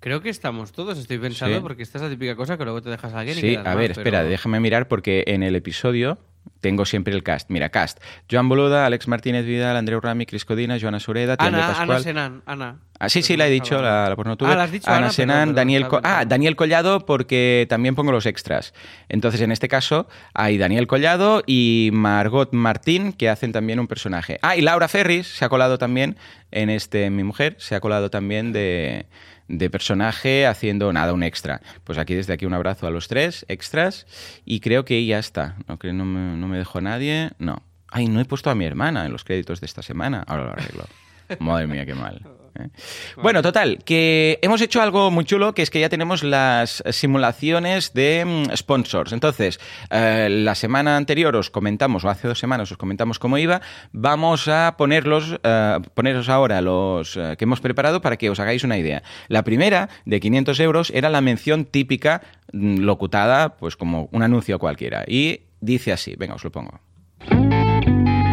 Creo 0.00 0.20
que 0.20 0.30
estamos 0.30 0.72
todos, 0.72 0.98
estoy 0.98 1.18
pensando, 1.18 1.56
Sí. 1.56 1.62
porque 1.62 1.82
esta 1.82 1.98
es 1.98 2.02
la 2.04 2.10
típica 2.10 2.34
cosa 2.34 2.58
que 2.58 2.64
luego 2.64 2.82
te 2.82 2.90
dejas 2.90 3.12
a 3.12 3.20
alguien 3.20 3.38
y 3.38 3.40
Sí, 3.40 3.46
quedas 3.50 3.66
a 3.66 3.74
ver, 3.76 3.90
espera, 3.92 4.18
pero- 4.20 4.30
déjame 4.30 4.58
mirar 4.58 4.88
porque 4.88 5.22
en 5.28 5.42
el 5.44 5.54
episodio 5.54 6.18
tengo 6.60 6.84
siempre 6.84 7.12
el 7.12 7.22
cast. 7.22 7.50
Mira, 7.50 7.68
cast. 7.70 7.98
Joan 8.30 8.48
Boluda, 8.48 8.86
Alex 8.86 9.08
Martínez 9.08 9.44
Vidal, 9.44 9.76
Andreu 9.76 10.00
Rami, 10.00 10.26
Cris 10.26 10.44
Codina, 10.44 10.78
Joana 10.80 11.00
Sureda, 11.00 11.36
Ana, 11.38 11.58
Pascual. 11.58 11.90
Ana 11.90 12.00
Senan, 12.00 12.42
Ana. 12.46 12.76
Ah, 12.98 13.08
sí, 13.08 13.22
sí, 13.22 13.36
la 13.36 13.48
he 13.48 13.50
dicho, 13.50 13.82
la, 13.82 14.08
la 14.08 14.14
pornotube. 14.14 14.48
Ah, 14.48 14.54
la 14.54 14.62
has 14.62 14.70
dicho, 14.70 14.88
Ana 14.88 14.98
Ana, 14.98 15.10
Senan, 15.10 15.48
perdón, 15.48 15.54
perdón, 15.54 15.54
Daniel... 15.56 15.86
ah. 16.04 16.24
Daniel 16.24 16.54
Collado 16.54 17.04
porque 17.04 17.66
también 17.68 17.96
pongo 17.96 18.12
los 18.12 18.26
extras. 18.26 18.74
Entonces, 19.08 19.40
en 19.40 19.50
este 19.50 19.66
caso, 19.66 20.06
hay 20.34 20.56
Daniel 20.56 20.86
Collado 20.86 21.42
y 21.46 21.90
Margot 21.92 22.52
Martín 22.52 23.12
que 23.12 23.28
hacen 23.28 23.50
también 23.50 23.80
un 23.80 23.88
personaje. 23.88 24.38
Ah, 24.42 24.56
y 24.56 24.60
Laura 24.60 24.86
Ferris 24.86 25.26
se 25.26 25.44
ha 25.44 25.48
colado 25.48 25.78
también 25.78 26.16
en 26.52 26.70
este 26.70 27.10
Mi 27.10 27.24
Mujer, 27.24 27.56
se 27.58 27.74
ha 27.74 27.80
colado 27.80 28.08
también 28.08 28.52
de, 28.52 29.06
de 29.52 29.68
personaje 29.70 30.46
haciendo 30.46 30.92
nada, 30.92 31.12
un 31.12 31.22
extra. 31.22 31.60
Pues 31.84 31.98
aquí 31.98 32.14
desde 32.14 32.32
aquí 32.32 32.46
un 32.46 32.54
abrazo 32.54 32.86
a 32.86 32.90
los 32.90 33.06
tres 33.06 33.44
extras 33.48 34.06
y 34.44 34.60
creo 34.60 34.84
que 34.84 35.04
ya 35.04 35.18
está. 35.18 35.56
No, 35.68 35.78
que 35.78 35.92
no 35.92 36.04
me, 36.04 36.36
no 36.36 36.48
me 36.48 36.58
dejó 36.58 36.80
nadie. 36.80 37.30
No. 37.38 37.62
Ay, 37.88 38.08
no 38.08 38.20
he 38.20 38.24
puesto 38.24 38.48
a 38.48 38.54
mi 38.54 38.64
hermana 38.64 39.04
en 39.04 39.12
los 39.12 39.24
créditos 39.24 39.60
de 39.60 39.66
esta 39.66 39.82
semana. 39.82 40.24
Ahora 40.26 40.44
lo 40.44 40.52
arreglo. 40.52 40.86
Madre 41.38 41.66
mía, 41.66 41.84
qué 41.84 41.94
mal. 41.94 42.22
¿Eh? 42.58 42.68
Bueno, 43.16 43.42
total, 43.42 43.78
que 43.84 44.38
hemos 44.42 44.60
hecho 44.60 44.82
algo 44.82 45.10
muy 45.10 45.24
chulo, 45.24 45.54
que 45.54 45.62
es 45.62 45.70
que 45.70 45.80
ya 45.80 45.88
tenemos 45.88 46.22
las 46.22 46.82
simulaciones 46.90 47.92
de 47.94 48.24
mm, 48.24 48.56
sponsors. 48.56 49.12
Entonces, 49.12 49.60
eh, 49.90 50.28
la 50.30 50.54
semana 50.54 50.96
anterior 50.96 51.34
os 51.36 51.50
comentamos, 51.50 52.04
o 52.04 52.08
hace 52.08 52.28
dos 52.28 52.38
semanas 52.38 52.70
os 52.70 52.78
comentamos 52.78 53.18
cómo 53.18 53.38
iba, 53.38 53.60
vamos 53.92 54.48
a 54.48 54.76
ponerlos, 54.76 55.38
eh, 55.42 55.78
poneros 55.94 56.28
ahora 56.28 56.60
los 56.60 57.14
que 57.14 57.44
hemos 57.44 57.60
preparado 57.60 58.00
para 58.00 58.16
que 58.16 58.30
os 58.30 58.40
hagáis 58.40 58.64
una 58.64 58.78
idea. 58.78 59.02
La 59.28 59.44
primera, 59.44 59.88
de 60.04 60.20
500 60.20 60.60
euros, 60.60 60.90
era 60.94 61.10
la 61.10 61.20
mención 61.20 61.64
típica 61.64 62.22
mm, 62.52 62.78
locutada, 62.78 63.56
pues 63.56 63.76
como 63.76 64.08
un 64.12 64.22
anuncio 64.22 64.58
cualquiera. 64.58 65.04
Y 65.06 65.40
dice 65.60 65.92
así, 65.92 66.14
venga, 66.16 66.34
os 66.34 66.44
lo 66.44 66.50
pongo. 66.50 66.80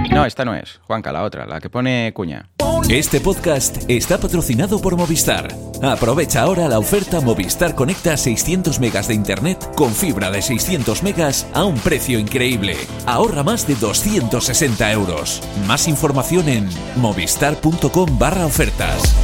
No, 0.09 0.25
esta 0.25 0.43
no 0.43 0.55
es, 0.55 0.79
Juanca, 0.85 1.11
la 1.11 1.23
otra, 1.23 1.45
la 1.45 1.59
que 1.59 1.69
pone 1.69 2.11
cuña. 2.13 2.49
Este 2.89 3.21
podcast 3.21 3.77
está 3.87 4.17
patrocinado 4.17 4.81
por 4.81 4.97
Movistar. 4.97 5.47
Aprovecha 5.83 6.41
ahora 6.41 6.67
la 6.67 6.79
oferta 6.79 7.21
Movistar 7.21 7.75
Conecta 7.75 8.17
600 8.17 8.79
megas 8.79 9.07
de 9.07 9.13
internet 9.13 9.71
con 9.75 9.93
fibra 9.93 10.31
de 10.31 10.41
600 10.41 11.03
megas 11.03 11.45
a 11.53 11.63
un 11.65 11.75
precio 11.75 12.17
increíble. 12.17 12.75
Ahorra 13.05 13.43
más 13.43 13.67
de 13.67 13.75
260 13.75 14.91
euros. 14.91 15.41
Más 15.67 15.87
información 15.87 16.49
en 16.49 16.69
movistar.com 16.95 18.17
barra 18.17 18.45
ofertas. 18.45 19.15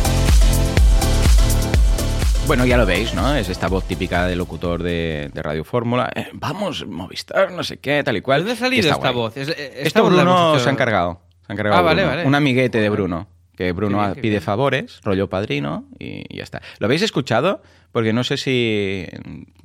Bueno, 2.48 2.66
ya 2.66 2.78
lo 2.78 2.86
veis, 2.86 3.14
¿no? 3.16 3.36
Es 3.36 3.50
esta 3.50 3.68
voz 3.68 3.86
típica 3.86 4.28
del 4.28 4.38
locutor 4.38 4.84
de, 4.84 5.32
de 5.34 5.42
Radio 5.42 5.64
Fórmula. 5.64 6.12
Eh, 6.16 6.28
vamos, 6.34 6.86
Movistar, 6.86 7.52
no 7.52 7.64
sé 7.64 7.78
qué, 7.78 8.04
tal 8.04 8.18
y 8.18 8.22
cual. 8.22 8.42
¿Dónde 8.42 8.54
ha 8.54 8.56
salido 8.56 8.88
esta 8.88 8.96
guay. 8.98 9.14
voz? 9.14 9.38
Es- 9.38 9.50
esta 9.50 9.64
Esto 9.82 10.06
Bruno 10.06 10.60
se 10.60 10.70
ha 10.70 10.72
encargado. 10.72 11.22
Se 11.46 11.52
ha 11.52 11.54
encargado 11.54 11.80
Ah, 11.80 11.82
vale, 11.82 12.04
Bruno. 12.04 12.16
vale. 12.18 12.28
Un 12.28 12.36
amiguete 12.36 12.80
de. 12.80 12.90
Bruno. 12.90 13.28
Que 13.56 13.72
Bruno 13.72 14.00
bien, 14.00 14.14
pide 14.16 14.30
bien. 14.32 14.42
favores, 14.42 15.00
rollo 15.04 15.30
padrino, 15.30 15.86
y 16.00 16.36
ya 16.36 16.44
está. 16.44 16.62
¿Lo 16.80 16.86
habéis 16.86 17.02
escuchado? 17.02 17.62
Porque 17.96 18.12
no 18.12 18.26
sé 18.26 18.36
si, 18.36 19.06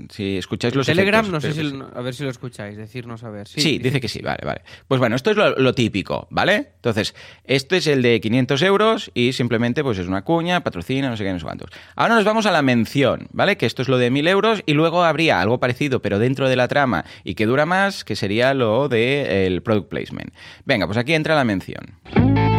si 0.08 0.36
escucháis 0.36 0.76
los 0.76 0.86
Telegram, 0.86 1.24
efectos, 1.24 1.32
no 1.32 1.40
sé 1.40 1.52
si, 1.52 1.68
sí. 1.68 1.76
a 1.96 2.00
ver 2.00 2.14
si 2.14 2.22
lo 2.22 2.30
escucháis, 2.30 2.76
decirnos 2.76 3.24
a 3.24 3.30
ver. 3.30 3.48
Sí, 3.48 3.78
dice 3.78 4.00
que 4.00 4.06
sí, 4.06 4.22
vale, 4.22 4.44
vale. 4.46 4.60
Pues 4.86 5.00
bueno, 5.00 5.16
esto 5.16 5.32
es 5.32 5.36
lo, 5.36 5.56
lo 5.58 5.74
típico, 5.74 6.28
¿vale? 6.30 6.68
Entonces, 6.76 7.16
este 7.42 7.78
es 7.78 7.88
el 7.88 8.02
de 8.02 8.20
500 8.20 8.62
euros 8.62 9.10
y 9.14 9.32
simplemente 9.32 9.82
pues 9.82 9.98
es 9.98 10.06
una 10.06 10.22
cuña, 10.22 10.62
patrocina, 10.62 11.10
no 11.10 11.16
sé 11.16 11.24
qué, 11.24 11.32
no 11.32 11.40
sé 11.40 11.44
cuántos. 11.44 11.70
Ahora 11.96 12.14
nos 12.14 12.24
vamos 12.24 12.46
a 12.46 12.52
la 12.52 12.62
mención, 12.62 13.26
¿vale? 13.32 13.56
Que 13.56 13.66
esto 13.66 13.82
es 13.82 13.88
lo 13.88 13.98
de 13.98 14.10
1000 14.10 14.28
euros 14.28 14.62
y 14.64 14.74
luego 14.74 15.02
habría 15.02 15.40
algo 15.40 15.58
parecido, 15.58 16.00
pero 16.00 16.20
dentro 16.20 16.48
de 16.48 16.54
la 16.54 16.68
trama 16.68 17.04
y 17.24 17.34
que 17.34 17.46
dura 17.46 17.66
más, 17.66 18.04
que 18.04 18.14
sería 18.14 18.54
lo 18.54 18.88
del 18.88 19.60
product 19.62 19.88
placement. 19.88 20.32
Venga, 20.64 20.86
pues 20.86 20.98
aquí 20.98 21.14
entra 21.14 21.34
la 21.34 21.42
mención. 21.42 22.49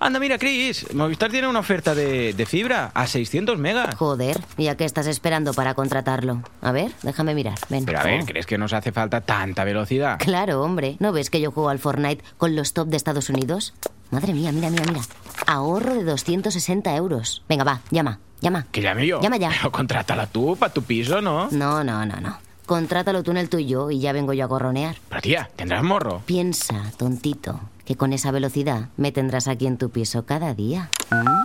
Anda, 0.00 0.18
mira, 0.20 0.38
Chris, 0.38 0.92
Movistar 0.94 1.30
tiene 1.30 1.48
una 1.48 1.60
oferta 1.60 1.94
de, 1.94 2.32
de 2.34 2.46
fibra 2.46 2.90
a 2.94 3.06
600 3.06 3.58
megas. 3.58 3.94
Joder, 3.94 4.38
¿y 4.56 4.68
a 4.68 4.76
qué 4.76 4.84
estás 4.84 5.06
esperando 5.06 5.54
para 5.54 5.74
contratarlo? 5.74 6.42
A 6.60 6.72
ver, 6.72 6.92
déjame 7.02 7.34
mirar. 7.34 7.58
Ven. 7.68 7.84
Pero 7.84 8.00
a 8.00 8.02
ver. 8.02 8.24
¿crees 8.24 8.46
que 8.46 8.58
nos 8.58 8.72
hace 8.72 8.92
falta 8.92 9.20
tanta 9.22 9.64
velocidad? 9.64 10.18
Claro, 10.18 10.62
hombre. 10.62 10.96
¿No 11.00 11.12
ves 11.12 11.30
que 11.30 11.40
yo 11.40 11.50
juego 11.50 11.68
al 11.70 11.78
Fortnite 11.78 12.22
con 12.36 12.54
los 12.56 12.72
top 12.72 12.88
de 12.88 12.96
Estados 12.96 13.30
Unidos? 13.30 13.74
Madre 14.10 14.32
mía, 14.34 14.52
mira, 14.52 14.70
mira, 14.70 14.84
mira. 14.86 15.00
Ahorro 15.46 15.94
de 15.94 16.04
260 16.04 16.94
euros. 16.96 17.42
Venga, 17.48 17.64
va, 17.64 17.80
llama, 17.90 18.20
llama. 18.40 18.66
Que 18.70 18.82
llame 18.82 19.06
yo. 19.06 19.20
Llama 19.20 19.36
ya. 19.38 19.50
Pero 19.50 19.72
contrátala 19.72 20.26
tú, 20.26 20.56
para 20.56 20.72
tu 20.72 20.82
piso, 20.82 21.20
¿no? 21.20 21.48
No, 21.50 21.82
no, 21.82 22.04
no, 22.04 22.20
no. 22.20 22.38
Contrátalo 22.66 23.22
tú 23.22 23.30
en 23.32 23.36
el 23.38 23.48
tuyo 23.48 23.90
y 23.90 24.00
ya 24.00 24.12
vengo 24.12 24.32
yo 24.32 24.44
a 24.44 24.46
gorronear. 24.46 24.96
Pero 25.08 25.20
tía, 25.20 25.50
tendrás 25.56 25.82
morro. 25.82 26.22
Piensa, 26.24 26.90
tontito, 26.96 27.60
que 27.84 27.96
con 27.96 28.12
esa 28.12 28.30
velocidad 28.30 28.88
me 28.96 29.12
tendrás 29.12 29.48
aquí 29.48 29.66
en 29.66 29.78
tu 29.78 29.90
piso 29.90 30.24
cada 30.26 30.54
día. 30.54 30.90
¿Mm? 31.10 31.44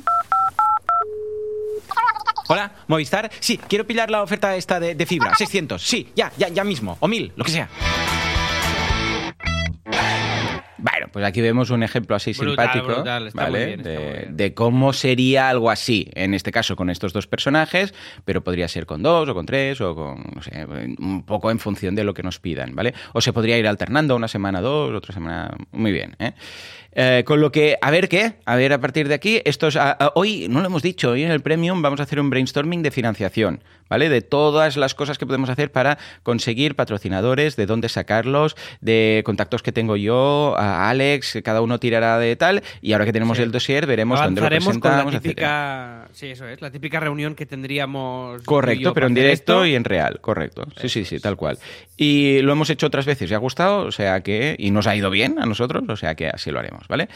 Hola, 2.52 2.72
Movistar. 2.88 3.30
Sí, 3.40 3.60
quiero 3.68 3.86
pillar 3.86 4.10
la 4.10 4.24
oferta 4.24 4.56
esta 4.56 4.80
de, 4.80 4.96
de 4.96 5.06
fibra. 5.06 5.36
600. 5.36 5.82
Sí, 5.82 6.12
ya, 6.16 6.32
ya, 6.36 6.48
ya 6.50 6.64
mismo. 6.64 6.98
O 7.00 7.08
1000, 7.08 7.34
lo 7.36 7.46
que 7.46 7.52
sea. 7.52 7.70
Bueno, 10.82 11.08
pues 11.12 11.26
aquí 11.26 11.42
vemos 11.42 11.70
un 11.72 11.84
ejemplo 11.84 12.16
así 12.16 12.32
Brutal, 12.34 12.66
simpático, 12.72 12.86
brutal, 12.96 13.28
está 13.28 13.42
muy 13.44 13.52
¿vale? 13.52 13.66
bien, 13.66 13.80
está 13.82 13.90
de, 13.92 14.00
muy 14.00 14.14
bien. 14.14 14.38
de 14.38 14.54
cómo 14.54 14.94
sería 14.94 15.50
algo 15.50 15.70
así, 15.70 16.10
en 16.16 16.34
este 16.34 16.52
caso 16.52 16.76
con 16.76 16.90
estos 16.90 17.12
dos 17.14 17.28
personajes, 17.28 17.94
pero 18.26 18.44
podría 18.44 18.68
ser 18.68 18.86
con 18.86 19.04
dos 19.04 19.28
o 19.28 19.34
con 19.34 19.46
tres 19.46 19.82
o 19.82 19.94
con, 19.96 20.24
no 20.36 20.42
sé, 20.42 20.66
un 21.00 21.24
poco 21.26 21.52
en 21.52 21.60
función 21.60 21.96
de 21.96 22.04
lo 22.04 22.14
que 22.14 22.24
nos 22.24 22.40
pidan, 22.40 22.76
¿vale? 22.76 22.94
O 23.14 23.22
se 23.22 23.34
podría 23.34 23.58
ir 23.58 23.68
alternando 23.68 24.16
una 24.16 24.28
semana 24.28 24.62
dos, 24.62 24.94
otra 24.94 25.14
semana, 25.14 25.52
muy 25.72 25.92
bien, 25.92 26.16
¿eh? 26.20 26.32
Eh, 26.92 27.24
con 27.26 27.40
lo 27.40 27.52
que, 27.52 27.78
a 27.82 27.92
ver 27.92 28.10
qué, 28.10 28.34
a 28.46 28.56
ver 28.56 28.74
a 28.74 28.80
partir 28.80 29.08
de 29.08 29.14
aquí, 29.14 29.42
estos, 29.46 29.76
a- 29.76 29.92
a- 29.92 30.12
hoy, 30.16 30.48
no 30.50 30.60
lo 30.62 30.66
hemos 30.66 30.82
dicho, 30.82 31.12
hoy 31.12 31.24
en 31.24 31.30
el 31.32 31.42
Premium 31.42 31.82
vamos 31.84 32.00
a 32.00 32.04
hacer 32.04 32.20
un 32.20 32.32
brainstorming 32.32 32.82
de 32.82 32.90
financiación, 32.90 33.64
¿vale? 33.90 34.10
De 34.10 34.22
todas 34.22 34.78
las 34.78 34.94
cosas 34.96 35.18
que 35.18 35.26
podemos 35.26 35.50
hacer 35.50 35.72
para 35.72 35.98
conseguir 36.24 36.76
patrocinadores, 36.76 37.56
de 37.56 37.66
dónde 37.66 37.90
sacarlos, 37.90 38.56
de 38.82 39.22
contactos 39.26 39.64
que 39.64 39.72
tengo 39.72 39.96
yo, 39.96 40.56
a 40.58 40.90
Alex, 40.90 41.40
cada 41.44 41.62
uno 41.62 41.80
tirará 41.80 42.18
de 42.20 42.36
tal, 42.36 42.64
y 42.82 42.94
ahora 42.94 43.06
que 43.06 43.14
tenemos 43.14 43.38
Sí. 43.38 43.44
el 43.44 43.52
dossier 43.52 43.86
veremos 43.86 44.20
dónde 44.22 44.42
lo 44.42 44.48
con 44.48 44.54
la 44.54 44.58
presentamos, 44.60 45.14
etcétera. 45.16 46.08
típica... 46.08 46.10
Sí, 46.14 46.28
eso 46.28 46.48
es, 46.48 46.62
la 46.62 46.72
típica 46.72 47.00
reunión 47.00 47.36
que 47.36 47.46
tendríamos... 47.46 48.42
Correcto, 48.44 48.94
pero 48.94 49.08
en 49.08 49.14
directo 49.14 49.54
esto. 49.54 49.66
y 49.66 49.76
en 49.76 49.84
real, 49.84 50.20
correcto. 50.22 50.66
Sí, 50.82 50.90
sí, 50.90 51.06
sí, 51.06 51.20
tal 51.20 51.36
cual. 51.38 51.58
Y 51.98 52.42
lo 52.42 52.52
hemos 52.52 52.70
hecho 52.70 52.88
otras 52.88 53.06
veces 53.06 53.30
y 53.30 53.34
ha 53.34 53.38
gustado, 53.38 53.82
o 53.86 53.92
sea 53.92 54.22
que. 54.22 54.56
Y 54.58 54.72
nos 54.72 54.88
ha 54.88 54.96
ido 54.96 55.10
bien 55.10 55.36
a 55.40 55.46
nosotros, 55.46 55.84
o 55.88 55.96
sea 55.96 56.16
que 56.16 56.28
así 56.30 56.50
lo 56.50 56.60
haremos, 56.60 56.88
¿vale? 56.88 57.10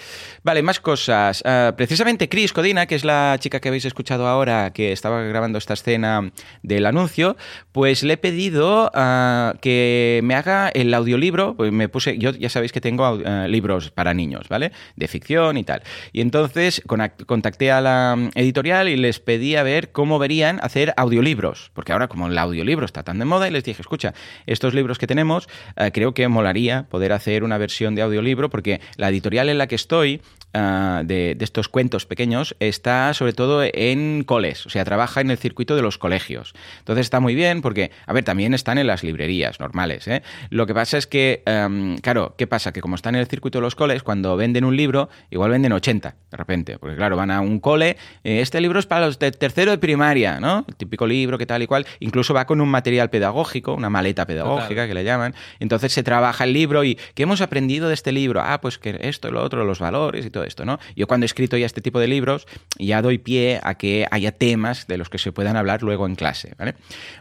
Vale, 0.44 0.62
más 0.62 0.80
cosas. 0.80 1.42
Ah, 1.46 1.74
precisamente 1.78 2.28
Chris 2.30 2.52
Codina, 2.54 2.86
que 2.86 2.96
es 2.96 3.06
la 3.06 3.38
chica 3.40 3.60
que 3.60 3.70
habéis 3.70 3.86
escuchado 3.86 4.28
ahora, 4.28 4.72
que 4.74 4.92
estaba 4.92 5.22
grabando 5.24 5.58
esta 5.58 5.74
escena 5.74 6.32
del 6.64 6.86
anuncio, 6.86 7.38
pues 7.72 8.04
le 8.04 8.14
he 8.14 8.18
pedido 8.18 8.90
ah, 8.96 9.54
que 9.62 10.22
me 10.24 10.34
haga 10.36 10.70
el 10.70 10.94
audiolibro. 10.94 11.56
Pues 11.56 11.72
me 11.72 11.90
puse. 11.90 12.18
Yo 12.18 12.32
ya 12.32 12.50
sabéis 12.50 12.72
que 12.72 12.82
tengo 12.82 13.06
ah, 13.06 13.48
libros 13.48 13.92
para 13.92 14.14
niños, 14.14 14.48
¿vale? 14.50 14.72
De 14.96 15.08
ficción 15.08 15.58
y 15.58 15.64
tal. 15.64 15.84
Y 16.12 16.22
entonces 16.22 16.82
contacté 17.26 17.72
a 17.72 17.82
la 17.82 18.16
mm, 18.18 18.30
editorial 18.36 18.90
y 18.90 18.96
les 18.96 19.20
pedí 19.20 19.56
a 19.56 19.64
ver 19.64 19.92
cómo 19.92 20.20
verían 20.20 20.60
hacer 20.64 20.94
audiolibros. 20.98 21.72
Porque 21.74 21.92
ahora, 21.92 22.08
como 22.08 22.28
el 22.28 22.38
audiolibro 22.38 22.86
está 22.86 23.04
tan 23.04 23.20
de 23.20 23.26
moda, 23.26 23.48
y 23.48 23.52
les 23.52 23.64
dije, 23.64 23.82
escucha, 23.82 24.14
estos 24.46 24.74
libros 24.74 24.98
que 24.98 25.08
tenemos, 25.08 25.50
eh, 25.76 25.92
creo 25.94 26.14
que 26.14 26.28
molaría 26.28 26.84
poder 26.90 27.12
hacer 27.12 27.44
una 27.44 27.58
versión 27.58 27.96
de 27.96 28.02
audiolibro, 28.02 28.50
porque 28.50 28.82
la 28.96 29.10
editorial 29.10 29.50
en 29.50 29.58
la 29.58 29.68
que 29.68 29.76
estoy, 29.76 30.22
ah, 30.54 31.04
de, 31.06 31.36
de 31.36 31.46
estos 31.46 31.68
cuentos 31.70 32.06
pequeños, 32.06 32.56
está 32.60 33.14
sobre 33.14 33.34
todo 33.34 33.64
en 33.64 34.24
coles, 34.24 34.66
o 34.66 34.70
sea, 34.70 34.84
trabaja 34.86 35.22
en 35.22 35.32
el 35.32 35.38
circuito 35.38 35.76
de 35.76 35.82
los 35.82 35.98
colegios. 35.98 36.54
Entonces 36.80 37.06
está 37.06 37.20
muy 37.20 37.36
bien 37.36 37.62
porque, 37.62 37.92
a 38.06 38.14
ver, 38.14 38.24
también 38.24 38.54
están 38.54 38.78
en 38.78 38.88
las 38.88 39.04
librerías 39.04 39.60
normales. 39.60 40.08
¿eh? 40.08 40.24
Lo 40.50 40.66
que 40.66 40.74
pasa 40.74 40.98
es 40.98 41.08
que, 41.08 41.44
em, 41.46 41.98
claro, 41.98 42.36
¿qué 42.38 42.48
pasa? 42.48 42.72
Que 42.72 42.82
como 42.82 42.96
están 42.96 43.16
en 43.16 43.22
el 43.22 43.28
circuito 43.28 43.60
de 43.60 43.62
los 43.62 43.76
coles, 43.76 44.04
cuando 44.04 44.36
venden 44.38 44.66
un 44.66 44.76
libro, 44.76 45.10
igual 45.30 45.52
venden 45.52 45.74
80 45.74 46.16
de 46.32 46.38
repente, 46.38 46.78
porque 46.80 46.96
claro, 46.96 47.16
van 47.16 47.32
a 47.32 47.42
un 47.42 47.60
cole, 47.60 47.98
eh, 48.24 48.42
este 48.42 48.60
libro 48.60 48.80
es 48.80 48.86
para 48.86 49.06
los 49.06 49.20
de 49.20 49.32
tercero 49.32 49.72
de 49.72 49.78
primaria, 49.78 50.40
¿no? 50.40 50.66
El 50.68 50.76
típico 50.76 51.06
libro 51.06 51.38
que 51.38 51.46
tal 51.46 51.62
y 51.62 51.68
cual, 51.68 51.86
incluso 52.00 52.34
va 52.34 52.46
con 52.46 52.60
un 52.60 52.70
material 52.70 53.10
pedagógico, 53.10 53.74
una 53.74 53.90
maleta 53.90 54.26
pedagógica 54.26 54.70
Total. 54.70 54.88
que 54.88 54.94
le 54.94 55.04
llaman, 55.04 55.36
entonces 55.60 55.94
se 55.94 56.04
trabaja 56.04 56.44
el 56.44 56.54
libro 56.54 56.84
y 56.84 56.98
¿qué 57.14 57.24
hemos 57.24 57.42
aprendido 57.42 57.88
de 57.88 57.94
este 57.94 58.12
libro? 58.12 58.42
Ah, 58.42 58.60
pues 58.62 58.80
que 58.80 58.98
esto 59.02 59.32
lo 59.32 59.44
otro, 59.44 59.64
los 59.64 59.80
valores 59.80 60.26
y 60.26 60.30
todo 60.30 60.43
esto, 60.44 60.66
¿no? 60.66 60.80
Yo 60.96 61.08
cuando 61.08 61.26
he 61.26 61.28
escrito 61.28 61.58
ya 61.58 61.66
este 61.66 61.82
tipo 61.82 62.00
de 62.00 62.08
libros, 62.08 62.48
ya 62.78 63.02
doy 63.02 63.18
pie 63.18 63.60
a 63.64 63.76
que 63.76 64.08
haya 64.12 64.32
temas 64.32 64.88
de 64.88 64.98
los 64.98 65.10
que 65.10 65.18
se 65.18 65.32
puedan 65.32 65.58
hablar 65.58 65.84
luego 65.84 66.06
en 66.06 66.16
clase, 66.16 66.54
¿vale? 66.58 66.76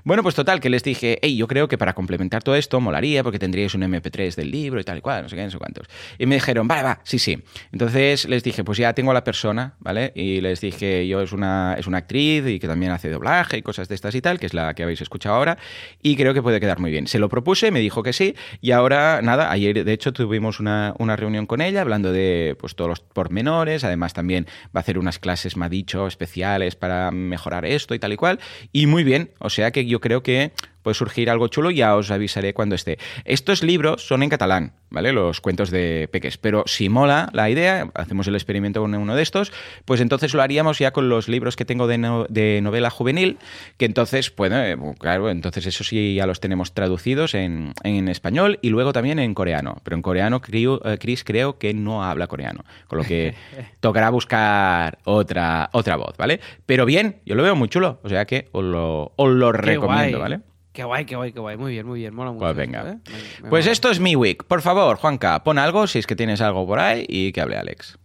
Bueno, 0.05 0.23
pues 0.23 0.35
total, 0.35 0.61
que 0.61 0.70
les 0.70 0.83
dije, 0.83 1.18
hey, 1.23 1.37
yo 1.37 1.47
creo 1.47 1.68
que 1.68 1.79
para 1.79 1.95
complementar 1.95 2.43
todo 2.43 2.57
esto 2.57 2.81
molaría 2.81 3.23
porque 3.23 3.39
tendríais 3.39 3.75
un 3.75 3.83
MP3 3.83 4.35
del 4.35 4.51
libro 4.51 4.81
y 4.81 4.85
tal 4.85 4.99
y 4.99 5.01
cual, 5.01 5.23
no 5.23 5.29
sé 5.29 5.37
qué, 5.37 5.45
no 5.45 5.51
sé 5.51 5.59
cuántos. 5.59 5.89
Y 6.18 6.27
me 6.27 6.37
dijeron, 6.37 6.68
vale, 6.68 6.83
va, 6.83 7.01
sí, 7.05 7.18
sí. 7.18 7.43
Entonces 7.73 8.29
les 8.29 8.43
dije, 8.43 8.64
pues 8.64 8.79
ya 8.79 8.93
tengo 8.93 9.11
a 9.11 9.14
la 9.14 9.25
persona, 9.25 9.75
¿vale? 9.81 10.12
Y 10.14 10.41
les 10.41 10.61
dije, 10.61 11.07
yo 11.07 11.20
es 11.20 11.33
una, 11.33 11.77
es 11.79 11.87
una 11.87 11.99
actriz 11.99 12.47
y 12.47 12.59
que 12.59 12.66
también 12.66 12.93
hace 12.93 13.09
doblaje 13.09 13.59
y 13.59 13.62
cosas 13.62 13.89
de 13.89 13.95
estas 13.95 14.14
y 14.14 14.20
tal, 14.20 14.39
que 14.39 14.47
es 14.47 14.55
la 14.55 14.75
que 14.75 14.83
habéis 14.83 15.01
escuchado 15.01 15.37
ahora, 15.37 15.59
y 16.03 16.16
creo 16.16 16.35
que 16.35 16.43
puede 16.43 16.61
quedar 16.61 16.79
muy 16.79 16.91
bien. 16.91 17.07
Se 17.07 17.18
lo 17.18 17.29
propuse, 17.29 17.70
me 17.70 17.81
dijo 17.81 18.03
que 18.03 18.12
sí, 18.12 18.35
y 18.61 18.73
ahora, 18.73 19.20
nada, 19.23 19.51
ayer 19.51 19.85
de 19.85 19.93
hecho 19.93 20.12
tuvimos 20.12 20.61
una, 20.61 20.95
una 20.99 21.16
reunión 21.16 21.47
con 21.47 21.61
ella 21.61 21.81
hablando 21.81 22.12
de 22.12 22.57
pues 22.59 22.75
todos 22.75 22.89
los 22.89 23.01
pormenores, 23.13 23.85
además 23.85 24.13
también 24.13 24.47
va 24.67 24.79
a 24.79 24.81
hacer 24.81 24.99
unas 24.99 25.19
clases, 25.19 25.57
me 25.57 25.67
ha 25.67 25.69
dicho, 25.69 26.07
especiales 26.07 26.77
para 26.77 27.11
mejorar 27.11 27.65
esto 27.65 27.95
y 27.95 27.99
tal 27.99 28.13
y 28.13 28.17
cual, 28.17 28.41
y 28.73 28.87
muy 28.87 29.05
bien, 29.05 29.31
o 29.39 29.51
sea 29.51 29.71
que 29.71 29.87
yo 29.87 30.01
creo 30.01 30.23
que 30.23 30.53
puede 30.83 30.95
surgir 30.95 31.30
algo 31.30 31.49
chulo, 31.49 31.70
ya 31.70 31.97
os 31.97 32.11
avisaré 32.11 32.55
cuando 32.55 32.74
esté. 32.74 32.99
Estos 33.24 33.62
libros 33.62 34.07
son 34.07 34.22
en 34.22 34.28
catalán, 34.28 34.72
¿vale? 34.91 35.12
Los 35.12 35.41
cuentos 35.41 35.70
de 35.70 36.09
Peques. 36.12 36.39
Pero 36.39 36.64
si 36.66 36.89
mola 36.89 37.28
la 37.33 37.49
idea, 37.51 37.89
hacemos 37.95 38.26
el 38.26 38.35
experimento 38.35 38.80
con 38.80 38.95
uno 38.95 39.14
de 39.14 39.22
estos, 39.22 39.53
pues 39.85 40.01
entonces 40.01 40.35
lo 40.35 40.43
haríamos 40.43 40.78
ya 40.78 40.91
con 40.93 41.09
los 41.09 41.28
libros 41.28 41.57
que 41.57 41.64
tengo 41.64 41.87
de, 41.87 41.99
no- 41.99 42.26
de 42.28 42.61
novela 42.62 42.91
juvenil, 42.91 43.39
que 43.76 43.85
entonces, 43.87 44.35
bueno, 44.37 44.59
eh, 44.62 44.76
claro, 44.99 45.30
entonces 45.30 45.66
eso 45.66 45.85
sí 45.85 46.14
ya 46.14 46.26
los 46.26 46.41
tenemos 46.41 46.72
traducidos 46.74 47.35
en, 47.35 47.72
en 47.85 48.09
español 48.09 48.59
y 48.62 48.70
luego 48.70 48.93
también 48.93 49.18
en 49.18 49.35
coreano. 49.35 49.76
Pero 49.85 49.97
en 49.97 50.03
coreano, 50.03 50.41
creo- 50.41 50.80
eh, 50.85 50.99
Chris 50.99 51.24
creo 51.24 51.59
que 51.59 51.74
no 51.74 52.05
habla 52.05 52.26
coreano, 52.26 52.64
con 52.89 52.99
lo 52.99 53.05
que 53.05 53.35
tocará 53.80 54.11
buscar 54.11 54.99
otra, 55.05 55.70
otra 55.72 55.97
voz, 55.97 56.16
¿vale? 56.16 56.41
Pero 56.66 56.87
bien, 56.87 57.16
yo 57.24 57.35
lo 57.35 57.43
veo 57.43 57.55
muy 57.57 57.68
chulo, 57.68 58.01
o 58.03 58.09
sea 58.09 58.24
que 58.24 58.49
os 58.53 58.64
lo, 58.64 59.12
os 59.16 59.30
lo 59.30 59.53
recomiendo, 59.53 60.18
guay. 60.18 60.20
¿vale? 60.20 60.41
Qué 60.73 60.85
guay, 60.85 61.05
qué 61.05 61.16
guay, 61.16 61.33
qué 61.33 61.41
guay. 61.41 61.57
Muy 61.57 61.73
bien, 61.73 61.87
muy 61.87 62.01
bien. 62.01 62.14
Mola 62.14 62.33
mucho. 62.33 62.41
Pues 62.41 62.57
esto, 62.57 62.61
venga. 62.61 62.91
¿eh? 62.91 62.99
Me- 63.11 63.43
me 63.45 63.51
Pues 63.51 63.64
mola. 63.66 63.73
esto 63.73 63.91
es 63.91 64.01
mi 64.01 64.16
week. 64.16 64.45
Por 64.45 64.62
favor, 64.62 64.97
Juanca, 64.97 65.43
pon 65.45 65.59
algo 65.59 65.87
si 65.87 65.99
es 65.99 66.07
que 66.07 66.16
tienes 66.16 66.41
algo 66.41 66.66
por 66.66 66.79
ahí 66.79 67.05
y 67.09 67.33
que 67.33 67.41
hable 67.43 67.57
Alex. 67.59 67.99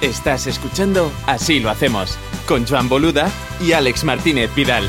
Estás 0.00 0.46
escuchando 0.46 1.10
Así 1.26 1.60
lo 1.60 1.70
hacemos, 1.70 2.18
con 2.46 2.66
Joan 2.66 2.88
Boluda 2.90 3.30
y 3.64 3.72
Alex 3.72 4.04
Martínez 4.04 4.54
Vidal. 4.54 4.84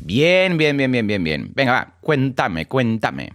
Bien, 0.00 0.56
bien, 0.56 0.76
bien, 0.76 0.90
bien, 0.90 1.06
bien, 1.06 1.22
bien. 1.22 1.52
Venga, 1.54 1.72
va, 1.72 1.94
cuéntame, 2.00 2.66
cuéntame. 2.66 3.32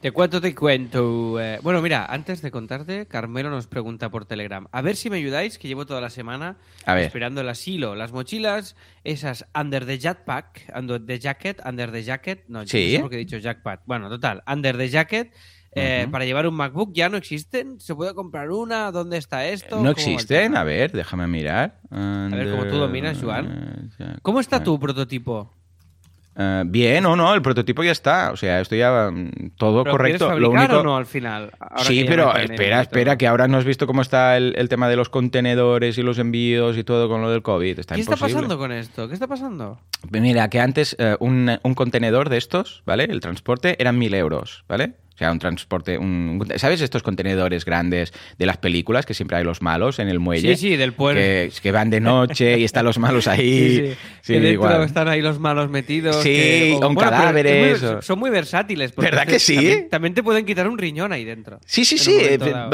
Te 0.00 0.12
cuento, 0.12 0.40
te 0.40 0.54
cuento. 0.54 1.40
Eh, 1.40 1.58
bueno, 1.62 1.80
mira, 1.80 2.04
antes 2.04 2.42
de 2.42 2.50
contarte, 2.50 3.06
Carmelo 3.06 3.50
nos 3.50 3.66
pregunta 3.66 4.10
por 4.10 4.26
Telegram. 4.26 4.66
A 4.70 4.82
ver 4.82 4.94
si 4.94 5.08
me 5.10 5.16
ayudáis, 5.16 5.58
que 5.58 5.68
llevo 5.68 5.86
toda 5.86 6.00
la 6.00 6.10
semana 6.10 6.56
A 6.84 7.00
esperando 7.00 7.40
el 7.40 7.48
asilo. 7.48 7.94
Las 7.96 8.12
mochilas, 8.12 8.76
esas 9.04 9.46
under 9.58 9.86
the 9.86 9.98
jetpack, 9.98 10.70
under 10.76 11.04
the 11.04 11.18
jacket, 11.18 11.60
under 11.66 11.90
the 11.90 12.02
jacket. 12.04 12.44
No, 12.46 12.66
Sí. 12.66 12.90
no 12.92 12.96
sé 12.96 13.00
por 13.00 13.10
qué 13.10 13.16
he 13.16 13.20
dicho 13.20 13.38
jackpack. 13.38 13.80
Bueno, 13.86 14.08
total, 14.10 14.42
under 14.46 14.76
the 14.76 14.88
jacket. 14.88 15.32
eh. 15.72 16.06
Para 16.10 16.24
llevar 16.24 16.46
un 16.46 16.54
MacBook 16.54 16.92
ya 16.94 17.08
no 17.08 17.16
existen. 17.16 17.80
¿Se 17.80 17.94
puede 17.94 18.14
comprar 18.14 18.50
una? 18.50 18.90
¿Dónde 18.92 19.16
está 19.16 19.46
esto? 19.46 19.76
¿No 19.76 19.76
¿Cómo 19.76 19.90
existen? 19.92 20.56
A 20.56 20.62
ver, 20.64 20.92
déjame 20.92 21.26
mirar. 21.26 21.80
ver, 21.90 22.50
como 22.50 22.66
tú 22.66 22.76
dominas, 22.76 23.18
Joan. 23.20 23.90
¿Cómo 24.22 24.40
está 24.40 24.62
tu 24.62 24.78
prototipo? 24.78 25.52
Eh, 26.38 26.64
bien 26.66 27.06
o 27.06 27.16
no, 27.16 27.34
el 27.34 27.40
prototipo 27.40 27.82
ya 27.82 27.92
está. 27.92 28.30
O 28.30 28.36
sea, 28.36 28.60
esto 28.60 28.76
ya 28.76 29.10
mm, 29.10 29.52
todo 29.56 29.84
¿Pero 29.84 29.96
correcto. 29.96 30.38
Lo 30.38 30.50
único... 30.50 30.80
o 30.80 30.82
no 30.82 30.96
al 30.96 31.06
final? 31.06 31.52
Sí, 31.78 32.04
pero 32.06 32.26
no 32.26 32.36
espera, 32.36 32.80
espera, 32.82 33.16
que 33.16 33.26
ahora 33.26 33.48
no 33.48 33.56
has 33.56 33.64
visto 33.64 33.86
cómo 33.86 34.02
está 34.02 34.36
el, 34.36 34.54
el 34.56 34.68
tema 34.68 34.88
de 34.88 34.96
los 34.96 35.08
contenedores 35.08 35.96
y 35.98 36.02
los 36.02 36.18
envíos 36.18 36.76
y 36.76 36.84
todo 36.84 37.08
con 37.08 37.22
lo 37.22 37.30
del 37.30 37.42
COVID. 37.42 37.78
Está 37.78 37.94
¿Qué 37.94 38.02
está 38.02 38.16
pasando 38.16 38.58
con 38.58 38.72
esto? 38.72 39.08
¿Qué 39.08 39.14
está 39.14 39.26
pasando? 39.26 39.80
Mira, 40.10 40.50
que 40.50 40.60
antes 40.60 40.94
eh, 40.98 41.16
un, 41.20 41.58
un 41.62 41.74
contenedor 41.74 42.28
de 42.28 42.36
estos, 42.36 42.82
¿vale? 42.84 43.04
El 43.04 43.20
transporte 43.20 43.76
eran 43.80 43.98
mil 43.98 44.12
euros, 44.14 44.64
¿vale? 44.68 44.94
O 45.16 45.18
sea, 45.18 45.32
un 45.32 45.38
transporte, 45.38 45.96
un, 45.96 46.46
¿sabes 46.56 46.82
estos 46.82 47.02
contenedores 47.02 47.64
grandes 47.64 48.12
de 48.38 48.44
las 48.44 48.58
películas 48.58 49.06
que 49.06 49.14
siempre 49.14 49.38
hay 49.38 49.44
los 49.44 49.62
malos 49.62 49.98
en 49.98 50.08
el 50.10 50.20
muelle? 50.20 50.54
Sí, 50.56 50.68
sí, 50.68 50.76
del 50.76 50.92
puerto. 50.92 51.18
Que, 51.18 51.50
que 51.62 51.72
van 51.72 51.88
de 51.88 52.00
noche 52.00 52.58
y 52.58 52.64
están 52.64 52.84
los 52.84 52.98
malos 52.98 53.26
ahí. 53.26 53.40
Sí, 53.40 53.76
sí. 53.88 53.94
Sí, 54.20 54.32
que 54.34 54.40
dentro 54.40 54.50
igual. 54.52 54.82
están 54.82 55.08
ahí 55.08 55.22
los 55.22 55.38
malos 55.38 55.70
metidos. 55.70 56.16
Sí, 56.22 56.28
que- 56.28 56.78
cadáveres, 56.98 57.76
es 57.76 57.82
muy- 57.82 57.90
o- 57.92 58.02
son 58.02 58.18
muy 58.18 58.28
versátiles. 58.28 58.92
porque 58.92 59.10
¿Verdad 59.10 59.26
que 59.26 59.38
sí? 59.38 59.54
También, 59.54 59.88
también 59.88 60.14
te 60.14 60.22
pueden 60.22 60.44
quitar 60.44 60.68
un 60.68 60.76
riñón 60.76 61.12
ahí 61.12 61.24
dentro. 61.24 61.60
Sí, 61.64 61.86
sí, 61.86 61.96
sí. 61.96 62.18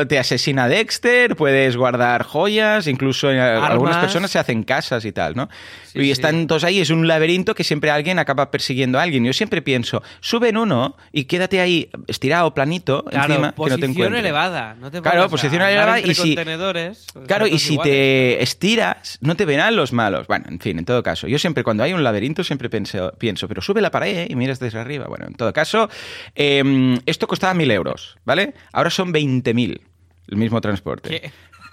Te, 0.08 0.18
asesina 0.18 0.66
Dexter, 0.66 1.36
puedes 1.36 1.76
guardar 1.76 2.24
joyas, 2.24 2.88
incluso 2.88 3.30
eh, 3.30 3.40
algunas 3.40 3.98
personas 3.98 4.32
se 4.32 4.40
hacen 4.40 4.64
casas 4.64 5.04
y 5.04 5.12
tal, 5.12 5.36
¿no? 5.36 5.48
Sí, 5.92 6.00
y 6.00 6.10
están 6.10 6.46
todos 6.48 6.64
ahí, 6.64 6.80
es 6.80 6.90
un 6.90 7.06
laberinto 7.06 7.54
que 7.54 7.62
siempre 7.64 7.90
alguien 7.90 8.18
acaba 8.18 8.50
persiguiendo 8.50 8.98
a 8.98 9.02
alguien. 9.02 9.24
Yo 9.24 9.32
siempre 9.32 9.62
pienso, 9.62 10.02
sube 10.20 10.48
en 10.48 10.56
uno 10.56 10.96
y 11.12 11.24
quédate 11.24 11.60
ahí 11.60 11.88
estirado, 12.32 12.54
planito, 12.54 13.04
Claro, 13.04 13.34
encima, 13.34 13.36
que 13.36 13.42
no 13.42 13.50
te 13.52 13.56
posición 13.56 13.90
encuentre. 13.90 14.18
elevada. 14.20 14.74
No 14.74 14.90
te 14.90 15.02
Claro, 15.02 15.28
posición 15.28 15.62
elevada 15.62 16.00
y 16.00 16.14
si- 16.14 16.34
contenedores, 16.34 17.06
Claro, 17.26 17.46
y 17.46 17.58
si 17.58 17.74
iguales. 17.74 17.92
te 17.92 18.42
estiras, 18.42 19.18
no 19.20 19.34
te 19.36 19.44
verán 19.44 19.76
los 19.76 19.92
malos. 19.92 20.26
Bueno, 20.26 20.46
en 20.48 20.58
fin, 20.60 20.78
en 20.78 20.84
todo 20.84 21.02
caso. 21.02 21.26
Yo 21.28 21.38
siempre, 21.38 21.62
cuando 21.62 21.82
hay 21.82 21.92
un 21.92 22.02
laberinto, 22.02 22.42
siempre 22.44 22.70
pienso, 22.70 23.12
pienso 23.18 23.48
pero 23.48 23.60
sube 23.60 23.80
la 23.80 23.90
pared 23.90 24.26
y 24.28 24.34
miras 24.36 24.58
desde 24.60 24.78
arriba. 24.78 25.06
Bueno, 25.08 25.26
en 25.26 25.34
todo 25.34 25.52
caso, 25.52 25.88
eh, 26.34 26.98
esto 27.06 27.26
costaba 27.26 27.54
mil 27.54 27.70
euros, 27.70 28.16
¿vale? 28.24 28.54
Ahora 28.72 28.90
son 28.90 29.12
20.000 29.12 29.80
el 30.28 30.36
mismo 30.36 30.60
transporte. 30.60 31.08
¿Qué? 31.10 31.32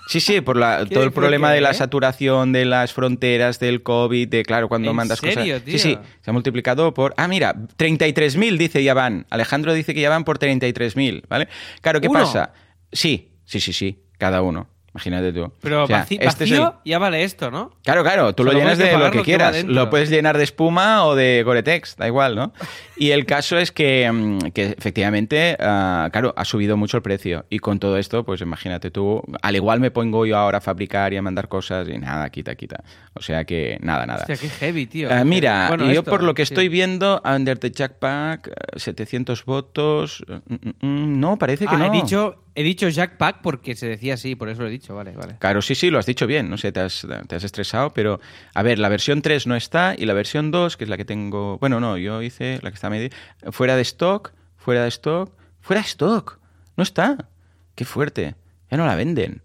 Sí, 0.09 0.19
sí, 0.19 0.41
por 0.41 0.57
la- 0.57 0.85
¿Qué 0.89 0.95
todo 0.95 1.03
el 1.03 1.11
problema 1.11 1.51
de 1.51 1.61
la 1.61 1.69
eh? 1.69 1.73
saturación 1.75 2.51
de 2.51 2.65
las 2.65 2.93
fronteras, 2.93 3.59
del 3.59 3.83
COVID, 3.83 4.27
de 4.27 4.43
claro, 4.43 4.67
cuando 4.67 4.89
¿En 4.89 4.95
mandas 4.95 5.19
serio, 5.19 5.53
cosas. 5.55 5.63
tío? 5.65 5.73
Sí, 5.73 5.79
sí, 5.79 5.97
se 6.21 6.29
ha 6.31 6.33
multiplicado 6.33 6.93
por. 6.95 7.13
Ah, 7.15 7.27
mira, 7.27 7.53
33.000 7.77 8.57
dice 8.57 8.83
ya 8.83 8.95
van. 8.95 9.27
Alejandro 9.29 9.71
dice 9.73 9.93
que 9.93 10.01
ya 10.01 10.09
van 10.09 10.23
por 10.23 10.39
33.000, 10.39 11.23
¿vale? 11.29 11.47
Claro, 11.81 12.01
¿qué 12.01 12.07
¿Uno? 12.07 12.19
pasa? 12.21 12.53
Sí, 12.91 13.33
sí, 13.45 13.59
sí, 13.59 13.71
sí, 13.71 13.99
cada 14.17 14.41
uno. 14.41 14.67
Imagínate 14.99 15.31
tú. 15.33 15.51
Pero 15.61 15.83
O 15.83 15.87
sea, 15.87 16.05
vaci- 16.05 16.17
este 16.19 16.43
es 16.43 16.51
el- 16.51 16.59
vacío 16.59 16.81
ya 16.83 16.99
vale 16.99 17.23
esto, 17.23 17.49
¿no? 17.51 17.71
Claro, 17.83 18.03
claro, 18.03 18.33
tú 18.35 18.43
lo 18.43 18.51
Solo 18.51 18.59
llenas 18.59 18.77
de 18.77 18.97
lo 18.97 19.11
que 19.11 19.17
lo 19.19 19.23
quieras. 19.23 19.63
lo 19.63 19.89
puedes 19.89 20.09
llenar 20.09 20.37
de 20.37 20.43
espuma 20.43 21.05
o 21.05 21.15
de 21.15 21.41
Gore-Tex, 21.45 21.95
da 21.97 22.07
igual, 22.07 22.35
¿no? 22.35 22.51
Y 22.97 23.11
el 23.11 23.25
caso 23.25 23.57
es 23.57 23.71
que, 23.71 24.11
mm, 24.11 24.51
que 24.51 24.75
efectivamente, 24.77 25.55
ah, 25.59 26.09
claro, 26.11 26.33
ha 26.35 26.43
subido 26.43 26.75
mucho 26.75 26.97
el 26.97 27.03
precio. 27.03 27.45
Y 27.49 27.59
con 27.59 27.79
todo 27.79 27.97
esto, 27.97 28.25
pues 28.25 28.41
imagínate 28.41 28.91
tú, 28.91 29.21
al 29.41 29.55
igual 29.55 29.79
me 29.79 29.89
pongo 29.91 30.25
yo 30.25 30.37
ahora 30.37 30.57
a 30.57 30.61
fabricar 30.61 31.13
y 31.13 31.17
a 31.17 31.21
mandar 31.21 31.47
cosas 31.47 31.87
y 31.87 31.97
nada, 31.97 32.29
quita, 32.29 32.55
quita. 32.55 32.83
O 33.13 33.21
sea 33.21 33.45
que 33.45 33.77
nada, 33.81 34.05
nada. 34.05 34.19
Hostia, 34.27 34.35
qué 34.35 34.49
heavy, 34.49 34.85
tío. 34.85 35.07
Ah, 35.11 35.23
mira, 35.23 35.67
Bueno, 35.69 35.85
yo 35.85 35.99
esto, 35.99 36.11
por 36.11 36.23
lo 36.23 36.33
que 36.33 36.45
sí. 36.45 36.53
estoy 36.53 36.67
viendo, 36.67 37.21
Under 37.23 37.57
the 37.57 37.71
Jackpack, 37.71 38.47
eh, 38.47 38.79
700 38.79 39.45
votos. 39.45 40.23
mm, 40.27 40.53
mm, 40.53 40.69
mm, 40.87 41.19
no, 41.19 41.37
parece 41.37 41.65
que 41.67 41.75
Ah, 41.75 41.77
no. 41.77 41.85
he 41.85 41.89
dicho, 41.89 42.43
he 42.55 42.63
dicho 42.63 42.87
Jackpack 42.89 43.41
porque 43.41 43.75
se 43.75 43.87
decía 43.87 44.15
así, 44.15 44.35
por 44.35 44.49
eso 44.49 44.61
lo 44.61 44.67
he 44.67 44.71
dicho, 44.71 44.95
vale, 44.95 45.11
vale. 45.11 45.35
Claro, 45.39 45.61
sí, 45.61 45.75
sí, 45.75 45.89
lo 45.89 45.99
has 45.99 46.05
dicho 46.05 46.27
bien, 46.27 46.49
no 46.49 46.57
sé, 46.57 46.71
te 46.71 46.79
has, 46.79 47.07
te 47.27 47.35
has 47.35 47.43
estresado, 47.43 47.91
pero 47.93 48.19
a 48.53 48.63
ver, 48.63 48.79
la 48.79 48.89
versión 48.89 49.21
3 49.21 49.47
no 49.47 49.55
está 49.55 49.95
y 49.97 50.05
la 50.05 50.13
versión 50.13 50.51
2, 50.51 50.77
que 50.77 50.83
es 50.85 50.89
la 50.89 50.97
que 50.97 51.05
tengo, 51.05 51.57
bueno, 51.59 51.79
no, 51.79 51.97
yo 51.97 52.21
hice 52.21 52.59
la 52.61 52.71
que 52.71 52.75
está 52.75 52.89
medio, 52.89 53.09
fuera 53.51 53.75
de 53.75 53.81
stock, 53.83 54.33
fuera 54.57 54.83
de 54.83 54.89
stock, 54.89 55.31
fuera 55.61 55.81
de 55.81 55.87
stock, 55.87 56.39
no 56.75 56.83
está, 56.83 57.29
qué 57.75 57.85
fuerte, 57.85 58.35
ya 58.69 58.77
no 58.77 58.85
la 58.85 58.95
venden. 58.95 59.41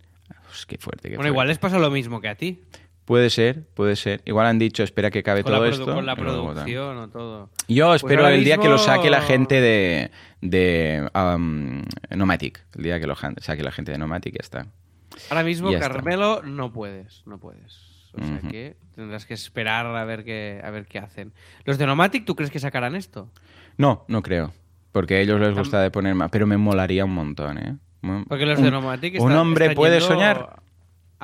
Pues 0.47 0.67
qué 0.67 0.79
fuerte, 0.79 1.09
qué 1.09 1.17
Bueno, 1.17 1.23
fuerte. 1.23 1.29
igual 1.35 1.49
les 1.49 1.59
pasa 1.59 1.79
lo 1.81 1.91
mismo 1.91 2.21
que 2.21 2.29
a 2.29 2.37
ti. 2.37 2.61
Puede 3.05 3.29
ser, 3.29 3.65
puede 3.75 3.97
ser. 3.97 4.23
Igual 4.25 4.47
han 4.47 4.59
dicho, 4.59 4.83
espera 4.83 5.11
que 5.11 5.23
Con 5.23 5.35
la, 5.37 5.43
todo 5.45 5.65
esto. 5.67 5.85
con 5.95 6.07
la 6.07 6.17
producción 6.17 6.97
o 6.97 7.09
todo. 7.09 7.51
Yo 7.69 7.89
Pues 7.89 8.03
espero 8.03 8.27
el 8.29 8.45
día 8.45 8.57
que 8.59 8.69
lo 8.69 8.79
saque 8.79 9.11
la 9.11 9.21
gente 9.21 9.61
de, 9.61 10.11
de 10.41 11.09
um, 11.15 11.83
Nomatic. 12.11 12.65
El 12.77 12.83
día 12.85 12.99
que 13.01 13.07
lo 13.07 13.15
saque 13.15 13.63
la 13.63 13.73
gente 13.73 13.93
de 13.93 13.99
Nomatic, 13.99 14.35
ya 14.35 14.41
está. 14.41 14.67
Ahora 15.31 15.43
mismo, 15.45 15.71
Ya 15.71 15.79
está. 15.79 15.91
Carmelo, 15.91 16.43
no 16.43 16.73
puedes, 16.73 17.23
no 17.27 17.39
puedes. 17.39 17.93
O 18.15 18.25
sea 18.25 18.39
que 18.49 18.77
tendrás 18.95 19.27
que 19.27 19.35
esperar 19.35 19.87
a 19.87 20.05
ver 20.05 20.25
qué, 20.25 20.61
a 20.65 20.71
ver 20.71 20.87
qué 20.87 20.99
hacen. 20.99 21.33
Los 21.65 21.79
de 21.79 21.87
Nomatic, 21.87 22.25
¿tú 22.25 22.37
crees 22.37 22.51
que 22.51 22.59
sacarán 22.61 22.95
esto? 22.95 23.29
No, 23.77 24.05
no 24.09 24.23
creo. 24.23 24.53
Porque 24.93 25.17
a 25.17 25.21
ellos 25.21 25.41
les 25.41 25.53
gusta 25.55 25.81
de 25.81 25.91
poner 25.91 26.15
más. 26.15 26.31
Pero 26.31 26.47
me 26.47 26.57
molaría 26.57 27.05
un 27.05 27.13
montón, 27.13 27.59
¿eh? 27.59 27.77
Un- 28.03 28.25
Porque 28.27 28.47
los 28.47 28.59
un- 28.61 28.65
de 28.67 28.71
Nomatic 28.71 29.15
Un 29.15 29.29
están- 29.31 29.37
hombre 29.39 29.65
están 29.67 29.75
puede 29.77 29.99
yendo 29.99 30.07
soñar. 30.15 30.63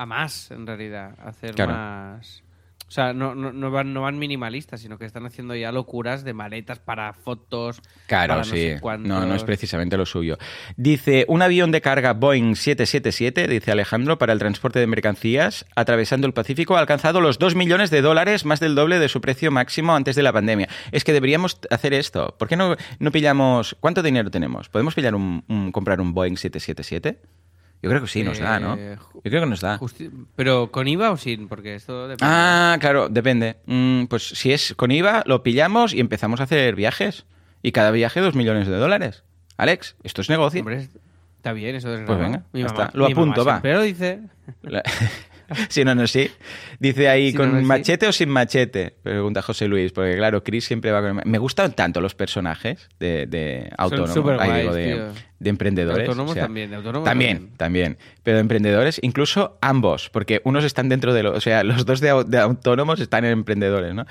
A 0.01 0.05
más, 0.07 0.49
en 0.49 0.65
realidad. 0.65 1.13
A 1.23 1.29
hacer 1.29 1.53
Claro. 1.53 1.73
más. 1.73 2.43
O 2.87 2.93
sea, 2.93 3.13
no, 3.13 3.35
no, 3.35 3.53
no 3.53 3.71
van, 3.71 3.93
no 3.93 4.01
van 4.01 4.19
minimalistas, 4.19 4.81
sino 4.81 4.97
que 4.97 5.05
están 5.05 5.25
haciendo 5.25 5.55
ya 5.55 5.71
locuras 5.71 6.25
de 6.25 6.33
maletas 6.33 6.79
para 6.79 7.13
fotos. 7.13 7.81
Claro, 8.07 8.31
para 8.33 8.39
no 8.39 8.43
sí. 8.43 8.51
sé 8.51 8.81
no, 8.99 9.25
no 9.25 9.33
es 9.35 9.43
precisamente 9.45 9.95
lo 9.95 10.05
suyo. 10.05 10.37
Dice, 10.75 11.23
un 11.29 11.41
avión 11.41 11.71
de 11.71 11.79
carga 11.79 12.11
Boeing 12.11 12.55
777, 12.55 13.47
dice 13.47 13.71
Alejandro, 13.71 14.17
para 14.17 14.33
el 14.33 14.39
transporte 14.39 14.79
de 14.79 14.87
mercancías 14.87 15.65
atravesando 15.73 16.27
el 16.27 16.33
Pacífico 16.33 16.75
ha 16.75 16.81
alcanzado 16.81 17.21
los 17.21 17.39
2 17.39 17.55
millones 17.55 17.91
de 17.91 18.01
dólares, 18.01 18.43
más 18.43 18.59
del 18.59 18.75
doble 18.75 18.99
de 18.99 19.07
su 19.07 19.21
precio 19.21 19.51
máximo 19.51 19.95
antes 19.95 20.17
de 20.17 20.23
la 20.23 20.33
pandemia. 20.33 20.67
Es 20.91 21.05
que 21.05 21.13
deberíamos 21.13 21.59
hacer 21.69 21.93
esto. 21.93 22.35
¿Por 22.37 22.49
qué 22.49 22.57
no, 22.57 22.75
no 22.99 23.11
pillamos... 23.11 23.77
¿Cuánto 23.79 24.03
dinero 24.03 24.29
tenemos? 24.31 24.67
¿Podemos 24.67 24.95
pillar 24.95 25.15
un, 25.15 25.45
un- 25.47 25.71
comprar 25.71 26.01
un 26.01 26.13
Boeing 26.13 26.35
777? 26.35 27.21
Yo 27.81 27.89
creo 27.89 28.01
que 28.01 28.07
sí, 28.07 28.23
nos 28.23 28.37
da, 28.39 28.59
¿no? 28.59 28.75
Eh, 28.77 28.97
Yo 29.15 29.21
creo 29.23 29.41
que 29.41 29.47
nos 29.49 29.61
da. 29.61 29.79
Pero 30.35 30.71
con 30.71 30.87
IVA 30.87 31.11
o 31.11 31.17
sin, 31.17 31.47
porque 31.47 31.73
esto 31.75 32.07
depende. 32.07 32.31
Ah, 32.33 32.77
claro, 32.79 33.09
depende. 33.09 33.57
Mm, 33.65 34.05
pues 34.05 34.23
si 34.27 34.51
es 34.53 34.73
con 34.75 34.91
IVA, 34.91 35.23
lo 35.25 35.41
pillamos 35.41 35.93
y 35.93 35.99
empezamos 35.99 36.39
a 36.39 36.43
hacer 36.43 36.75
viajes. 36.75 37.25
Y 37.63 37.71
cada 37.71 37.91
viaje 37.91 38.19
dos 38.21 38.35
millones 38.35 38.67
de 38.67 38.75
dólares. 38.77 39.23
Alex, 39.57 39.95
esto 40.03 40.21
es 40.21 40.29
negocio. 40.29 40.59
Hombre, 40.61 40.77
es- 40.77 40.89
está 41.37 41.53
bien, 41.53 41.75
eso 41.75 41.93
es 41.95 42.03
Pues 42.05 42.19
venga, 42.19 42.43
mi 42.53 42.61
ya 42.61 42.67
mamá, 42.67 42.83
está. 42.85 42.97
Lo 42.97 43.05
mi 43.07 43.11
apunto, 43.13 43.43
mamá 43.45 43.61
va. 43.63 43.69
lo 43.73 43.81
dice. 43.81 44.19
La- 44.61 44.83
si 45.69 45.83
no, 45.83 45.95
no, 45.95 46.07
sí. 46.07 46.29
Dice 46.79 47.09
ahí, 47.09 47.33
¿con 47.33 47.47
no, 47.49 47.53
no, 47.55 47.59
sí. 47.61 47.65
machete 47.65 48.07
o 48.07 48.11
sin 48.11 48.29
machete? 48.29 48.95
Pregunta 49.03 49.41
José 49.41 49.67
Luis, 49.67 49.91
porque 49.91 50.15
claro, 50.15 50.43
Chris 50.43 50.65
siempre 50.65 50.91
va 50.91 51.01
con... 51.01 51.21
Me 51.25 51.37
gustan 51.37 51.73
tanto 51.73 52.01
los 52.01 52.15
personajes 52.15 52.89
de, 52.99 53.25
de 53.27 53.69
autónomos, 53.77 54.39
ahí 54.39 54.61
digo, 54.61 54.73
de, 55.39 55.49
emprendedores. 55.49 56.03
De 56.03 56.03
autónomos 56.03 56.35
también, 56.35 56.69
de 56.69 56.75
autónomos 56.77 57.05
también, 57.05 57.49
también. 57.57 57.95
también. 57.95 57.97
Pero 58.23 58.37
de 58.37 58.41
emprendedores, 58.41 58.99
incluso 59.01 59.57
ambos, 59.61 60.09
porque 60.09 60.41
unos 60.43 60.63
están 60.63 60.89
dentro 60.89 61.13
de 61.13 61.23
los... 61.23 61.37
O 61.37 61.41
sea, 61.41 61.63
los 61.65 61.85
dos 61.85 61.99
de, 61.99 62.23
de 62.27 62.37
autónomos 62.39 62.99
están 62.99 63.25
en 63.25 63.31
emprendedores, 63.31 63.93
¿no? 63.93 64.05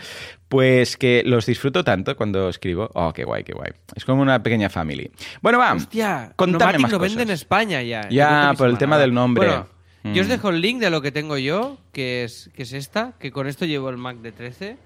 Pues 0.49 0.97
que 0.97 1.23
los 1.25 1.47
disfruto 1.47 1.85
tanto 1.85 2.17
cuando 2.17 2.49
escribo. 2.49 2.91
Oh, 2.95 3.13
qué 3.13 3.25
guay, 3.25 3.45
qué 3.45 3.53
guay. 3.53 3.71
Es 3.95 4.05
como 4.05 4.23
una 4.23 4.43
pequeña 4.43 4.69
family. 4.69 5.11
Bueno, 5.41 5.59
va. 5.59 5.75
Hostia, 5.75 6.33
contame 6.35 6.59
Nomatic 6.59 6.81
más 6.83 6.93
lo 6.93 6.99
cosas. 6.99 7.17
vende 7.17 7.33
en 7.33 7.35
España 7.35 7.83
ya. 7.83 8.09
Ya, 8.09 8.53
por 8.59 8.69
el 8.69 8.77
tema 8.77 8.99
del 8.99 9.15
nombre. 9.15 9.47
Bueno, 9.47 9.80
yo 10.05 10.23
os 10.23 10.27
Mm. 10.29 10.31
dejo 10.31 10.49
el 10.51 10.61
link 10.61 10.81
de 10.81 10.91
lo 10.91 11.03
que 11.03 11.13
tengo 11.13 11.37
yo, 11.39 11.79
que 11.93 12.25
es, 12.25 12.51
que 12.55 12.63
es 12.63 12.73
esta, 12.73 13.15
que 13.19 13.31
con 13.31 13.47
esto 13.47 13.65
llevo 13.67 13.91
el 13.91 13.97
Mac 13.97 14.19
de 14.19 14.33
13 14.33 14.77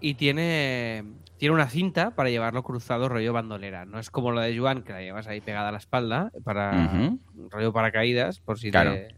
y 0.00 0.14
tiene, 0.14 1.04
tiene 1.38 1.54
una 1.54 1.68
cinta 1.68 2.10
para 2.14 2.30
llevarlo 2.30 2.62
cruzado 2.62 3.08
rollo 3.08 3.32
bandolera. 3.32 3.84
No 3.84 3.98
es 3.98 4.10
como 4.10 4.32
la 4.32 4.42
de 4.42 4.58
Juan, 4.58 4.82
que 4.82 4.92
la 4.92 5.00
llevas 5.02 5.26
ahí 5.26 5.40
pegada 5.40 5.68
a 5.68 5.72
la 5.72 5.78
espalda, 5.78 6.32
para 6.44 7.12
rollo 7.50 7.72
paracaídas, 7.72 8.40
por 8.40 8.58
si 8.58 8.70
Claro. 8.70 8.92
te, 8.94 9.14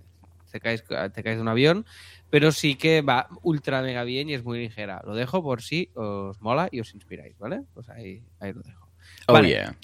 te 0.52 0.60
caes, 0.60 0.84
te 0.84 1.22
caes 1.22 1.36
de 1.36 1.42
un 1.42 1.48
avión. 1.48 1.86
Pero 2.30 2.50
sí 2.50 2.74
que 2.74 3.00
va 3.00 3.28
ultra 3.42 3.80
mega 3.80 4.02
bien 4.02 4.28
y 4.28 4.34
es 4.34 4.42
muy 4.44 4.58
ligera. 4.58 5.00
Lo 5.06 5.14
dejo 5.14 5.40
por 5.42 5.62
si 5.62 5.90
os 5.94 6.40
mola 6.42 6.68
y 6.72 6.80
os 6.80 6.92
inspiráis, 6.94 7.38
¿vale? 7.38 7.62
Pues 7.74 7.88
ahí, 7.90 8.22
ahí 8.40 8.52
lo 8.52 8.60
dejo. 8.62 8.88
Oh, 9.28 9.32
Vale. 9.34 9.48
yeah. 9.48 9.76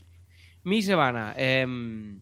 Mi 0.64 0.82
semana. 0.82 1.32
em, 1.36 2.20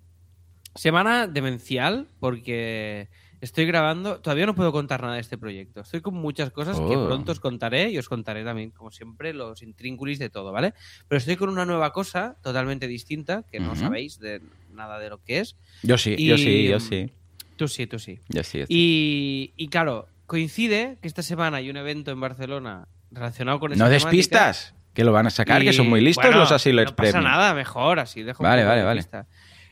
semana 0.74 1.26
demencial 1.26 2.06
porque 2.20 3.08
estoy 3.40 3.66
grabando. 3.66 4.20
Todavía 4.20 4.46
no 4.46 4.54
puedo 4.54 4.72
contar 4.72 5.02
nada 5.02 5.14
de 5.14 5.20
este 5.20 5.38
proyecto. 5.38 5.80
Estoy 5.80 6.00
con 6.00 6.14
muchas 6.14 6.50
cosas 6.50 6.76
que 6.78 6.96
Oh. 6.96 7.06
pronto 7.06 7.32
os 7.32 7.40
contaré 7.40 7.90
y 7.90 7.98
os 7.98 8.08
contaré 8.08 8.44
también, 8.44 8.70
como 8.70 8.90
siempre, 8.90 9.32
los 9.34 9.62
intrínculis 9.62 10.18
de 10.18 10.30
todo, 10.30 10.52
¿vale? 10.52 10.74
Pero 11.08 11.18
estoy 11.18 11.36
con 11.36 11.48
una 11.48 11.64
nueva 11.64 11.92
cosa 11.92 12.36
totalmente 12.42 12.86
distinta 12.88 13.44
que 13.50 13.60
no 13.60 13.76
sabéis 13.76 14.18
de 14.18 14.42
nada 14.72 14.98
de 14.98 15.10
lo 15.10 15.22
que 15.22 15.40
es. 15.40 15.56
Yo 15.82 15.98
sí, 15.98 16.16
yo 16.24 16.36
sí, 16.38 16.68
yo 16.68 16.78
mm, 16.78 16.80
sí. 16.80 17.12
Tú 17.56 17.66
sí, 17.68 17.86
tú 17.86 17.98
sí. 17.98 18.18
Yo 18.28 18.42
sí. 18.44 18.58
yo. 18.60 18.64
Y, 18.68 19.52
y 19.56 19.68
claro, 19.68 20.06
coincide 20.26 20.98
que 21.02 21.08
esta 21.08 21.22
semana 21.22 21.56
hay 21.58 21.70
un 21.70 21.76
evento 21.76 22.10
en 22.10 22.20
Barcelona 22.20 22.86
relacionado 23.10 23.58
con 23.60 23.72
esa 23.72 23.82
No 23.82 23.90
des 23.90 24.02
temática. 24.02 24.16
pistas, 24.18 24.74
que 24.94 25.02
lo 25.04 25.12
van 25.12 25.26
a 25.26 25.30
sacar, 25.30 25.62
que 25.62 25.72
son 25.72 25.88
muy 25.88 26.00
listos 26.00 26.24
bueno, 26.24 26.40
los 26.40 26.52
Asilers 26.52 26.90
No 26.92 26.96
pasa 26.96 27.20
nada, 27.20 27.54
mejor, 27.54 27.98
así 28.00 28.22
dejo 28.22 28.42
Vale, 28.42 28.64
vale, 28.64 28.82
vale. 28.82 29.04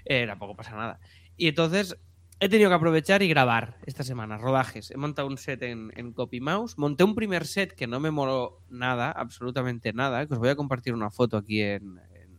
Eh, 0.05 0.25
tampoco 0.27 0.57
pasa 0.57 0.75
nada. 0.75 0.99
Y 1.37 1.49
entonces 1.49 1.97
he 2.41 2.49
tenido 2.49 2.69
que 2.71 2.75
aprovechar 2.77 3.23
y 3.23 3.29
grabar 3.29 3.77
esta 3.87 4.03
semana, 4.05 4.37
rodajes. 4.39 4.91
He 4.91 4.97
montado 4.97 5.29
un 5.29 5.39
set 5.39 5.63
en, 5.63 5.91
en 5.97 6.13
Copy 6.13 6.41
Mouse. 6.41 6.77
Monté 6.79 7.05
un 7.05 7.15
primer 7.15 7.47
set 7.47 7.73
que 7.73 7.87
no 7.87 7.99
me 8.01 8.11
moló 8.11 8.61
nada, 8.69 9.11
absolutamente 9.11 9.93
nada, 9.93 10.27
que 10.27 10.35
os 10.35 10.39
voy 10.39 10.49
a 10.51 10.57
compartir 10.57 10.93
una 10.95 11.11
foto 11.11 11.37
aquí 11.39 11.63
en... 11.63 11.99
en- 12.15 12.39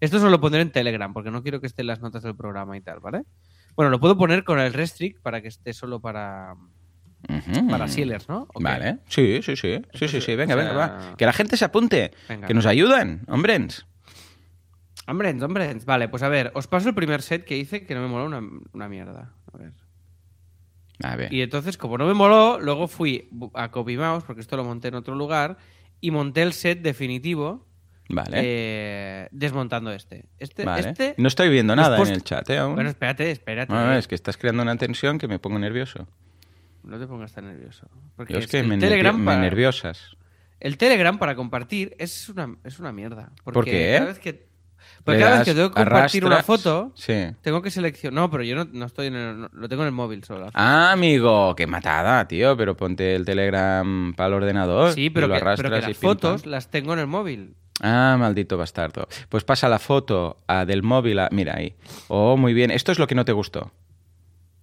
Esto 0.00 0.18
se 0.20 0.30
lo 0.30 0.40
pondré 0.40 0.62
en 0.62 0.72
Telegram, 0.72 1.12
porque 1.12 1.30
no 1.30 1.42
quiero 1.42 1.60
que 1.60 1.66
esté 1.66 1.82
en 1.82 1.88
las 1.88 2.00
notas 2.00 2.22
del 2.22 2.34
programa 2.36 2.76
y 2.76 2.80
tal, 2.80 3.00
¿vale? 3.00 3.24
Bueno, 3.76 3.90
lo 3.90 4.00
puedo 4.00 4.16
poner 4.16 4.42
con 4.44 4.58
el 4.58 4.72
restrict 4.72 5.20
para 5.22 5.40
que 5.42 5.48
esté 5.48 5.72
solo 5.72 6.00
para, 6.00 6.54
para 7.68 7.86
sealers, 7.88 8.28
¿no? 8.28 8.48
Vale. 8.54 8.98
Sí, 9.08 9.40
sí, 9.42 9.54
sí. 9.56 9.80
Sí, 9.94 10.08
sí, 10.08 10.20
sí. 10.20 10.34
Venga, 10.36 10.54
o 10.54 10.58
venga, 10.58 10.72
va. 10.72 11.14
Que 11.16 11.26
la 11.26 11.32
gente 11.32 11.56
se 11.56 11.64
apunte. 11.66 12.10
Venga. 12.28 12.46
Que 12.48 12.54
nos 12.54 12.66
ayuden, 12.66 13.22
hombres. 13.28 13.86
Hombre, 15.10 15.30
hombre, 15.42 15.76
vale, 15.84 16.08
pues 16.08 16.22
a 16.22 16.28
ver, 16.28 16.50
os 16.54 16.66
paso 16.66 16.88
el 16.88 16.94
primer 16.94 17.22
set 17.22 17.44
que 17.44 17.56
hice 17.56 17.84
que 17.86 17.94
no 17.94 18.00
me 18.02 18.08
moló 18.08 18.26
una, 18.26 18.40
una 18.72 18.88
mierda. 18.88 19.32
A 19.52 19.58
ver. 19.58 19.72
A 21.02 21.16
ver. 21.16 21.32
Y 21.32 21.40
entonces, 21.42 21.76
como 21.76 21.96
no 21.98 22.06
me 22.06 22.14
moló, 22.14 22.60
luego 22.60 22.86
fui 22.86 23.28
a 23.54 23.70
Copy 23.70 23.96
Mouse, 23.96 24.24
porque 24.24 24.40
esto 24.42 24.56
lo 24.56 24.64
monté 24.64 24.88
en 24.88 24.94
otro 24.94 25.14
lugar, 25.14 25.56
y 26.00 26.10
monté 26.10 26.42
el 26.42 26.52
set 26.52 26.80
definitivo 26.82 27.66
Vale. 28.08 28.36
eh, 28.42 29.28
desmontando 29.32 29.92
este. 29.92 30.26
Este, 30.38 30.64
vale. 30.64 30.90
este 30.90 31.14
No 31.18 31.28
estoy 31.28 31.48
viendo 31.48 31.74
nada 31.74 31.96
en 32.00 32.08
el 32.08 32.22
chat, 32.22 32.48
¿eh? 32.50 32.58
Aún. 32.58 32.74
Bueno, 32.74 32.90
espérate, 32.90 33.30
espérate. 33.30 33.72
No, 33.72 33.94
es 33.94 34.06
que 34.08 34.14
estás 34.14 34.36
creando 34.36 34.62
una 34.62 34.76
tensión 34.76 35.18
que 35.18 35.26
me 35.28 35.38
pongo 35.38 35.58
nervioso. 35.58 36.06
No 36.82 36.98
te 36.98 37.06
pongas 37.06 37.32
tan 37.32 37.46
nervioso. 37.46 37.88
Porque 38.16 38.32
Yo 38.34 38.38
es 38.38 38.44
es 38.46 38.50
que 38.50 38.60
el 38.60 38.66
me, 38.68 38.76
nervi- 38.76 38.80
Telegram 38.80 39.18
me 39.18 39.24
para- 39.26 39.40
nerviosas. 39.40 40.16
El 40.60 40.76
Telegram 40.76 41.18
para 41.18 41.34
compartir 41.34 41.94
es 41.98 42.28
una, 42.28 42.56
es 42.64 42.78
una 42.78 42.92
mierda. 42.92 43.32
Porque 43.44 43.54
¿Por 43.54 43.64
qué? 43.64 43.94
Cada 43.96 44.06
vez 44.10 44.18
que, 44.18 44.49
porque 45.04 45.18
Le 45.18 45.24
cada 45.24 45.36
vez 45.38 45.44
que 45.46 45.54
tengo 45.54 45.68
que 45.70 45.74
compartir 45.82 46.24
una 46.24 46.42
foto, 46.42 46.92
Sí. 46.94 47.26
tengo 47.42 47.62
que 47.62 47.70
seleccionar. 47.70 48.14
No, 48.14 48.30
pero 48.30 48.42
yo 48.42 48.54
no, 48.56 48.64
no 48.72 48.86
estoy 48.86 49.06
en 49.08 49.14
el. 49.16 49.40
no- 49.40 49.48
lo 49.52 49.68
tengo 49.68 49.82
en 49.82 49.86
el 49.88 49.92
móvil 49.94 50.22
solo. 50.24 50.50
Ah, 50.54 50.92
amigo, 50.92 51.54
qué 51.56 51.66
matada, 51.66 52.26
tío. 52.28 52.56
Pero 52.56 52.76
ponte 52.76 53.14
el 53.14 53.24
Telegram 53.24 54.12
para 54.14 54.28
el 54.28 54.34
ordenador. 54.34 54.92
Sí, 54.92 55.04
y 55.06 55.10
pero 55.10 55.26
lo 55.28 55.34
que, 55.34 55.40
pero 55.40 55.70
que 55.70 55.78
y 55.78 55.80
las 55.80 55.90
pam. 55.92 55.94
fotos 55.94 56.46
las 56.46 56.68
tengo 56.70 56.92
en 56.92 56.98
el 57.00 57.06
móvil. 57.06 57.54
Ah, 57.82 58.16
maldito 58.18 58.58
bastardo. 58.58 59.08
Pues 59.30 59.42
pasa 59.44 59.68
la 59.68 59.78
foto 59.78 60.36
a 60.46 60.66
del 60.66 60.82
móvil 60.82 61.18
a... 61.18 61.28
Mira 61.32 61.56
ahí. 61.56 61.74
Oh, 62.08 62.36
muy 62.36 62.52
bien. 62.52 62.70
Esto 62.70 62.92
es 62.92 62.98
lo 62.98 63.06
que 63.06 63.14
no 63.14 63.24
te 63.24 63.32
gustó. 63.32 63.70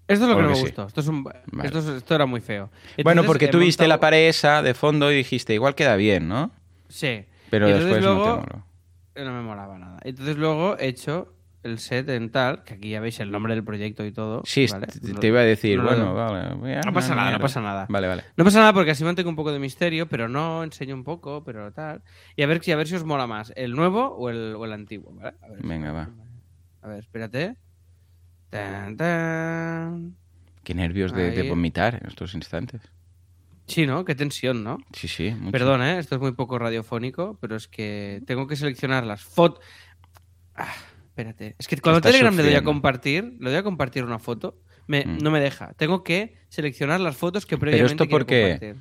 Esto 0.07 0.25
es 0.25 0.29
lo 0.29 0.35
que 0.37 0.41
no 0.43 0.49
me 0.49 0.55
sí. 0.55 0.61
gustó. 0.61 0.85
Esto, 0.87 1.01
es 1.01 1.07
un- 1.07 1.23
Vale. 1.23 1.39
esto, 1.63 1.79
es- 1.79 1.85
esto 1.87 2.13
era 2.15 2.25
muy 2.27 2.41
feo. 2.41 2.69
bueno, 3.03 3.23
porque 3.23 3.47
tú 3.47 3.57
viste 3.59 3.83
montado- 3.83 3.97
la 3.97 3.99
pared 3.99 4.27
esa 4.29 4.61
de 4.61 4.73
fondo 4.73 5.11
y 5.11 5.15
dijiste, 5.15 5.53
igual 5.53 5.73
queda 5.75 5.95
bien, 5.95 6.27
¿no? 6.27 6.51
Sí. 6.89 7.25
Pero 7.49 7.67
Y 7.69 7.73
después 7.73 8.01
no 8.03 8.09
te 8.11 8.15
moló. 8.15 8.63
No 9.17 9.33
me 9.33 9.41
molaba 9.41 9.77
nada. 9.77 9.99
Entonces 10.03 10.37
luego 10.37 10.77
he 10.77 10.87
hecho 10.87 11.33
el 11.63 11.79
set 11.79 12.07
en 12.09 12.31
tal, 12.31 12.63
que 12.63 12.75
aquí 12.75 12.89
ya 12.89 12.99
veis 12.99 13.19
el 13.19 13.31
nombre 13.31 13.53
del 13.55 13.63
proyecto 13.63 14.05
y 14.05 14.11
todo. 14.11 14.41
Sí, 14.45 14.67
¿vale? 14.67 14.87
te, 14.87 15.27
iba 15.27 15.41
a 15.41 15.43
decir, 15.43 15.77
no 15.77 15.83
bueno, 15.83 16.13
vale. 16.13 16.55
No 16.85 16.93
pasa 16.93 17.15
nada, 17.15 17.31
no 17.31 17.39
pasa 17.39 17.61
nada. 17.61 17.85
Vale, 17.89 18.07
vale. 18.07 18.23
No 18.35 18.43
pasa 18.43 18.59
nada 18.59 18.73
porque 18.73 18.91
así 18.91 19.03
mantengo 19.03 19.29
un 19.29 19.35
poco 19.35 19.51
de 19.51 19.59
misterio, 19.59 20.07
pero 20.07 20.29
no 20.29 20.63
enseño 20.63 20.95
un 20.95 21.03
poco, 21.03 21.43
pero 21.43 21.71
tal. 21.71 22.03
Y 22.35 22.43
a 22.43 22.47
ver, 22.47 22.63
si- 22.63 22.71
a 22.71 22.75
ver 22.75 22.87
si 22.87 22.95
os 22.95 23.03
mola 23.03 23.27
más, 23.27 23.51
el 23.55 23.71
nuevo 23.73 24.15
o 24.15 24.29
el, 24.29 24.55
o 24.55 24.65
el 24.65 24.73
antiguo, 24.73 25.13
¿vale? 25.13 25.35
A 25.41 25.47
ver, 25.49 25.59
Venga, 25.61 25.91
va. 25.91 26.09
A 26.81 26.87
ver, 26.87 26.99
espérate. 26.99 27.57
Tan, 28.49 28.95
tan. 28.95 30.15
Qué 30.63 30.73
nervios 30.73 31.13
de, 31.13 31.49
vomitar 31.49 31.95
en 31.95 32.07
estos 32.07 32.33
instantes. 32.33 32.81
Sí, 33.67 33.85
¿no? 33.85 34.05
Qué 34.05 34.15
tensión, 34.15 34.63
¿no? 34.63 34.77
Sí, 34.93 35.07
sí. 35.07 35.31
mucho. 35.31 35.51
Perdón, 35.51 35.83
¿eh? 35.83 35.99
Esto 35.99 36.15
es 36.15 36.21
muy 36.21 36.31
poco 36.31 36.57
radiofónico, 36.57 37.37
pero 37.41 37.55
es 37.55 37.67
que 37.67 38.21
tengo 38.25 38.47
que 38.47 38.55
seleccionar 38.55 39.05
las 39.05 39.21
fotos. 39.23 39.63
Ah, 40.55 40.73
espérate. 41.09 41.55
Es 41.59 41.67
que 41.67 41.77
cuando 41.77 42.01
Telegram 42.01 42.33
le 42.35 42.43
doy 42.43 42.51
a 42.51 42.57
sufriendo. 42.57 42.69
compartir, 42.71 43.33
le 43.39 43.49
doy 43.49 43.59
a 43.59 43.63
compartir 43.63 44.03
una 44.03 44.19
foto, 44.19 44.57
me, 44.87 45.03
Mm. 45.05 45.17
no 45.21 45.31
me 45.31 45.39
deja. 45.41 45.73
Tengo 45.73 46.03
que 46.03 46.37
seleccionar 46.49 46.99
las 47.01 47.17
fotos 47.17 47.45
que 47.45 47.57
Pero 47.57 47.71
previamente 47.71 47.93
esto 48.03 48.05
quiero 48.07 48.25
porque. 48.25 48.75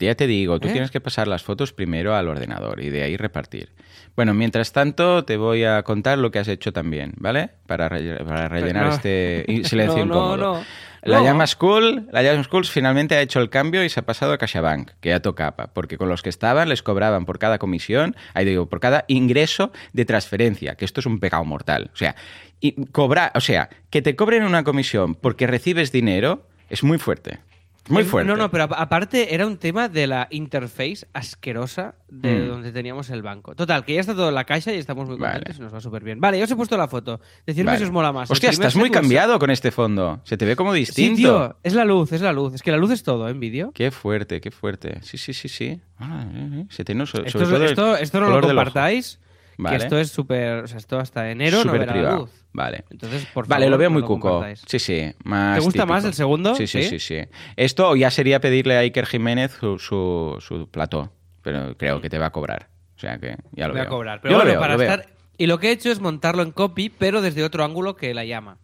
Ya 0.00 0.16
te 0.16 0.26
digo, 0.26 0.58
tú 0.58 0.66
¿Eh? 0.68 0.72
tienes 0.72 0.90
que 0.90 1.00
pasar 1.00 1.28
las 1.28 1.44
fotos 1.44 1.72
primero 1.72 2.14
al 2.16 2.28
ordenador 2.28 2.82
y 2.82 2.90
de 2.90 3.04
ahí 3.04 3.16
repartir. 3.16 3.70
Bueno, 4.16 4.34
mientras 4.34 4.72
tanto 4.72 5.24
te 5.24 5.36
voy 5.36 5.62
a 5.64 5.82
contar 5.84 6.18
lo 6.18 6.30
que 6.32 6.40
has 6.40 6.48
hecho 6.48 6.72
también, 6.72 7.12
¿vale? 7.16 7.50
Para, 7.66 7.88
para 7.88 8.48
rellenar 8.48 8.86
no. 8.88 8.92
este 8.94 9.46
silencio 9.64 10.04
No, 10.04 10.14
no, 10.14 10.34
incómodo. 10.34 10.36
no. 10.58 10.64
La 11.04 11.18
No. 11.18 11.24
Llama 11.24 11.46
School, 11.46 12.08
la 12.10 12.22
Llama 12.22 12.42
School 12.44 12.64
finalmente 12.64 13.14
ha 13.14 13.20
hecho 13.20 13.40
el 13.40 13.50
cambio 13.50 13.84
y 13.84 13.90
se 13.90 14.00
ha 14.00 14.04
pasado 14.04 14.32
a 14.32 14.38
CaixaBank, 14.38 14.92
que 15.00 15.10
ya 15.10 15.20
tocaba, 15.20 15.68
porque 15.74 15.98
con 15.98 16.08
los 16.08 16.22
que 16.22 16.30
estaban 16.30 16.68
les 16.68 16.82
cobraban 16.82 17.26
por 17.26 17.38
cada 17.38 17.58
comisión, 17.58 18.16
ahí 18.32 18.46
digo, 18.46 18.66
por 18.68 18.80
cada 18.80 19.04
ingreso 19.06 19.70
de 19.92 20.04
transferencia, 20.06 20.76
que 20.76 20.84
esto 20.84 21.00
es 21.00 21.06
un 21.06 21.20
pecado 21.20 21.44
mortal. 21.44 21.90
O 21.92 21.96
sea, 21.96 22.16
y 22.60 22.86
cobrar, 22.86 23.32
o 23.34 23.40
sea, 23.40 23.68
que 23.90 24.00
te 24.00 24.16
cobren 24.16 24.44
una 24.44 24.64
comisión 24.64 25.14
porque 25.14 25.46
recibes 25.46 25.92
dinero 25.92 26.46
es 26.70 26.82
muy 26.82 26.98
fuerte. 26.98 27.40
Muy 27.88 28.04
fuerte. 28.04 28.30
No, 28.30 28.36
no, 28.36 28.50
pero 28.50 28.64
aparte 28.64 29.34
era 29.34 29.46
un 29.46 29.58
tema 29.58 29.88
de 29.88 30.06
la 30.06 30.26
interface 30.30 31.06
asquerosa 31.12 31.94
de 32.08 32.34
Mm. 32.44 32.48
donde 32.48 32.72
teníamos 32.72 33.10
el 33.10 33.22
banco. 33.22 33.54
Total, 33.54 33.84
que 33.84 33.94
ya 33.94 34.00
está 34.00 34.14
todo 34.14 34.28
en 34.30 34.34
la 34.34 34.44
caixa 34.44 34.72
y 34.72 34.78
estamos 34.78 35.06
muy 35.08 35.18
Vale. 35.18 35.34
contentos 35.34 35.58
y 35.58 35.62
nos 35.62 35.74
va 35.74 35.80
súper 35.80 36.02
bien. 36.04 36.20
Vale, 36.20 36.38
ya 36.38 36.44
os 36.44 36.50
he 36.50 36.56
puesto 36.56 36.76
la 36.76 36.88
foto. 36.88 37.20
Decidme 37.46 37.66
Vale. 37.66 37.78
si 37.78 37.84
os 37.84 37.90
mola 37.90 38.12
más. 38.12 38.30
Hostia, 38.30 38.50
estás 38.50 38.76
muy 38.76 38.90
cambiado 38.90 39.38
con 39.38 39.50
este 39.50 39.70
fondo. 39.70 40.20
Se 40.24 40.36
te 40.36 40.44
ve 40.46 40.56
como 40.56 40.72
Sí, 40.72 40.78
distinto. 40.80 41.16
tío, 41.16 41.56
es 41.62 41.74
la 41.74 41.84
luz, 41.84 42.12
es 42.12 42.20
la 42.22 42.32
luz. 42.32 42.54
Es 42.54 42.62
que 42.62 42.70
la 42.70 42.76
luz 42.78 42.90
es 42.90 43.02
todo, 43.02 43.28
¿eh? 43.28 43.32
En 43.32 43.40
vídeo. 43.40 43.72
Qué 43.74 43.90
fuerte, 43.90 44.40
qué 44.40 44.50
fuerte. 44.50 44.98
Sí, 45.02 45.18
sí, 45.18 45.32
sí, 45.34 45.48
sí. 45.48 45.80
Ah, 45.98 46.24
eh, 46.32 46.48
eh, 46.62 46.66
Se 46.70 46.84
te 46.84 46.94
no, 46.94 47.04
Esto, 47.04 47.18
sobre 47.28 47.44
todo 47.46 47.64
esto, 47.64 47.96
esto 47.96 48.20
no 48.20 48.28
lo 48.30 48.40
compartáis, 48.40 49.18
Vale. 49.58 49.78
que 49.78 49.84
esto 49.84 49.98
es 49.98 50.10
súper... 50.10 50.64
O 50.64 50.66
sea, 50.66 50.78
esto 50.78 50.98
hasta 50.98 51.30
enero 51.30 51.64
no 51.64 51.72
verá 51.72 51.94
la 51.94 52.16
luz. 52.16 52.30
Vale. 52.52 52.84
Entonces, 52.90 53.26
por 53.26 53.46
Vale, 53.46 53.64
favor, 53.66 53.70
lo 53.72 53.78
veo 53.78 53.88
no 53.90 53.94
muy 53.94 54.02
cuco. 54.02 54.30
compartáis. 54.30 54.62
Sí, 54.66 54.78
sí. 54.78 55.12
Más 55.24 55.58
¿Te 55.58 55.64
gusta 55.64 55.82
típico. 55.82 55.92
más 55.94 56.04
el 56.04 56.14
segundo? 56.14 56.54
Sí, 56.54 56.66
sí, 56.66 56.82
¿Sí? 56.84 56.98
sí, 56.98 56.98
sí. 56.98 57.28
Esto 57.56 57.96
ya 57.96 58.10
sería 58.10 58.40
pedirle 58.40 58.76
a 58.76 58.80
Iker 58.80 59.06
Jiménez 59.06 59.52
su, 59.52 59.78
su, 59.78 60.36
su 60.40 60.68
plató, 60.70 61.12
pero 61.42 61.76
creo 61.76 62.00
que 62.00 62.08
te 62.10 62.18
va 62.18 62.26
a 62.26 62.30
cobrar. 62.30 62.68
O 62.96 62.98
sea 62.98 63.18
que 63.18 63.36
ya 63.52 63.66
lo 63.66 63.74
Voy 63.74 63.80
veo. 63.80 63.88
a 63.88 63.90
cobrar. 63.90 64.18
Yo 64.18 64.22
Pero 64.22 64.32
lo 64.34 64.38
bueno, 64.38 64.50
veo, 64.52 64.60
para 64.60 64.72
lo 64.74 64.78
veo. 64.78 64.90
estar... 64.90 65.08
Y 65.36 65.46
lo 65.46 65.58
que 65.58 65.68
he 65.68 65.72
hecho 65.72 65.90
es 65.90 66.00
montarlo 66.00 66.42
en 66.42 66.52
copy, 66.52 66.90
pero 66.90 67.20
desde 67.22 67.42
otro 67.42 67.64
ángulo 67.64 67.96
que 67.96 68.14
la 68.14 68.24
llama. 68.24 68.58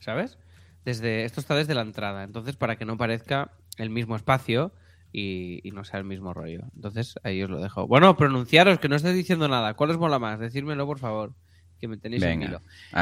¿Sabes? 0.00 0.38
desde 0.84 1.24
esto 1.24 1.40
está 1.40 1.56
desde 1.56 1.74
la 1.74 1.80
entrada, 1.80 2.22
entonces 2.22 2.54
para 2.54 2.76
que 2.76 2.84
no 2.84 2.96
parezca 2.96 3.50
el 3.76 3.90
mismo 3.90 4.14
espacio 4.14 4.70
y, 5.12 5.66
y 5.66 5.72
no 5.72 5.84
sea 5.84 5.98
el 5.98 6.04
mismo 6.04 6.34
rollo. 6.34 6.64
Entonces 6.74 7.14
ahí 7.22 7.42
os 7.42 7.50
lo 7.50 7.60
dejo. 7.60 7.86
Bueno, 7.86 8.16
pronunciaros, 8.16 8.78
que 8.78 8.88
no 8.88 8.96
estáis 8.96 9.14
diciendo 9.14 9.48
nada. 9.48 9.74
¿Cuál 9.74 9.90
os 9.90 9.98
mola 9.98 10.18
más? 10.18 10.38
Decírmelo, 10.38 10.86
por 10.86 10.98
favor, 10.98 11.32
que 11.80 11.88
me 11.88 11.96
tenéis 11.96 12.22
en 12.22 12.42
hilo. 12.42 12.60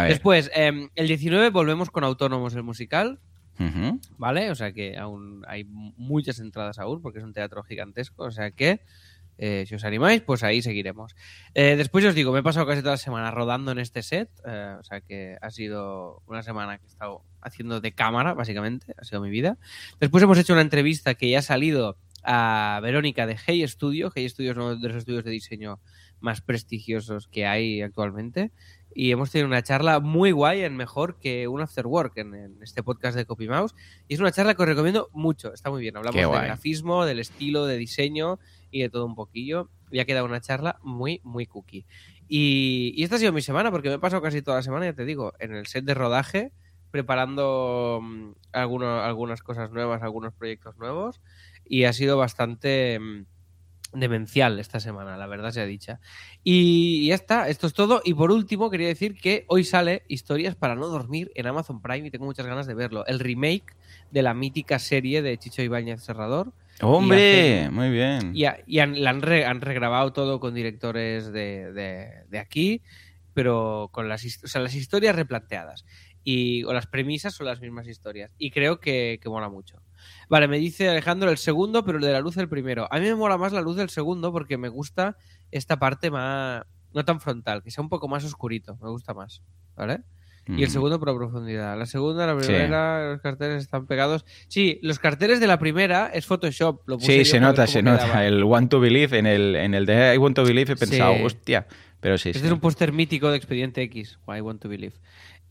Después, 0.08 0.50
em, 0.54 0.88
el 0.94 1.08
19 1.08 1.50
volvemos 1.50 1.90
con 1.90 2.04
Autónomos 2.04 2.54
el 2.54 2.62
musical. 2.62 3.20
¿vale? 4.18 4.50
O 4.50 4.54
sea 4.54 4.72
que 4.72 4.96
aún 4.96 5.44
hay 5.46 5.64
muchas 5.64 6.40
entradas 6.40 6.78
aún, 6.78 7.00
porque 7.00 7.18
es 7.20 7.24
un 7.24 7.32
teatro 7.32 7.62
gigantesco, 7.62 8.24
o 8.24 8.30
sea 8.30 8.50
que 8.50 8.80
eh, 9.38 9.64
si 9.66 9.74
os 9.74 9.84
animáis, 9.84 10.22
pues 10.22 10.42
ahí 10.42 10.62
seguiremos. 10.62 11.14
Eh, 11.54 11.74
después 11.76 12.04
os 12.04 12.14
digo, 12.14 12.32
me 12.32 12.40
he 12.40 12.42
pasado 12.42 12.66
casi 12.66 12.80
toda 12.80 12.92
la 12.94 12.98
semana 12.98 13.30
rodando 13.30 13.72
en 13.72 13.78
este 13.78 14.02
set, 14.02 14.30
eh, 14.46 14.76
o 14.78 14.82
sea 14.84 15.00
que 15.00 15.36
ha 15.40 15.50
sido 15.50 16.22
una 16.26 16.42
semana 16.42 16.78
que 16.78 16.84
he 16.84 16.88
estado 16.88 17.22
haciendo 17.40 17.80
de 17.80 17.92
cámara, 17.92 18.34
básicamente, 18.34 18.94
ha 18.96 19.04
sido 19.04 19.20
mi 19.20 19.30
vida. 19.30 19.58
Después 20.00 20.22
hemos 20.22 20.38
hecho 20.38 20.52
una 20.52 20.62
entrevista 20.62 21.14
que 21.14 21.30
ya 21.30 21.40
ha 21.40 21.42
salido 21.42 21.98
a 22.22 22.80
Verónica 22.82 23.26
de 23.26 23.36
Hey 23.44 23.66
Studio. 23.68 24.10
Hey 24.14 24.28
Studio 24.28 24.52
es 24.52 24.56
uno 24.56 24.76
de 24.76 24.88
los 24.88 24.96
estudios 24.96 25.24
de 25.24 25.30
diseño 25.30 25.78
más 26.20 26.40
prestigiosos 26.40 27.28
que 27.28 27.46
hay 27.46 27.82
actualmente. 27.82 28.50
Y 28.96 29.10
hemos 29.10 29.30
tenido 29.30 29.48
una 29.48 29.62
charla 29.62 29.98
muy 29.98 30.30
guay 30.30 30.62
en 30.62 30.76
mejor 30.76 31.18
que 31.18 31.48
un 31.48 31.60
after 31.60 31.86
work 31.86 32.16
en, 32.16 32.34
en 32.34 32.62
este 32.62 32.82
podcast 32.82 33.16
de 33.16 33.26
Copy 33.26 33.48
Mouse. 33.48 33.74
Y 34.08 34.14
es 34.14 34.20
una 34.20 34.30
charla 34.30 34.54
que 34.54 34.62
os 34.62 34.68
recomiendo 34.68 35.10
mucho. 35.12 35.52
Está 35.52 35.68
muy 35.68 35.82
bien. 35.82 35.96
Hablamos 35.96 36.14
Qué 36.14 36.20
de 36.20 36.26
guay. 36.26 36.44
grafismo, 36.46 37.04
del 37.04 37.18
estilo, 37.18 37.66
de 37.66 37.76
diseño 37.76 38.38
y 38.74 38.82
de 38.82 38.90
todo 38.90 39.06
un 39.06 39.14
poquillo. 39.14 39.70
Y 39.90 40.00
ha 40.00 40.04
quedado 40.04 40.26
una 40.26 40.40
charla 40.40 40.78
muy, 40.82 41.20
muy 41.22 41.46
cookie. 41.46 41.86
Y, 42.28 42.92
y 42.96 43.04
esta 43.04 43.16
ha 43.16 43.18
sido 43.20 43.32
mi 43.32 43.40
semana 43.40 43.70
porque 43.70 43.88
me 43.88 43.94
he 43.94 43.98
pasado 44.00 44.20
casi 44.20 44.42
toda 44.42 44.56
la 44.56 44.62
semana, 44.62 44.86
ya 44.86 44.94
te 44.94 45.04
digo, 45.04 45.32
en 45.38 45.54
el 45.54 45.66
set 45.66 45.84
de 45.84 45.94
rodaje, 45.94 46.50
preparando 46.90 48.00
mm, 48.02 48.30
algunas 48.52 49.42
cosas 49.42 49.70
nuevas, 49.70 50.02
algunos 50.02 50.34
proyectos 50.34 50.76
nuevos. 50.76 51.20
Y 51.64 51.84
ha 51.84 51.92
sido 51.92 52.18
bastante 52.18 52.98
mm, 52.98 53.26
demencial 53.92 54.58
esta 54.58 54.80
semana, 54.80 55.16
la 55.16 55.28
verdad 55.28 55.52
sea 55.52 55.66
dicha. 55.66 56.00
Y 56.42 57.06
ya 57.06 57.14
está, 57.14 57.48
esto 57.48 57.68
es 57.68 57.74
todo. 57.74 58.02
Y 58.04 58.14
por 58.14 58.32
último, 58.32 58.70
quería 58.70 58.88
decir 58.88 59.14
que 59.14 59.44
hoy 59.46 59.62
sale 59.62 60.02
Historias 60.08 60.56
para 60.56 60.74
no 60.74 60.88
dormir 60.88 61.30
en 61.36 61.46
Amazon 61.46 61.80
Prime 61.80 62.08
y 62.08 62.10
tengo 62.10 62.24
muchas 62.24 62.46
ganas 62.46 62.66
de 62.66 62.74
verlo. 62.74 63.06
El 63.06 63.20
remake 63.20 63.76
de 64.10 64.22
la 64.22 64.34
mítica 64.34 64.80
serie 64.80 65.22
de 65.22 65.38
Chicho 65.38 65.62
Ibáñez 65.62 66.02
Serrador. 66.02 66.52
Hombre, 66.82 67.68
muy 67.70 67.90
bien. 67.90 68.32
Y, 68.34 68.44
ha- 68.46 68.58
y 68.66 68.78
han, 68.80 69.02
la 69.02 69.10
han, 69.10 69.22
re- 69.22 69.44
han 69.46 69.60
regrabado 69.60 70.12
todo 70.12 70.40
con 70.40 70.54
directores 70.54 71.32
de, 71.32 71.72
de- 71.72 72.24
de 72.28 72.38
aquí, 72.38 72.82
pero 73.32 73.88
con 73.92 74.08
las, 74.08 74.24
his- 74.24 74.42
o 74.44 74.48
sea, 74.48 74.60
las 74.60 74.74
historias 74.74 75.14
replanteadas. 75.16 75.84
Y, 76.26 76.64
o 76.64 76.72
las 76.72 76.86
premisas 76.86 77.34
son 77.34 77.46
las 77.46 77.60
mismas 77.60 77.86
historias. 77.86 78.30
Y 78.38 78.50
creo 78.50 78.80
que, 78.80 79.18
que 79.22 79.28
mola 79.28 79.48
mucho. 79.50 79.82
Vale, 80.28 80.48
me 80.48 80.58
dice 80.58 80.88
Alejandro 80.88 81.30
el 81.30 81.36
segundo, 81.36 81.84
pero 81.84 81.98
el 81.98 82.04
de 82.04 82.12
la 82.12 82.20
luz 82.20 82.36
el 82.38 82.48
primero. 82.48 82.88
A 82.90 82.98
mí 82.98 83.04
me 83.04 83.14
mola 83.14 83.36
más 83.36 83.52
la 83.52 83.60
luz 83.60 83.76
del 83.76 83.90
segundo 83.90 84.32
porque 84.32 84.56
me 84.56 84.68
gusta 84.68 85.16
esta 85.50 85.78
parte 85.78 86.10
más. 86.10 86.64
No 86.94 87.04
tan 87.04 87.20
frontal, 87.20 87.62
que 87.62 87.70
sea 87.70 87.82
un 87.82 87.88
poco 87.90 88.08
más 88.08 88.24
oscurito. 88.24 88.78
Me 88.80 88.88
gusta 88.88 89.12
más. 89.14 89.42
¿Vale? 89.76 90.00
Y 90.46 90.62
el 90.62 90.68
segundo 90.70 90.98
por 91.00 91.16
profundidad. 91.16 91.78
La 91.78 91.86
segunda, 91.86 92.26
la 92.26 92.38
Sí. 92.42 92.48
primera, 92.48 93.12
los 93.12 93.20
carteles 93.22 93.62
están 93.62 93.86
pegados. 93.86 94.26
Sí, 94.48 94.78
los 94.82 94.98
carteles 94.98 95.40
de 95.40 95.46
la 95.46 95.58
primera 95.58 96.10
es 96.12 96.26
Photoshop. 96.26 96.82
Lo 96.86 96.98
puse 96.98 97.12
Sí, 97.18 97.24
se 97.24 97.40
nota, 97.40 97.66
se 97.66 97.80
quedaba. 97.80 98.06
nota. 98.06 98.26
El 98.26 98.44
Want 98.44 98.70
to 98.70 98.78
Believe, 98.80 99.18
en 99.18 99.26
el, 99.26 99.56
en 99.56 99.74
el 99.74 99.86
de 99.86 100.14
I 100.14 100.18
Want 100.18 100.36
to 100.36 100.44
Believe 100.44 100.72
he 100.72 100.76
Sí. 100.76 100.80
pensado, 100.86 101.14
hostia. 101.24 101.66
Pero 102.00 102.18
sí, 102.18 102.28
Este 102.28 102.40
sí. 102.40 102.46
es 102.46 102.52
un 102.52 102.60
póster 102.60 102.92
mítico 102.92 103.30
de 103.30 103.38
Expediente 103.38 103.80
X, 103.82 104.18
I 104.28 104.40
Want 104.42 104.60
to 104.60 104.68
Believe. 104.68 104.92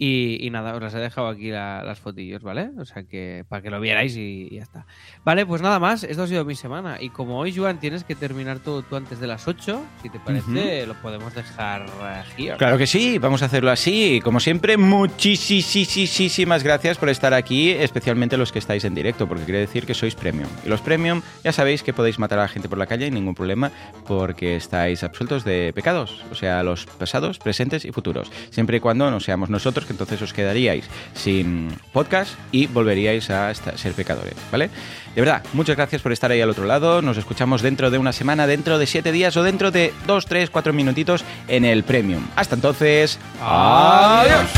Y, 0.06 0.38
y 0.45 0.49
nada, 0.49 0.76
os 0.76 0.82
las 0.82 0.93
he 0.95 0.97
dejado 0.99 1.28
aquí 1.30 1.49
la- 1.49 1.82
las 1.84 1.99
fotillos, 1.99 2.43
¿vale? 2.43 2.72
O 2.78 2.84
sea 2.84 3.04
que 3.04 3.45
para 3.47 3.62
que 3.62 3.70
lo 3.70 3.80
vierais 3.80 4.18
y, 4.18 4.47
y 4.51 4.56
ya 4.56 4.64
está. 4.64 4.86
Vale, 5.24 5.45
pues 5.45 5.62
nada 5.62 5.80
más, 5.80 6.04
esto 6.04 6.24
ha 6.24 6.28
sido 6.28 6.43
mi 6.43 6.56
semana. 6.56 6.97
Y 6.99 7.10
como 7.10 7.38
hoy, 7.39 7.56
Joan, 7.56 7.80
tienes 7.80 8.04
que 8.04 8.14
terminar 8.16 8.60
todo 8.60 8.82
tú 8.82 8.97
antes 8.97 9.20
de 9.22 9.28
las 9.28 9.47
8, 9.47 9.82
si 10.01 10.10
te 10.10 10.20
parece, 10.20 10.86
lo 10.88 10.95
podemos 10.95 11.34
dejar 11.34 11.86
eh, 11.86 12.24
here. 12.38 12.58
Claro 12.58 12.78
que 12.78 12.86
sí, 12.88 13.18
vamos 13.18 13.43
a 13.43 13.45
hacerlo 13.45 13.72
así. 13.72 14.20
Como 14.24 14.39
siempre, 14.41 14.76
muchísimas 14.78 16.64
gracias 16.64 16.97
por 16.97 17.10
estar 17.10 17.34
aquí, 17.34 17.70
especialmente 17.72 18.36
los 18.36 18.51
que 18.51 18.60
estáis 18.60 18.84
en 18.86 18.95
directo, 18.95 19.28
porque 19.28 19.43
quiere 19.45 19.60
decir 19.60 19.86
que 19.86 19.93
sois 19.93 20.16
premium. 20.16 20.49
Y 20.66 20.70
los 20.70 20.82
premium 20.82 21.22
ya 21.43 21.51
sabéis 21.51 21.84
que 21.84 21.93
podéis 21.93 22.20
matar 22.20 22.39
a 22.39 22.43
la 22.43 22.47
gente 22.47 22.68
por 22.68 22.78
la 22.78 22.88
calle, 22.88 23.10
ningún 23.12 23.36
problema, 23.36 23.72
porque 24.08 24.56
estáis 24.56 25.04
absueltos 25.04 25.43
de 25.45 25.72
pecados, 25.74 26.24
o 26.32 26.36
sea, 26.36 26.64
los 26.64 26.86
pasados, 26.86 27.39
presentes 27.39 27.86
y 27.86 27.91
futuros. 27.91 28.32
Siempre 28.49 28.78
y 28.78 28.80
cuando 28.80 29.10
no 29.12 29.20
seamos 29.20 29.49
nosotros, 29.49 29.86
que 29.86 29.92
entonces 29.93 30.21
os 30.21 30.33
quedaríais 30.33 30.85
sin 31.15 31.69
podcast 31.93 32.33
y 32.51 32.67
volveríais 32.67 33.29
a 33.29 33.53
ser 33.53 33.93
pecadores, 33.93 34.35
¿vale? 34.51 34.69
De 35.15 35.21
verdad, 35.21 35.43
muchas 35.53 35.75
gracias 35.75 36.01
por 36.01 36.11
estar 36.11 36.31
ahí 36.31 36.41
al 36.41 36.49
otro 36.49 36.65
lado. 36.65 37.01
Nos 37.01 37.17
escuchamos 37.17 37.61
dentro 37.61 37.91
de 37.91 37.99
una 37.99 38.11
semana, 38.11 38.47
dentro 38.47 38.79
de 38.79 38.87
siete 38.87 39.11
días 39.11 39.37
o 39.37 39.43
dentro 39.43 39.71
de 39.71 39.93
dos, 40.07 40.25
tres, 40.25 40.49
cuatro 40.49 40.73
minutitos 40.73 41.23
en 41.47 41.65
el 41.65 41.83
Premium. 41.83 42.25
Hasta 42.35 42.55
entonces, 42.55 43.19
adiós. 43.39 44.49